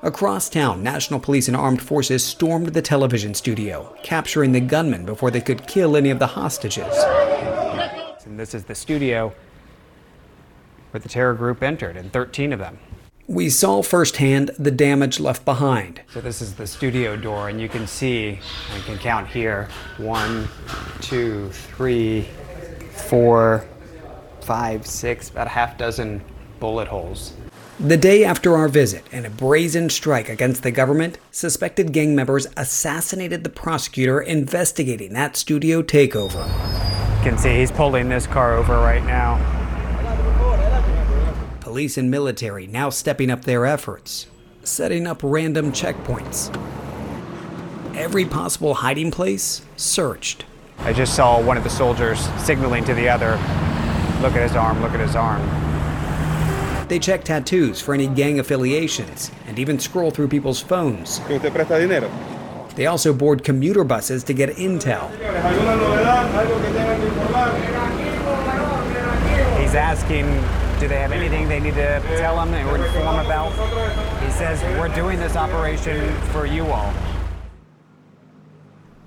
Across 0.03 0.51
town, 0.51 0.83
National 0.85 1.19
Police 1.19 1.49
and 1.49 1.57
armed 1.57 1.83
forces 1.83 2.25
stormed 2.25 2.69
the 2.69 2.83
television 2.83 3.35
studio, 3.35 3.97
capturing 4.05 4.53
the 4.53 4.61
gunmen 4.61 5.05
before 5.05 5.33
they 5.33 5.41
could 5.41 5.67
kill 5.67 5.97
any 5.97 6.11
of 6.11 6.21
the 6.21 6.29
hostages. 6.29 6.97
And 8.25 8.39
this 8.39 8.55
is 8.55 8.65
the 8.65 8.75
studio 8.77 9.33
where 10.93 11.01
the 11.01 11.09
terror 11.09 11.35
group 11.35 11.63
entered, 11.63 11.97
and 11.97 12.13
13 12.13 12.53
of 12.53 12.61
them. 12.61 12.79
We 13.27 13.51
saw 13.51 13.83
firsthand 13.83 14.51
the 14.59 14.71
damage 14.71 15.19
left 15.19 15.45
behind. 15.45 16.03
So 16.13 16.21
this 16.21 16.41
is 16.41 16.55
the 16.55 16.67
studio 16.67 17.17
door, 17.17 17.49
and 17.49 17.61
you 17.61 17.69
can 17.69 17.87
see, 17.89 18.39
I 18.75 18.81
can 18.81 18.99
count 18.99 19.27
here, 19.27 19.69
one, 19.99 20.49
two, 21.01 21.49
three, 21.51 22.29
four, 22.93 23.65
five, 24.41 24.87
six, 24.87 25.31
about 25.31 25.49
a 25.49 25.51
half 25.51 25.77
dozen 25.77 26.23
bullet 26.61 26.89
holes. 26.89 27.33
The 27.81 27.97
day 27.97 28.25
after 28.25 28.57
our 28.57 28.69
visit, 28.69 29.11
in 29.11 29.25
a 29.25 29.31
brazen 29.31 29.89
strike 29.89 30.29
against 30.29 30.63
the 30.63 30.71
government, 30.71 31.19
suspected 31.31 31.95
gang 31.95 32.15
members 32.15 32.47
assassinated 32.55 33.43
the 33.43 33.49
prosecutor 33.49 34.21
investigating 34.21 35.15
that 35.15 35.35
studio 35.35 35.81
takeover. 35.81 36.47
You 37.17 37.31
can 37.31 37.39
see 37.39 37.57
he's 37.57 37.73
pulling 37.73 38.11
this 38.11 38.27
car 38.27 38.55
over 38.55 38.75
right 38.75 39.03
now. 39.05 39.39
Police 41.61 41.97
and 41.97 42.11
military 42.11 42.67
now 42.67 42.91
stepping 42.91 43.31
up 43.31 43.47
their 43.47 43.65
efforts, 43.65 44.27
setting 44.63 45.07
up 45.07 45.21
random 45.23 45.73
checkpoints. 45.73 46.55
Every 47.97 48.27
possible 48.27 48.75
hiding 48.75 49.11
place 49.11 49.63
searched. 49.79 50.45
I 50.81 50.93
just 50.93 51.17
saw 51.17 51.41
one 51.41 51.57
of 51.57 51.65
the 51.65 51.71
soldiers 51.71 52.21
signaling 52.39 52.85
to 52.85 52.93
the 52.93 53.09
other 53.09 53.33
look 54.21 54.35
at 54.35 54.43
his 54.43 54.55
arm, 54.55 54.83
look 54.83 54.93
at 54.93 55.01
his 55.01 55.17
arm. 55.17 55.70
They 56.91 56.99
check 56.99 57.23
tattoos 57.23 57.81
for 57.81 57.95
any 57.95 58.09
gang 58.09 58.41
affiliations 58.41 59.31
and 59.47 59.61
even 59.61 59.79
scroll 59.79 60.11
through 60.11 60.27
people's 60.27 60.61
phones. 60.61 61.21
They 62.75 62.87
also 62.87 63.13
board 63.15 63.45
commuter 63.45 63.85
buses 63.85 64.25
to 64.25 64.35
get 64.35 64.57
intel. 64.57 65.09
He's 69.61 69.77
asking, 69.77 70.27
do 70.81 70.89
they 70.89 70.99
have 70.99 71.13
anything 71.13 71.47
they 71.47 71.61
need 71.61 71.75
to 71.75 72.03
tell 72.19 72.45
him 72.45 72.53
or 72.69 72.85
inform 72.85 73.25
about? 73.25 73.53
He 74.25 74.31
says, 74.33 74.61
we're 74.77 74.93
doing 74.93 75.21
this 75.21 75.37
operation 75.37 76.13
for 76.33 76.45
you 76.45 76.67
all. 76.67 76.93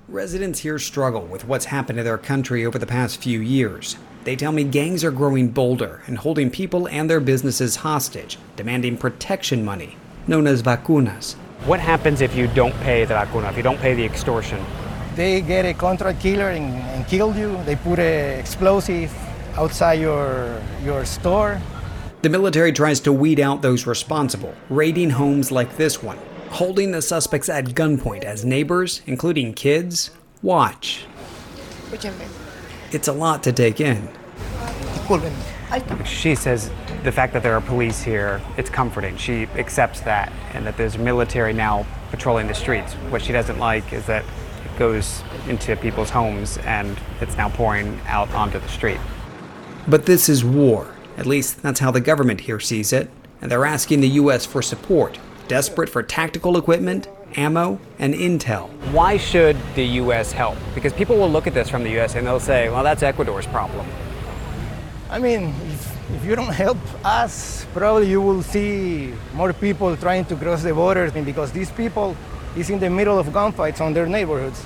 Residents 0.08 0.60
here 0.60 0.78
struggle 0.78 1.26
with 1.26 1.44
what's 1.44 1.66
happened 1.66 1.98
to 1.98 2.02
their 2.02 2.16
country 2.16 2.64
over 2.64 2.78
the 2.78 2.86
past 2.86 3.20
few 3.20 3.40
years. 3.40 3.98
They 4.24 4.36
tell 4.36 4.52
me 4.52 4.64
gangs 4.64 5.04
are 5.04 5.10
growing 5.10 5.48
bolder 5.48 6.00
and 6.06 6.16
holding 6.16 6.50
people 6.50 6.88
and 6.88 7.10
their 7.10 7.20
businesses 7.20 7.76
hostage, 7.76 8.38
demanding 8.56 8.96
protection 8.96 9.62
money, 9.62 9.96
known 10.26 10.46
as 10.46 10.62
vacunas. 10.62 11.34
What 11.66 11.78
happens 11.78 12.22
if 12.22 12.34
you 12.34 12.46
don't 12.48 12.74
pay 12.80 13.04
the 13.04 13.14
vacuna, 13.14 13.50
if 13.50 13.56
you 13.58 13.62
don't 13.62 13.78
pay 13.78 13.94
the 13.94 14.04
extortion? 14.04 14.64
They 15.14 15.42
get 15.42 15.66
a 15.66 15.74
contract 15.74 16.20
killer 16.20 16.48
and, 16.48 16.74
and 16.74 17.06
kill 17.06 17.36
you. 17.36 17.62
They 17.64 17.76
put 17.76 17.98
a 17.98 18.38
explosive 18.38 19.12
outside 19.56 20.00
your 20.00 20.60
your 20.82 21.04
store. 21.04 21.60
The 22.22 22.30
military 22.30 22.72
tries 22.72 23.00
to 23.00 23.12
weed 23.12 23.38
out 23.38 23.60
those 23.60 23.86
responsible, 23.86 24.54
raiding 24.70 25.10
homes 25.10 25.52
like 25.52 25.76
this 25.76 26.02
one, 26.02 26.18
holding 26.48 26.92
the 26.92 27.02
suspects 27.02 27.50
at 27.50 27.66
gunpoint 27.66 28.24
as 28.24 28.42
neighbors, 28.42 29.02
including 29.06 29.52
kids, 29.52 30.10
watch. 30.42 31.04
It's 32.94 33.08
a 33.08 33.12
lot 33.12 33.42
to 33.42 33.52
take 33.52 33.80
in. 33.80 34.08
She 36.04 36.36
says 36.36 36.70
the 37.02 37.10
fact 37.10 37.32
that 37.32 37.42
there 37.42 37.54
are 37.56 37.60
police 37.60 38.02
here, 38.02 38.40
it's 38.56 38.70
comforting. 38.70 39.16
She 39.16 39.42
accepts 39.56 40.00
that, 40.02 40.32
and 40.52 40.64
that 40.64 40.76
there's 40.76 40.96
military 40.96 41.52
now 41.52 41.84
patrolling 42.10 42.46
the 42.46 42.54
streets. 42.54 42.92
What 43.10 43.20
she 43.20 43.32
doesn't 43.32 43.58
like 43.58 43.92
is 43.92 44.06
that 44.06 44.24
it 44.64 44.78
goes 44.78 45.24
into 45.48 45.74
people's 45.74 46.10
homes 46.10 46.58
and 46.58 46.96
it's 47.20 47.36
now 47.36 47.48
pouring 47.48 48.00
out 48.06 48.32
onto 48.32 48.60
the 48.60 48.68
street. 48.68 49.00
But 49.88 50.06
this 50.06 50.28
is 50.28 50.44
war. 50.44 50.94
At 51.16 51.26
least 51.26 51.62
that's 51.62 51.80
how 51.80 51.90
the 51.90 52.00
government 52.00 52.42
here 52.42 52.60
sees 52.60 52.92
it. 52.92 53.10
And 53.42 53.50
they're 53.50 53.66
asking 53.66 54.02
the 54.02 54.08
U.S. 54.10 54.46
for 54.46 54.62
support, 54.62 55.18
desperate 55.48 55.88
for 55.88 56.02
tactical 56.04 56.56
equipment, 56.56 57.08
ammo, 57.36 57.78
and 57.98 58.14
intel. 58.14 58.68
Why 58.92 59.16
should 59.16 59.56
the 59.74 59.84
U.S. 60.02 60.32
help? 60.32 60.56
Because 60.74 60.92
people 60.92 61.16
will 61.16 61.30
look 61.30 61.46
at 61.46 61.54
this 61.54 61.68
from 61.68 61.84
the 61.84 61.90
U.S. 61.90 62.14
and 62.14 62.26
they'll 62.26 62.40
say, 62.40 62.68
well, 62.68 62.82
that's 62.82 63.02
Ecuador's 63.02 63.46
problem. 63.46 63.86
I 65.10 65.18
mean, 65.18 65.54
if, 65.66 66.12
if 66.16 66.24
you 66.24 66.34
don't 66.34 66.52
help 66.52 66.78
us, 67.04 67.66
probably 67.72 68.08
you 68.10 68.20
will 68.20 68.42
see 68.42 69.12
more 69.34 69.52
people 69.52 69.96
trying 69.96 70.24
to 70.26 70.36
cross 70.36 70.62
the 70.62 70.74
border 70.74 71.10
because 71.10 71.52
these 71.52 71.70
people 71.70 72.16
is 72.56 72.70
in 72.70 72.78
the 72.78 72.90
middle 72.90 73.18
of 73.18 73.26
gunfights 73.28 73.80
on 73.80 73.92
their 73.92 74.06
neighborhoods. 74.06 74.62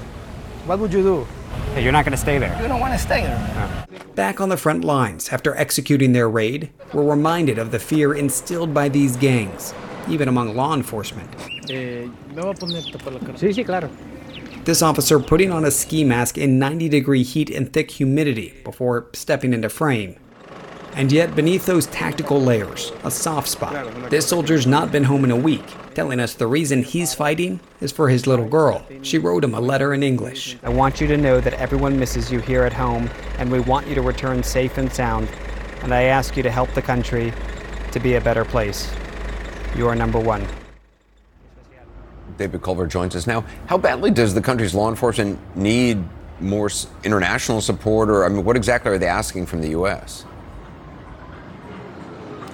What 0.66 0.79
would 0.79 0.93
you 0.93 1.03
do? 1.03 1.27
Hey, 1.75 1.83
you're 1.83 1.93
not 1.93 2.05
going 2.05 2.12
to 2.12 2.19
stay 2.19 2.39
there. 2.39 2.61
You 2.61 2.69
don't 2.69 2.81
want 2.81 2.93
to 2.93 2.99
stay 2.99 3.23
there. 3.23 3.87
Back 4.14 4.41
on 4.41 4.49
the 4.49 4.57
front 4.57 4.85
lines, 4.85 5.29
after 5.31 5.55
executing 5.57 6.12
their 6.12 6.29
raid, 6.29 6.71
we're 6.93 7.09
reminded 7.09 7.59
of 7.59 7.71
the 7.71 7.79
fear 7.79 8.14
instilled 8.14 8.75
by 8.75 8.89
these 8.89 9.16
gangs, 9.16 9.73
even 10.11 10.28
among 10.28 10.56
law 10.56 10.74
enforcement. 10.74 11.28
Eh, 11.70 12.09
Sí, 13.36 13.52
sí, 13.52 13.64
claro. 13.64 13.90
This 14.64 14.82
officer 14.82 15.18
putting 15.18 15.50
on 15.50 15.64
a 15.64 15.70
ski 15.70 16.04
mask 16.04 16.36
in 16.36 16.59
90 16.59 16.88
degree 16.88 17.22
heat 17.22 17.48
and 17.50 17.72
thick 17.72 17.90
humidity 17.90 18.54
before 18.64 19.06
stepping 19.14 19.54
into 19.54 19.68
frame. 19.68 20.16
And 20.94 21.12
yet, 21.12 21.36
beneath 21.36 21.64
those 21.64 21.86
tactical 21.86 22.40
layers, 22.40 22.92
a 23.04 23.11
soft 23.11 23.48
spot. 23.48 24.11
This 24.11 24.26
soldier's 24.26 24.66
not 24.66 24.90
been 24.90 25.04
home 25.04 25.24
in 25.24 25.30
a 25.30 25.36
week, 25.36 25.64
telling 25.94 26.18
us 26.18 26.34
the 26.34 26.46
reason 26.46 26.82
he's 26.82 27.14
fighting 27.14 27.61
is 27.80 27.92
for 27.92 28.09
his 28.09 28.26
little 28.26 28.48
girl. 28.48 28.84
She 29.02 29.16
wrote 29.16 29.44
him 29.44 29.54
a 29.54 29.61
letter 29.61 29.94
in 29.94 30.02
English. 30.02 30.56
I 30.62 30.70
want 30.70 31.00
you 31.00 31.06
to 31.06 31.16
know 31.16 31.40
that 31.40 31.54
everyone 31.54 31.98
misses 31.98 32.32
you 32.32 32.40
here 32.40 32.64
at 32.64 32.72
home, 32.72 33.09
and 33.38 33.50
we 33.50 33.61
want 33.61 33.86
you 33.86 33.94
to 33.94 34.02
return 34.02 34.42
safe 34.42 34.76
and 34.76 34.92
sound. 34.92 35.28
And 35.82 35.94
I 35.94 36.04
ask 36.04 36.36
you 36.36 36.42
to 36.42 36.50
help 36.50 36.70
the 36.74 36.82
country 36.82 37.32
to 37.92 38.00
be 38.00 38.14
a 38.14 38.20
better 38.20 38.44
place. 38.44 38.90
You 39.77 39.89
are 39.89 39.95
number 39.95 40.19
one. 40.19 40.47
David 42.37 42.62
Culver 42.62 42.87
joins 42.87 43.16
us 43.16 43.27
now. 43.27 43.45
How 43.66 43.79
badly 43.79 44.11
does 44.11 44.35
the 44.35 44.41
country's 44.41 44.75
law 44.75 44.89
enforcement 44.89 45.39
need 45.57 46.03
more 46.41 46.71
international 47.05 47.61
support, 47.61 48.09
or 48.09 48.25
I 48.25 48.29
mean, 48.29 48.45
what 48.45 48.57
exactly 48.57 48.93
are 48.93 48.99
they 48.99 49.09
asking 49.09 49.47
from 49.47 49.61
the 49.61 49.71
U.S.? 49.71 50.25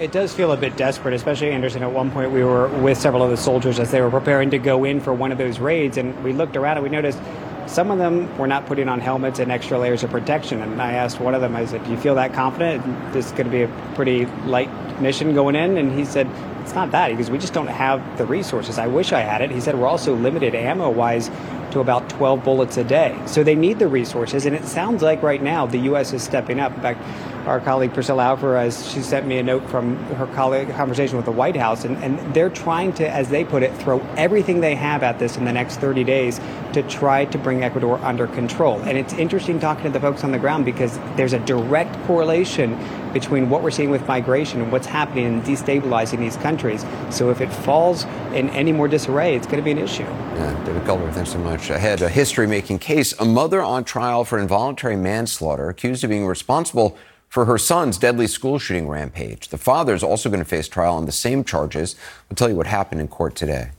It 0.01 0.11
does 0.11 0.35
feel 0.35 0.53
a 0.53 0.57
bit 0.57 0.77
desperate, 0.77 1.15
especially 1.15 1.51
Anderson. 1.51 1.83
At 1.83 1.93
one 1.93 2.11
point, 2.11 2.31
we 2.31 2.43
were 2.43 2.69
with 2.81 2.99
several 2.99 3.23
of 3.23 3.31
the 3.31 3.37
soldiers 3.37 3.79
as 3.79 3.91
they 3.91 4.01
were 4.01 4.11
preparing 4.11 4.51
to 4.51 4.59
go 4.59 4.85
in 4.85 5.01
for 5.01 5.15
one 5.15 5.31
of 5.31 5.39
those 5.39 5.61
raids, 5.61 5.99
and 5.99 6.23
we 6.25 6.33
looked 6.33 6.57
around 6.57 6.79
and 6.79 6.85
we 6.85 6.91
noticed 6.91 7.21
some 7.67 7.91
of 7.91 7.99
them 7.99 8.37
were 8.39 8.47
not 8.47 8.67
putting 8.67 8.89
on 8.89 9.01
helmets 9.01 9.39
and 9.39 9.51
extra 9.53 9.79
layers 9.79 10.03
of 10.03 10.11
protection. 10.11 10.63
And 10.63 10.81
I 10.81 10.93
asked 10.93 11.21
one 11.21 11.35
of 11.35 11.41
them, 11.41 11.57
I 11.57 11.65
said, 11.65 11.85
"Do 11.85 11.91
you 11.91 11.97
feel 11.97 12.15
that 12.17 12.33
confident? 12.33 12.85
This 13.13 13.27
is 13.27 13.33
going 13.33 13.47
to 13.47 13.51
be 13.51 13.63
a 13.63 13.69
pretty 13.95 14.27
light 14.47 14.71
mission 15.01 15.35
going 15.35 15.57
in?" 15.57 15.77
And 15.79 15.93
he 15.93 16.05
said, 16.05 16.29
"It's 16.63 16.75
not 16.75 16.91
that." 16.93 17.11
He 17.11 17.17
goes, 17.17 17.31
"We 17.31 17.39
just 17.39 17.55
don't 17.55 17.67
have 17.67 18.01
the 18.19 18.27
resources. 18.27 18.79
I 18.79 18.87
wish 18.87 19.13
I 19.13 19.21
had 19.21 19.41
it." 19.41 19.51
He 19.51 19.61
said, 19.61 19.75
"We're 19.75 19.87
also 19.87 20.15
limited 20.15 20.55
ammo-wise." 20.55 21.31
To 21.71 21.81
about 21.81 22.09
12 22.09 22.45
bullets 22.45 22.77
a 22.77 22.85
day. 22.85 23.17
So 23.27 23.43
they 23.43 23.57
need 23.57 23.81
the 23.81 23.89
resources, 23.89 24.47
and 24.47 24.55
it 24.55 24.65
sounds 24.65 25.03
like 25.03 25.25
right 25.25 25.43
now 25.43 25.67
the 25.67 25.79
U.S. 25.91 26.13
is 26.13 26.23
stepping 26.23 26.61
up. 26.61 26.73
In 26.73 26.81
fact, 26.81 27.03
our 27.47 27.61
colleague 27.61 27.93
Priscilla 27.93 28.25
Alvarez, 28.25 28.91
she 28.91 29.03
sent 29.03 29.27
me 29.27 29.39
a 29.39 29.43
note 29.43 29.69
from 29.69 29.97
her 30.15 30.27
colleague 30.29 30.71
conversation 30.71 31.17
with 31.17 31.27
the 31.27 31.33
White 31.33 31.57
House, 31.57 31.85
and, 31.85 31.97
and 31.99 32.35
they're 32.35 32.51
trying 32.51 32.93
to, 32.95 33.09
as 33.09 33.29
they 33.29 33.45
put 33.45 33.63
it, 33.63 33.75
throw 33.77 34.01
everything 34.17 34.61
they 34.61 34.75
have 34.75 35.03
at 35.03 35.19
this 35.19 35.37
in 35.37 35.45
the 35.45 35.53
next 35.53 35.77
30 35.77 36.05
days 36.05 36.41
to 36.73 36.83
try 36.85 37.25
to 37.27 37.39
bring 37.39 37.63
Ecuador 37.63 37.99
under 37.99 38.27
control. 38.27 38.81
And 38.83 38.97
it's 38.97 39.13
interesting 39.15 39.61
talking 39.61 39.85
to 39.85 39.91
the 39.91 40.01
folks 40.01 40.25
on 40.25 40.33
the 40.33 40.39
ground 40.39 40.65
because 40.65 40.99
there's 41.17 41.33
a 41.33 41.39
direct 41.41 41.95
correlation 42.07 42.79
between 43.13 43.49
what 43.49 43.63
we're 43.63 43.71
seeing 43.71 43.91
with 43.91 44.07
migration 44.09 44.61
and 44.61 44.73
what's 44.73 44.87
happening 44.87 45.27
in 45.27 45.43
destabilizing 45.43 46.19
these 46.19 46.37
countries. 46.39 46.85
So 47.11 47.31
if 47.31 47.41
it 47.41 47.53
falls 47.53 48.05
in 48.35 48.51
any 48.51 48.73
more 48.73 48.89
disarray, 48.89 49.37
it's 49.37 49.47
going 49.47 49.59
to 49.59 49.63
be 49.63 49.71
an 49.71 49.79
issue. 49.79 50.03
Yeah, 50.03 50.65
David 50.65 50.85
Culver, 50.85 51.11
thanks 51.13 51.31
so 51.31 51.39
much. 51.39 51.71
Ahead, 51.71 52.03
a 52.03 52.09
history 52.09 52.47
making 52.47 52.81
case. 52.81 53.13
A 53.21 53.25
mother 53.25 53.63
on 53.63 53.85
trial 53.85 54.25
for 54.25 54.39
involuntary 54.39 54.97
manslaughter 54.97 55.69
accused 55.69 56.03
of 56.03 56.11
being 56.11 56.27
responsible 56.27 56.97
for 57.29 57.45
her 57.45 57.59
son's 57.59 57.99
deadly 57.99 58.27
school 58.27 58.59
shooting 58.59 58.89
rampage. 58.89 59.49
The 59.49 59.59
father 59.59 59.95
is 59.95 60.03
also 60.03 60.29
going 60.29 60.43
to 60.43 60.45
face 60.45 60.69
trial 60.69 60.95
on 60.95 61.07
the 61.07 61.13
same 61.13 61.45
charges. 61.45 61.97
We'll 62.29 62.37
tell 62.37 62.49
you 62.49 62.57
what 62.57 62.67
happened 62.67 63.01
in 63.01 63.09
court 63.09 63.35
today. 63.35 63.71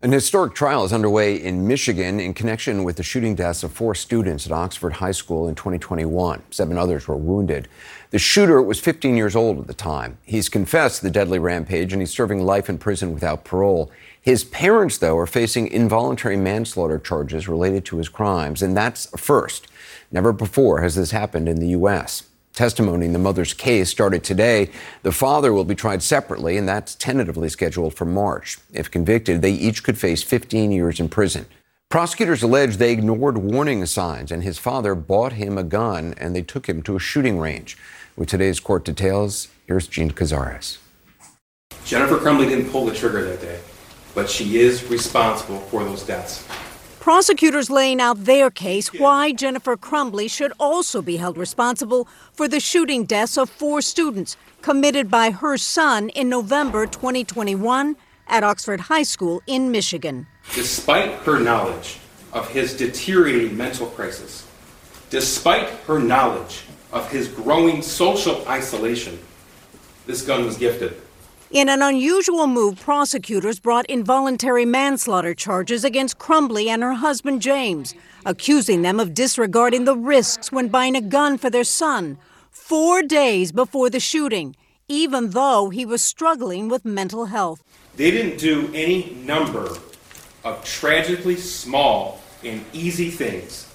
An 0.00 0.12
historic 0.12 0.54
trial 0.54 0.84
is 0.84 0.92
underway 0.92 1.34
in 1.34 1.66
Michigan 1.66 2.20
in 2.20 2.32
connection 2.32 2.84
with 2.84 2.94
the 2.94 3.02
shooting 3.02 3.34
deaths 3.34 3.64
of 3.64 3.72
four 3.72 3.96
students 3.96 4.46
at 4.46 4.52
Oxford 4.52 4.92
High 4.92 5.10
School 5.10 5.48
in 5.48 5.56
2021. 5.56 6.40
Seven 6.52 6.78
others 6.78 7.08
were 7.08 7.16
wounded. 7.16 7.66
The 8.10 8.18
shooter 8.20 8.62
was 8.62 8.78
15 8.78 9.16
years 9.16 9.34
old 9.34 9.58
at 9.58 9.66
the 9.66 9.74
time. 9.74 10.16
He's 10.22 10.48
confessed 10.48 11.02
the 11.02 11.10
deadly 11.10 11.40
rampage 11.40 11.92
and 11.92 12.00
he's 12.00 12.12
serving 12.12 12.46
life 12.46 12.68
in 12.68 12.78
prison 12.78 13.12
without 13.12 13.42
parole. 13.42 13.90
His 14.28 14.44
parents, 14.44 14.98
though, 14.98 15.16
are 15.16 15.26
facing 15.26 15.68
involuntary 15.68 16.36
manslaughter 16.36 16.98
charges 16.98 17.48
related 17.48 17.86
to 17.86 17.96
his 17.96 18.10
crimes, 18.10 18.60
and 18.60 18.76
that's 18.76 19.10
a 19.14 19.16
first. 19.16 19.68
Never 20.12 20.34
before 20.34 20.82
has 20.82 20.96
this 20.96 21.12
happened 21.12 21.48
in 21.48 21.60
the 21.60 21.68
U.S. 21.68 22.24
Testimony 22.52 23.06
in 23.06 23.14
the 23.14 23.18
mother's 23.18 23.54
case 23.54 23.88
started 23.88 24.22
today. 24.22 24.70
The 25.02 25.12
father 25.12 25.54
will 25.54 25.64
be 25.64 25.74
tried 25.74 26.02
separately, 26.02 26.58
and 26.58 26.68
that's 26.68 26.94
tentatively 26.94 27.48
scheduled 27.48 27.94
for 27.94 28.04
March. 28.04 28.58
If 28.70 28.90
convicted, 28.90 29.40
they 29.40 29.52
each 29.52 29.82
could 29.82 29.96
face 29.96 30.22
15 30.22 30.72
years 30.72 31.00
in 31.00 31.08
prison. 31.08 31.46
Prosecutors 31.88 32.42
allege 32.42 32.76
they 32.76 32.92
ignored 32.92 33.38
warning 33.38 33.86
signs, 33.86 34.30
and 34.30 34.42
his 34.42 34.58
father 34.58 34.94
bought 34.94 35.32
him 35.32 35.56
a 35.56 35.64
gun 35.64 36.12
and 36.18 36.36
they 36.36 36.42
took 36.42 36.68
him 36.68 36.82
to 36.82 36.96
a 36.96 37.00
shooting 37.00 37.38
range. 37.38 37.78
With 38.14 38.28
today's 38.28 38.60
court 38.60 38.84
details, 38.84 39.48
here's 39.66 39.86
Jean 39.88 40.10
Casarez. 40.10 40.76
Jennifer 41.86 42.18
Crumbley 42.18 42.46
didn't 42.46 42.70
pull 42.70 42.84
the 42.84 42.94
trigger 42.94 43.24
that 43.24 43.40
day, 43.40 43.58
but 44.18 44.28
she 44.28 44.58
is 44.58 44.82
responsible 44.90 45.60
for 45.70 45.84
those 45.84 46.02
deaths. 46.02 46.44
Prosecutors 46.98 47.70
laying 47.70 48.00
out 48.00 48.24
their 48.24 48.50
case 48.50 48.92
why 48.92 49.30
Jennifer 49.30 49.76
Crumbley 49.76 50.28
should 50.28 50.52
also 50.58 51.00
be 51.00 51.18
held 51.18 51.38
responsible 51.38 52.08
for 52.32 52.48
the 52.48 52.58
shooting 52.58 53.04
deaths 53.04 53.38
of 53.38 53.48
four 53.48 53.80
students 53.80 54.36
committed 54.60 55.08
by 55.08 55.30
her 55.30 55.56
son 55.56 56.08
in 56.08 56.28
November 56.28 56.84
2021 56.84 57.94
at 58.26 58.42
Oxford 58.42 58.80
High 58.80 59.04
School 59.04 59.40
in 59.46 59.70
Michigan. 59.70 60.26
Despite 60.52 61.12
her 61.20 61.38
knowledge 61.38 61.98
of 62.32 62.50
his 62.50 62.76
deteriorating 62.76 63.56
mental 63.56 63.86
crisis, 63.86 64.48
despite 65.10 65.68
her 65.86 66.00
knowledge 66.00 66.64
of 66.92 67.08
his 67.08 67.28
growing 67.28 67.82
social 67.82 68.44
isolation, 68.48 69.16
this 70.06 70.22
gun 70.22 70.44
was 70.44 70.56
gifted. 70.56 71.00
In 71.50 71.70
an 71.70 71.80
unusual 71.80 72.46
move, 72.46 72.78
prosecutors 72.78 73.58
brought 73.58 73.86
involuntary 73.86 74.66
manslaughter 74.66 75.32
charges 75.32 75.82
against 75.82 76.18
Crumbley 76.18 76.66
and 76.66 76.82
her 76.82 76.92
husband 76.92 77.40
James, 77.40 77.94
accusing 78.26 78.82
them 78.82 79.00
of 79.00 79.14
disregarding 79.14 79.86
the 79.86 79.96
risks 79.96 80.52
when 80.52 80.68
buying 80.68 80.94
a 80.94 81.00
gun 81.00 81.38
for 81.38 81.48
their 81.48 81.64
son 81.64 82.18
four 82.50 83.02
days 83.02 83.50
before 83.50 83.88
the 83.88 83.98
shooting, 83.98 84.56
even 84.88 85.30
though 85.30 85.70
he 85.70 85.86
was 85.86 86.02
struggling 86.02 86.68
with 86.68 86.84
mental 86.84 87.24
health. 87.24 87.62
They 87.96 88.10
didn't 88.10 88.38
do 88.38 88.70
any 88.74 89.14
number 89.24 89.74
of 90.44 90.64
tragically 90.66 91.36
small 91.36 92.20
and 92.44 92.62
easy 92.74 93.10
things 93.10 93.66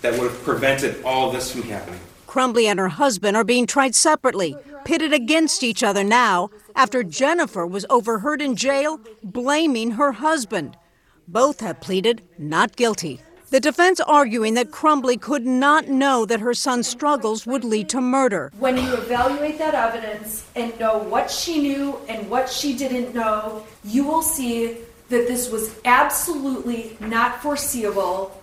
that 0.00 0.14
would 0.14 0.30
have 0.30 0.42
prevented 0.44 1.04
all 1.04 1.30
this 1.30 1.52
from 1.52 1.64
happening. 1.64 2.00
Crumbley 2.28 2.66
and 2.66 2.78
her 2.78 2.88
husband 2.88 3.38
are 3.38 3.42
being 3.42 3.66
tried 3.66 3.94
separately, 3.94 4.54
pitted 4.84 5.14
against 5.14 5.62
each 5.64 5.82
other 5.82 6.04
now 6.04 6.50
after 6.76 7.02
Jennifer 7.02 7.66
was 7.66 7.86
overheard 7.88 8.42
in 8.42 8.54
jail 8.54 9.00
blaming 9.24 9.92
her 9.92 10.12
husband. 10.12 10.76
Both 11.26 11.60
have 11.60 11.80
pleaded 11.80 12.22
not 12.38 12.76
guilty. 12.76 13.20
The 13.48 13.60
defense 13.60 13.98
arguing 14.00 14.52
that 14.54 14.70
Crumbley 14.70 15.18
could 15.18 15.46
not 15.46 15.88
know 15.88 16.26
that 16.26 16.40
her 16.40 16.52
son's 16.52 16.86
struggles 16.86 17.46
would 17.46 17.64
lead 17.64 17.88
to 17.88 18.00
murder. 18.02 18.52
When 18.58 18.76
you 18.76 18.92
evaluate 18.92 19.56
that 19.56 19.74
evidence 19.74 20.44
and 20.54 20.78
know 20.78 20.98
what 20.98 21.30
she 21.30 21.58
knew 21.62 21.98
and 22.08 22.28
what 22.28 22.50
she 22.50 22.76
didn't 22.76 23.14
know, 23.14 23.64
you 23.84 24.04
will 24.04 24.20
see 24.20 24.76
that 25.08 25.26
this 25.26 25.50
was 25.50 25.74
absolutely 25.86 26.98
not 27.00 27.40
foreseeable 27.42 28.38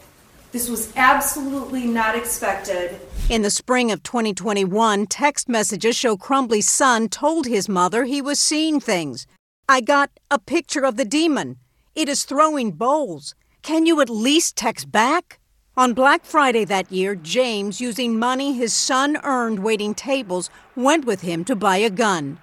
This 0.56 0.70
was 0.70 0.94
absolutely 0.96 1.84
not 1.86 2.16
expected. 2.16 2.96
In 3.28 3.42
the 3.42 3.50
spring 3.50 3.92
of 3.92 4.04
2021, 4.04 5.08
text 5.08 5.50
messages 5.50 5.96
show 5.96 6.16
Crumbley's 6.16 6.70
son 6.70 7.10
told 7.10 7.48
his 7.48 7.68
mother 7.68 8.04
he 8.04 8.22
was 8.22 8.40
seeing 8.40 8.80
things. 8.80 9.26
I 9.68 9.82
got 9.82 10.12
a 10.30 10.38
picture 10.38 10.86
of 10.86 10.96
the 10.96 11.06
demon. 11.06 11.58
It 11.96 12.08
is 12.08 12.24
throwing 12.24 12.74
bowls. 12.74 13.34
Can 13.64 13.88
you 13.88 14.00
at 14.00 14.12
least 14.12 14.56
text 14.56 14.92
back? 14.92 15.40
On 15.76 15.96
Black 15.96 16.24
Friday 16.24 16.66
that 16.66 16.92
year, 16.92 17.16
James, 17.16 17.82
using 17.82 18.20
money 18.20 18.54
his 18.54 18.76
son 18.76 19.18
earned 19.24 19.64
waiting 19.64 19.96
tables, 19.96 20.52
went 20.76 21.06
with 21.06 21.22
him 21.22 21.44
to 21.46 21.56
buy 21.56 21.78
a 21.78 21.90
gun. 21.90 22.38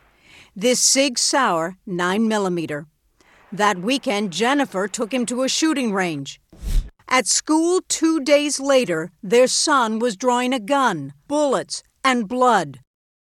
This 0.56 0.80
Sig 0.80 1.16
Sauer 1.16 1.76
9mm. 1.86 2.86
That 3.52 3.78
weekend, 3.78 4.32
Jennifer 4.32 4.88
took 4.88 5.14
him 5.14 5.26
to 5.26 5.44
a 5.44 5.48
shooting 5.48 5.92
range. 5.92 6.40
At 7.14 7.26
school 7.26 7.82
two 7.88 8.20
days 8.20 8.58
later, 8.58 9.10
their 9.22 9.46
son 9.46 9.98
was 9.98 10.16
drawing 10.16 10.54
a 10.54 10.58
gun, 10.58 11.12
bullets, 11.28 11.82
and 12.02 12.26
blood. 12.26 12.80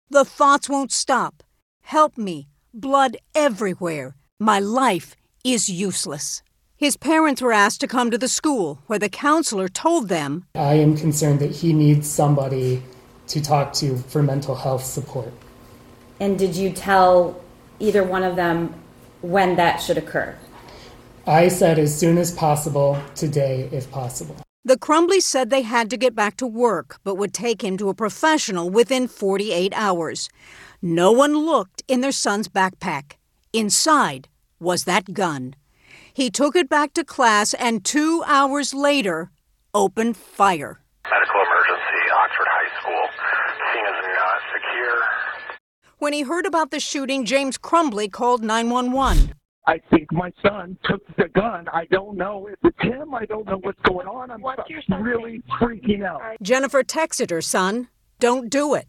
The 0.09 0.25
thoughts 0.25 0.71
won't 0.71 0.93
stop. 0.93 1.43
Help 1.83 2.17
me. 2.17 2.49
Blood 2.73 3.19
everywhere. 3.35 4.17
My 4.41 4.61
life 4.61 5.15
is 5.45 5.69
useless. 5.69 6.43
His 6.79 6.97
parents 6.97 7.43
were 7.43 7.53
asked 7.53 7.83
to 7.83 7.87
come 7.87 8.11
to 8.11 8.17
the 8.17 8.29
school, 8.29 8.79
where 8.87 8.99
the 8.99 9.11
counselor 9.11 9.69
told 9.69 10.09
them 10.09 10.47
I 10.55 10.77
am 10.77 10.97
concerned 10.97 11.41
that 11.41 11.57
he 11.57 11.75
needs 11.75 12.09
somebody 12.09 12.83
to 13.27 13.43
talk 13.43 13.75
to 13.75 13.99
for 13.99 14.23
mental 14.23 14.55
health 14.55 14.85
support. 14.87 15.35
And 16.19 16.39
did 16.39 16.57
you 16.57 16.71
tell 16.73 17.39
either 17.79 18.03
one 18.03 18.23
of 18.23 18.37
them 18.37 18.73
when 19.21 19.57
that 19.57 19.83
should 19.83 19.99
occur? 19.99 20.35
I 21.29 21.49
said 21.49 21.81
as 21.81 21.99
soon 21.99 22.19
as 22.19 22.31
possible, 22.31 23.03
today 23.17 23.69
if 23.73 23.91
possible. 23.91 24.37
The 24.65 24.77
Crumbleys 24.77 25.23
said 25.23 25.51
they 25.51 25.63
had 25.63 25.91
to 25.91 25.97
get 25.97 26.15
back 26.15 26.37
to 26.37 26.47
work, 26.47 26.99
but 27.03 27.17
would 27.17 27.35
take 27.35 27.63
him 27.63 27.77
to 27.79 27.89
a 27.89 27.95
professional 27.95 28.71
within 28.71 29.09
48 29.09 29.73
hours. 29.75 30.29
No 30.81 31.11
one 31.11 31.37
looked 31.37 31.83
in 31.89 32.01
their 32.01 32.13
son's 32.13 32.49
backpack. 32.49 33.15
Inside 33.53 34.29
was 34.61 34.85
that 34.85 35.13
gun. 35.13 35.55
He 36.13 36.31
took 36.31 36.55
it 36.55 36.69
back 36.69 36.95
to 36.95 37.05
class 37.05 37.55
and 37.55 37.85
two 37.85 38.23
hours 38.27 38.73
later 38.73 39.31
opened 39.75 40.17
fire. 40.17 40.81
Medical 41.11 41.41
emergency, 41.43 42.03
Oxford 42.15 42.49
High 42.49 42.81
School. 42.81 43.03
Scene 43.73 43.87
is 43.87 44.01
not 44.17 44.39
secure. 44.55 45.03
When 45.99 46.13
he 46.13 46.23
heard 46.23 46.47
about 46.47 46.71
the 46.71 46.81
shooting, 46.81 47.25
James 47.25 47.59
Crumbley 47.59 48.11
called 48.11 48.43
911. 48.43 49.36
I 49.69 49.79
think 49.91 50.13
my 50.13 50.33
son 50.43 50.79
took 50.85 51.03
the 51.17 51.29
gun. 51.29 51.67
I 51.73 51.87
don't 51.87 52.17
know 52.17 52.47
if 52.47 52.59
it's 52.63 52.83
him. 52.83 53.15
I 53.15 53.25
don't 53.25 53.47
know 53.47 53.59
what's 53.59 53.81
going 53.83 54.07
on. 54.07 54.31
I'm 54.31 55.03
really 55.03 55.43
freaking 55.61 56.05
out. 56.05 56.23
Jennifer 56.41 56.85
texted 56.85 57.31
her 57.31 57.43
son, 57.43 57.89
Don't 58.21 58.49
do 58.49 58.75
it. 58.75 58.87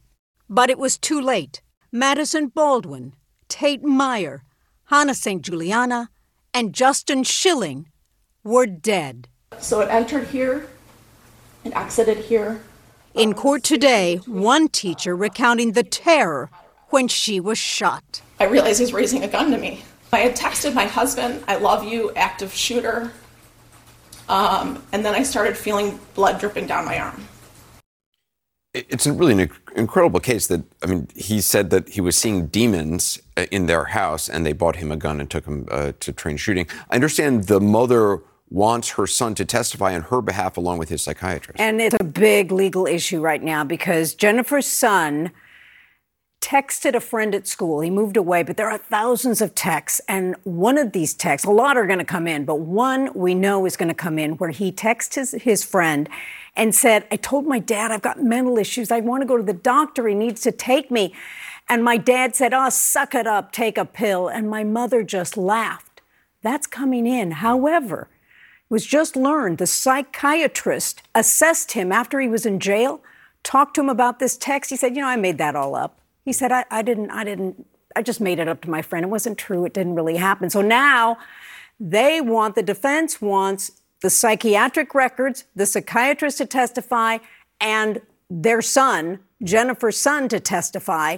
But 0.47 0.69
it 0.69 0.77
was 0.77 0.97
too 0.97 1.19
late. 1.19 1.61
Madison 1.91 2.47
Baldwin, 2.47 3.13
Tate 3.49 3.83
Myre, 3.83 4.43
Hana 4.85 5.15
St. 5.15 5.41
Juliana, 5.41 6.09
and 6.53 6.73
Justin 6.73 7.23
Shilling 7.23 7.89
were 8.43 8.67
dead. 8.67 9.27
So 9.57 9.81
it 9.81 9.89
entered 9.89 10.27
here 10.27 10.67
and 11.65 11.73
exited 11.73 12.17
here. 12.25 12.61
In 13.15 13.33
uh, 13.33 13.35
court 13.35 13.63
today, 13.63 14.17
one 14.27 14.67
teacher 14.67 15.15
recounting 15.15 15.71
the 15.71 15.83
terror 15.83 16.51
when 16.89 17.07
she 17.07 17.39
was 17.39 17.57
shot. 17.57 18.21
I 18.39 18.45
realized 18.45 18.79
he's 18.79 18.93
raising 18.93 19.23
a 19.23 19.27
gun 19.27 19.49
to 19.51 19.57
me. 19.57 19.83
I 20.13 20.19
had 20.19 20.35
texted 20.35 20.73
my 20.73 20.85
husband, 20.85 21.43
I 21.47 21.57
love 21.57 21.83
you, 21.83 22.11
active 22.15 22.53
shooter. 22.53 23.11
Um, 24.29 24.83
and 24.91 25.05
then 25.05 25.13
I 25.13 25.23
started 25.23 25.57
feeling 25.57 25.99
blood 26.13 26.39
dripping 26.39 26.67
down 26.67 26.85
my 26.85 26.99
arm. 26.99 27.27
It's 28.73 29.05
a 29.05 29.13
really 29.13 29.41
an 29.41 29.49
incredible 29.75 30.19
case 30.19 30.47
that, 30.47 30.63
I 30.83 30.87
mean, 30.87 31.07
he 31.15 31.41
said 31.41 31.71
that 31.71 31.89
he 31.89 32.01
was 32.01 32.15
seeing 32.15 32.47
demons 32.47 33.19
uh, 33.35 33.45
in 33.51 33.65
their 33.65 33.85
house 33.85 34.29
and 34.29 34.45
they 34.45 34.53
bought 34.53 34.75
him 34.75 34.91
a 34.91 34.97
gun 34.97 35.19
and 35.19 35.29
took 35.29 35.45
him 35.45 35.67
uh, 35.71 35.93
to 35.99 36.11
train 36.11 36.37
shooting. 36.37 36.67
I 36.89 36.95
understand 36.95 37.45
the 37.45 37.59
mother 37.59 38.21
wants 38.49 38.91
her 38.91 39.07
son 39.07 39.35
to 39.35 39.45
testify 39.45 39.93
on 39.95 40.01
her 40.03 40.21
behalf 40.21 40.57
along 40.57 40.77
with 40.77 40.89
his 40.89 41.01
psychiatrist. 41.01 41.59
And 41.59 41.81
it's 41.81 41.95
a 41.99 42.03
big 42.03 42.51
legal 42.51 42.85
issue 42.85 43.19
right 43.19 43.41
now 43.41 43.63
because 43.63 44.13
Jennifer's 44.13 44.67
son 44.67 45.31
texted 46.41 46.95
a 46.95 46.99
friend 46.99 47.33
at 47.33 47.47
school. 47.47 47.81
He 47.81 47.89
moved 47.89 48.15
away, 48.15 48.43
but 48.43 48.57
there 48.57 48.69
are 48.69 48.77
thousands 48.77 49.41
of 49.41 49.55
texts. 49.55 50.01
And 50.07 50.35
one 50.43 50.77
of 50.77 50.91
these 50.91 51.13
texts, 51.13 51.47
a 51.47 51.51
lot 51.51 51.77
are 51.77 51.87
going 51.87 51.99
to 51.99 52.05
come 52.05 52.27
in, 52.27 52.45
but 52.45 52.59
one 52.59 53.11
we 53.13 53.33
know 53.33 53.65
is 53.65 53.75
going 53.75 53.89
to 53.89 53.95
come 53.95 54.19
in 54.19 54.33
where 54.33 54.51
he 54.51 54.71
texted 54.71 55.15
his, 55.15 55.31
his 55.43 55.63
friend 55.63 56.07
and 56.55 56.73
said, 56.73 57.07
I 57.11 57.17
told 57.17 57.45
my 57.45 57.59
dad 57.59 57.91
I've 57.91 58.01
got 58.01 58.21
mental 58.21 58.57
issues. 58.57 58.91
I 58.91 58.99
want 58.99 59.21
to 59.21 59.27
go 59.27 59.37
to 59.37 59.43
the 59.43 59.53
doctor. 59.53 60.07
He 60.07 60.15
needs 60.15 60.41
to 60.41 60.51
take 60.51 60.89
me. 60.89 61.13
And 61.69 61.83
my 61.83 61.97
dad 61.97 62.35
said, 62.35 62.53
Oh, 62.53 62.69
suck 62.69 63.13
it 63.13 63.27
up, 63.27 63.51
take 63.51 63.77
a 63.77 63.85
pill. 63.85 64.27
And 64.27 64.49
my 64.49 64.63
mother 64.63 65.03
just 65.03 65.37
laughed. 65.37 66.01
That's 66.41 66.67
coming 66.67 67.05
in. 67.05 67.31
However, 67.31 68.09
it 68.11 68.73
was 68.73 68.85
just 68.85 69.15
learned 69.15 69.57
the 69.57 69.67
psychiatrist 69.67 71.01
assessed 71.13 71.73
him 71.73 71.91
after 71.91 72.19
he 72.19 72.27
was 72.27 72.45
in 72.45 72.59
jail, 72.59 73.01
talked 73.43 73.75
to 73.75 73.81
him 73.81 73.89
about 73.89 74.19
this 74.19 74.37
text. 74.37 74.69
He 74.69 74.77
said, 74.77 74.95
You 74.95 75.01
know, 75.01 75.07
I 75.07 75.15
made 75.15 75.37
that 75.39 75.55
all 75.55 75.75
up. 75.75 75.99
He 76.27 76.33
said, 76.33 76.51
I, 76.51 76.65
I 76.69 76.81
didn't, 76.81 77.09
I 77.11 77.23
didn't, 77.23 77.65
I 77.95 78.01
just 78.01 78.19
made 78.19 78.37
it 78.37 78.49
up 78.49 78.59
to 78.63 78.69
my 78.69 78.81
friend. 78.81 79.05
It 79.05 79.07
wasn't 79.07 79.37
true. 79.37 79.63
It 79.63 79.73
didn't 79.73 79.95
really 79.95 80.17
happen. 80.17 80.49
So 80.49 80.61
now 80.61 81.19
they 81.79 82.19
want, 82.19 82.55
the 82.55 82.63
defense 82.63 83.21
wants 83.21 83.71
the 84.01 84.09
psychiatric 84.09 84.93
records, 84.93 85.45
the 85.55 85.65
psychiatrist 85.65 86.39
to 86.39 86.45
testify, 86.45 87.19
and 87.61 88.01
their 88.29 88.61
son, 88.61 89.19
Jennifer's 89.41 89.97
son, 89.97 90.27
to 90.27 90.41
testify 90.41 91.15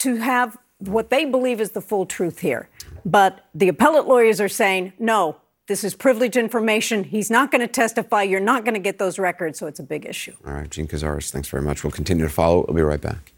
to 0.00 0.16
have 0.16 0.58
what 0.78 1.10
they 1.10 1.24
believe 1.24 1.60
is 1.60 1.70
the 1.70 1.80
full 1.80 2.06
truth 2.06 2.40
here. 2.40 2.68
But 3.04 3.46
the 3.54 3.68
appellate 3.68 4.08
lawyers 4.08 4.40
are 4.40 4.48
saying, 4.48 4.94
no, 4.98 5.36
this 5.68 5.84
is 5.84 5.94
privileged 5.94 6.36
information. 6.36 7.04
He's 7.04 7.30
not 7.30 7.52
going 7.52 7.60
to 7.60 7.68
testify. 7.68 8.24
You're 8.24 8.40
not 8.40 8.64
going 8.64 8.74
to 8.74 8.80
get 8.80 8.98
those 8.98 9.16
records. 9.16 9.60
So 9.60 9.68
it's 9.68 9.78
a 9.78 9.84
big 9.84 10.06
issue. 10.06 10.34
All 10.44 10.54
right, 10.54 10.68
Jean 10.68 10.88
Casarez, 10.88 11.30
thanks 11.30 11.48
very 11.48 11.62
much. 11.62 11.84
We'll 11.84 11.92
continue 11.92 12.24
to 12.24 12.32
follow. 12.32 12.64
We'll 12.66 12.74
be 12.74 12.82
right 12.82 13.00
back. 13.00 13.32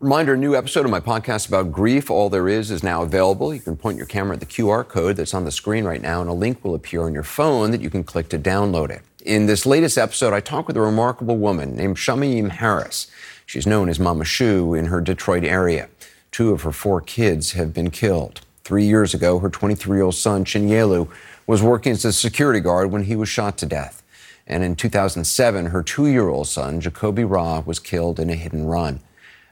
Reminder, 0.00 0.34
a 0.34 0.38
new 0.38 0.54
episode 0.54 0.84
of 0.84 0.92
my 0.92 1.00
podcast 1.00 1.48
about 1.48 1.72
grief, 1.72 2.08
All 2.08 2.30
There 2.30 2.46
Is, 2.46 2.70
is 2.70 2.84
now 2.84 3.02
available. 3.02 3.52
You 3.52 3.58
can 3.58 3.76
point 3.76 3.96
your 3.96 4.06
camera 4.06 4.34
at 4.34 4.38
the 4.38 4.46
QR 4.46 4.86
code 4.86 5.16
that's 5.16 5.34
on 5.34 5.44
the 5.44 5.50
screen 5.50 5.84
right 5.84 6.00
now, 6.00 6.20
and 6.20 6.30
a 6.30 6.34
link 6.34 6.62
will 6.62 6.76
appear 6.76 7.02
on 7.02 7.12
your 7.12 7.24
phone 7.24 7.72
that 7.72 7.80
you 7.80 7.90
can 7.90 8.04
click 8.04 8.28
to 8.28 8.38
download 8.38 8.90
it. 8.90 9.02
In 9.26 9.46
this 9.46 9.66
latest 9.66 9.98
episode, 9.98 10.32
I 10.32 10.38
talk 10.38 10.68
with 10.68 10.76
a 10.76 10.80
remarkable 10.80 11.36
woman 11.36 11.74
named 11.74 11.96
Shamayim 11.96 12.48
Harris. 12.50 13.08
She's 13.44 13.66
known 13.66 13.88
as 13.88 13.98
Mama 13.98 14.24
Shu 14.24 14.72
in 14.72 14.86
her 14.86 15.00
Detroit 15.00 15.42
area. 15.42 15.88
Two 16.30 16.52
of 16.52 16.62
her 16.62 16.70
four 16.70 17.00
kids 17.00 17.54
have 17.54 17.74
been 17.74 17.90
killed. 17.90 18.42
Three 18.62 18.84
years 18.84 19.14
ago, 19.14 19.40
her 19.40 19.50
23 19.50 19.96
year 19.96 20.04
old 20.04 20.14
son, 20.14 20.44
Chinyelu, 20.44 21.08
was 21.48 21.60
working 21.60 21.90
as 21.90 22.04
a 22.04 22.12
security 22.12 22.60
guard 22.60 22.92
when 22.92 23.02
he 23.02 23.16
was 23.16 23.28
shot 23.28 23.58
to 23.58 23.66
death. 23.66 24.04
And 24.46 24.62
in 24.62 24.76
2007, 24.76 25.66
her 25.66 25.82
two 25.82 26.06
year 26.06 26.28
old 26.28 26.46
son, 26.46 26.80
Jacoby 26.80 27.24
Ra, 27.24 27.64
was 27.66 27.80
killed 27.80 28.20
in 28.20 28.30
a 28.30 28.36
hit 28.36 28.52
and 28.52 28.70
run. 28.70 29.00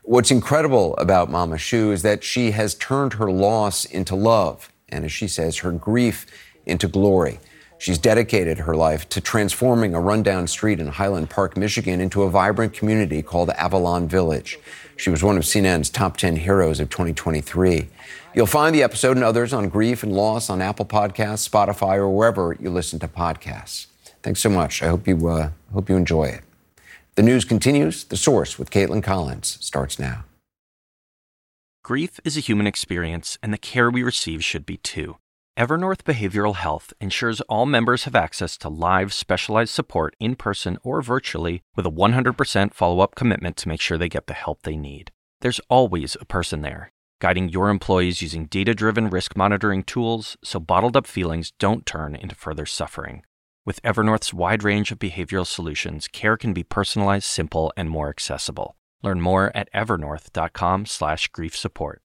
What's 0.07 0.31
incredible 0.31 0.97
about 0.99 1.33
Mama 1.33 1.59
Shu 1.59 1.91
is 1.91 2.03
that 2.03 2.23
she 2.23 2.53
has 2.53 2.77
turned 2.77 3.15
her 3.15 3.29
loss 3.29 3.85
into 3.85 4.15
love, 4.15 4.71
and 4.89 5.05
as 5.05 5.11
she 5.11 5.27
says, 5.27 5.59
her 5.59 5.73
grief 5.73 6.27
into 6.65 6.87
glory. 6.87 7.41
She's 7.79 7.99
dedicated 7.99 8.59
her 8.59 8.77
life 8.77 9.09
to 9.09 9.21
transforming 9.21 9.97
a 9.97 10.01
rundown 10.01 10.47
street 10.47 10.79
in 10.79 10.87
Highland 10.87 11.29
Park, 11.29 11.57
Michigan, 11.57 12.01
into 12.01 12.23
a 12.23 12.31
vibrant 12.31 12.73
community 12.73 13.21
called 13.21 13.51
Avalon 13.51 14.07
Village. 14.07 14.61
She 14.97 15.11
was 15.11 15.25
one 15.25 15.37
of 15.37 15.43
CNN's 15.43 15.91
top 15.91 16.17
10 16.17 16.37
heroes 16.37 16.79
of 16.79 16.89
2023. 16.89 17.89
You'll 18.33 18.47
find 18.47 18.77
the 18.77 18.85
episode 18.85 19.17
and 19.17 19.25
others 19.25 19.53
on 19.53 19.69
grief 19.69 20.05
and 20.05 20.13
loss 20.13 20.49
on 20.49 20.63
Apple 20.63 20.87
Podcasts, 20.87 21.51
Spotify, 21.51 21.97
or 21.97 22.09
wherever 22.09 22.57
you 22.61 22.71
listen 22.71 23.01
to 23.01 23.09
podcasts. 23.09 23.87
Thanks 24.23 24.41
so 24.41 24.51
much. 24.51 24.85
I 24.85 24.87
hope 24.87 25.09
you 25.09 25.27
uh, 25.27 25.51
hope 25.73 25.91
you 25.91 25.97
enjoy 25.97 26.27
it. 26.27 26.46
The 27.17 27.23
news 27.23 27.47
continues. 27.47 28.05
The 28.05 28.17
source 28.19 28.59
with 28.59 28.71
Kaitlan 28.71 29.03
Collins 29.03 29.57
starts 29.63 29.99
now. 29.99 30.27
Grief 31.83 32.21
is 32.25 32.37
a 32.37 32.41
human 32.41 32.67
experience, 32.67 33.39
and 33.43 33.55
the 33.55 33.59
care 33.59 33.91
we 33.91 34.03
receive 34.03 34.45
should 34.45 34.67
be 34.67 34.77
too. 34.77 35.17
Evernorth 35.59 36.03
Behavioral 36.03 36.57
Health 36.57 36.93
ensures 37.01 37.41
all 37.43 37.65
members 37.65 38.05
have 38.05 38.15
access 38.15 38.59
to 38.59 38.69
live, 38.69 39.15
specialized 39.15 39.73
support 39.73 40.15
in 40.21 40.37
person 40.37 40.77
or 40.83 41.01
virtually 41.01 41.63
with 41.75 41.87
a 41.87 41.91
100% 41.91 42.75
follow 42.75 43.01
up 43.01 43.15
commitment 43.15 43.57
to 43.57 43.69
make 43.69 43.81
sure 43.81 43.97
they 43.97 44.11
get 44.11 44.27
the 44.27 44.35
help 44.35 44.61
they 44.61 44.77
need. 44.77 45.11
There's 45.41 45.61
always 45.71 46.19
a 46.21 46.27
person 46.27 46.61
there, 46.61 46.93
guiding 47.23 47.49
your 47.49 47.71
employees 47.71 48.21
using 48.21 48.45
data 48.45 48.75
driven 48.75 49.09
risk 49.09 49.35
monitoring 49.39 49.85
tools 49.85 50.37
so 50.45 50.61
bottled 50.61 50.99
up 50.99 51.07
feelings 51.07 51.53
don't 51.59 51.87
turn 51.87 52.15
into 52.15 52.35
further 52.35 52.67
suffering. 52.67 53.23
With 53.67 53.83
Evernorth's 53.83 54.33
wide 54.33 54.63
range 54.63 54.93
of 54.93 55.01
behavioral 55.01 55.45
solutions, 55.45 56.07
care 56.07 56.37
can 56.37 56.53
be 56.53 56.63
personalized, 56.63 57.25
simple, 57.25 57.73
and 57.77 57.91
more 57.91 58.09
accessible. 58.09 58.77
Learn 59.03 59.21
more 59.21 59.51
at 59.57 59.69
evernorth.com/grief 59.75 61.57
support. 61.57 62.01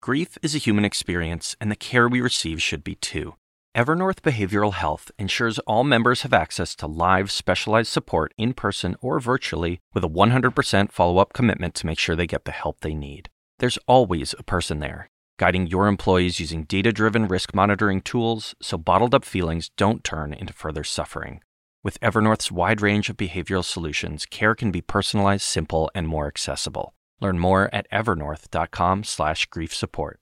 Grief 0.00 0.38
is 0.40 0.54
a 0.54 0.58
human 0.58 0.84
experience, 0.84 1.56
and 1.60 1.68
the 1.72 1.74
care 1.74 2.08
we 2.08 2.20
receive 2.20 2.62
should 2.62 2.84
be 2.84 2.94
too. 2.94 3.34
Evernorth 3.76 4.20
Behavioral 4.20 4.74
Health 4.74 5.10
ensures 5.18 5.58
all 5.60 5.82
members 5.82 6.22
have 6.22 6.32
access 6.32 6.76
to 6.76 6.86
live, 6.86 7.32
specialized 7.32 7.90
support 7.90 8.32
in 8.38 8.54
person 8.54 8.94
or 9.00 9.18
virtually 9.18 9.80
with 9.94 10.04
a 10.04 10.08
100% 10.08 10.92
follow 10.92 11.18
up 11.18 11.32
commitment 11.32 11.74
to 11.74 11.86
make 11.86 11.98
sure 11.98 12.14
they 12.14 12.28
get 12.28 12.44
the 12.44 12.52
help 12.52 12.82
they 12.82 12.94
need. 12.94 13.30
There's 13.58 13.78
always 13.88 14.32
a 14.38 14.44
person 14.44 14.78
there, 14.78 15.10
guiding 15.38 15.66
your 15.66 15.86
employees 15.86 16.40
using 16.40 16.64
data 16.64 16.92
driven 16.92 17.26
risk 17.26 17.54
monitoring 17.54 18.02
tools 18.02 18.54
so 18.60 18.76
bottled 18.76 19.14
up 19.14 19.24
feelings 19.24 19.70
don't 19.76 20.04
turn 20.04 20.34
into 20.34 20.52
further 20.52 20.84
suffering. 20.84 21.40
With 21.82 21.98
Evernorth's 22.00 22.52
wide 22.52 22.82
range 22.82 23.08
of 23.08 23.16
behavioral 23.16 23.64
solutions, 23.64 24.26
care 24.26 24.54
can 24.54 24.70
be 24.70 24.82
personalized, 24.82 25.44
simple, 25.44 25.90
and 25.94 26.06
more 26.08 26.26
accessible. 26.26 26.92
Learn 27.20 27.38
more 27.38 27.70
at 27.72 27.90
evernorth.com/grief 27.90 29.74
support. 29.74 30.20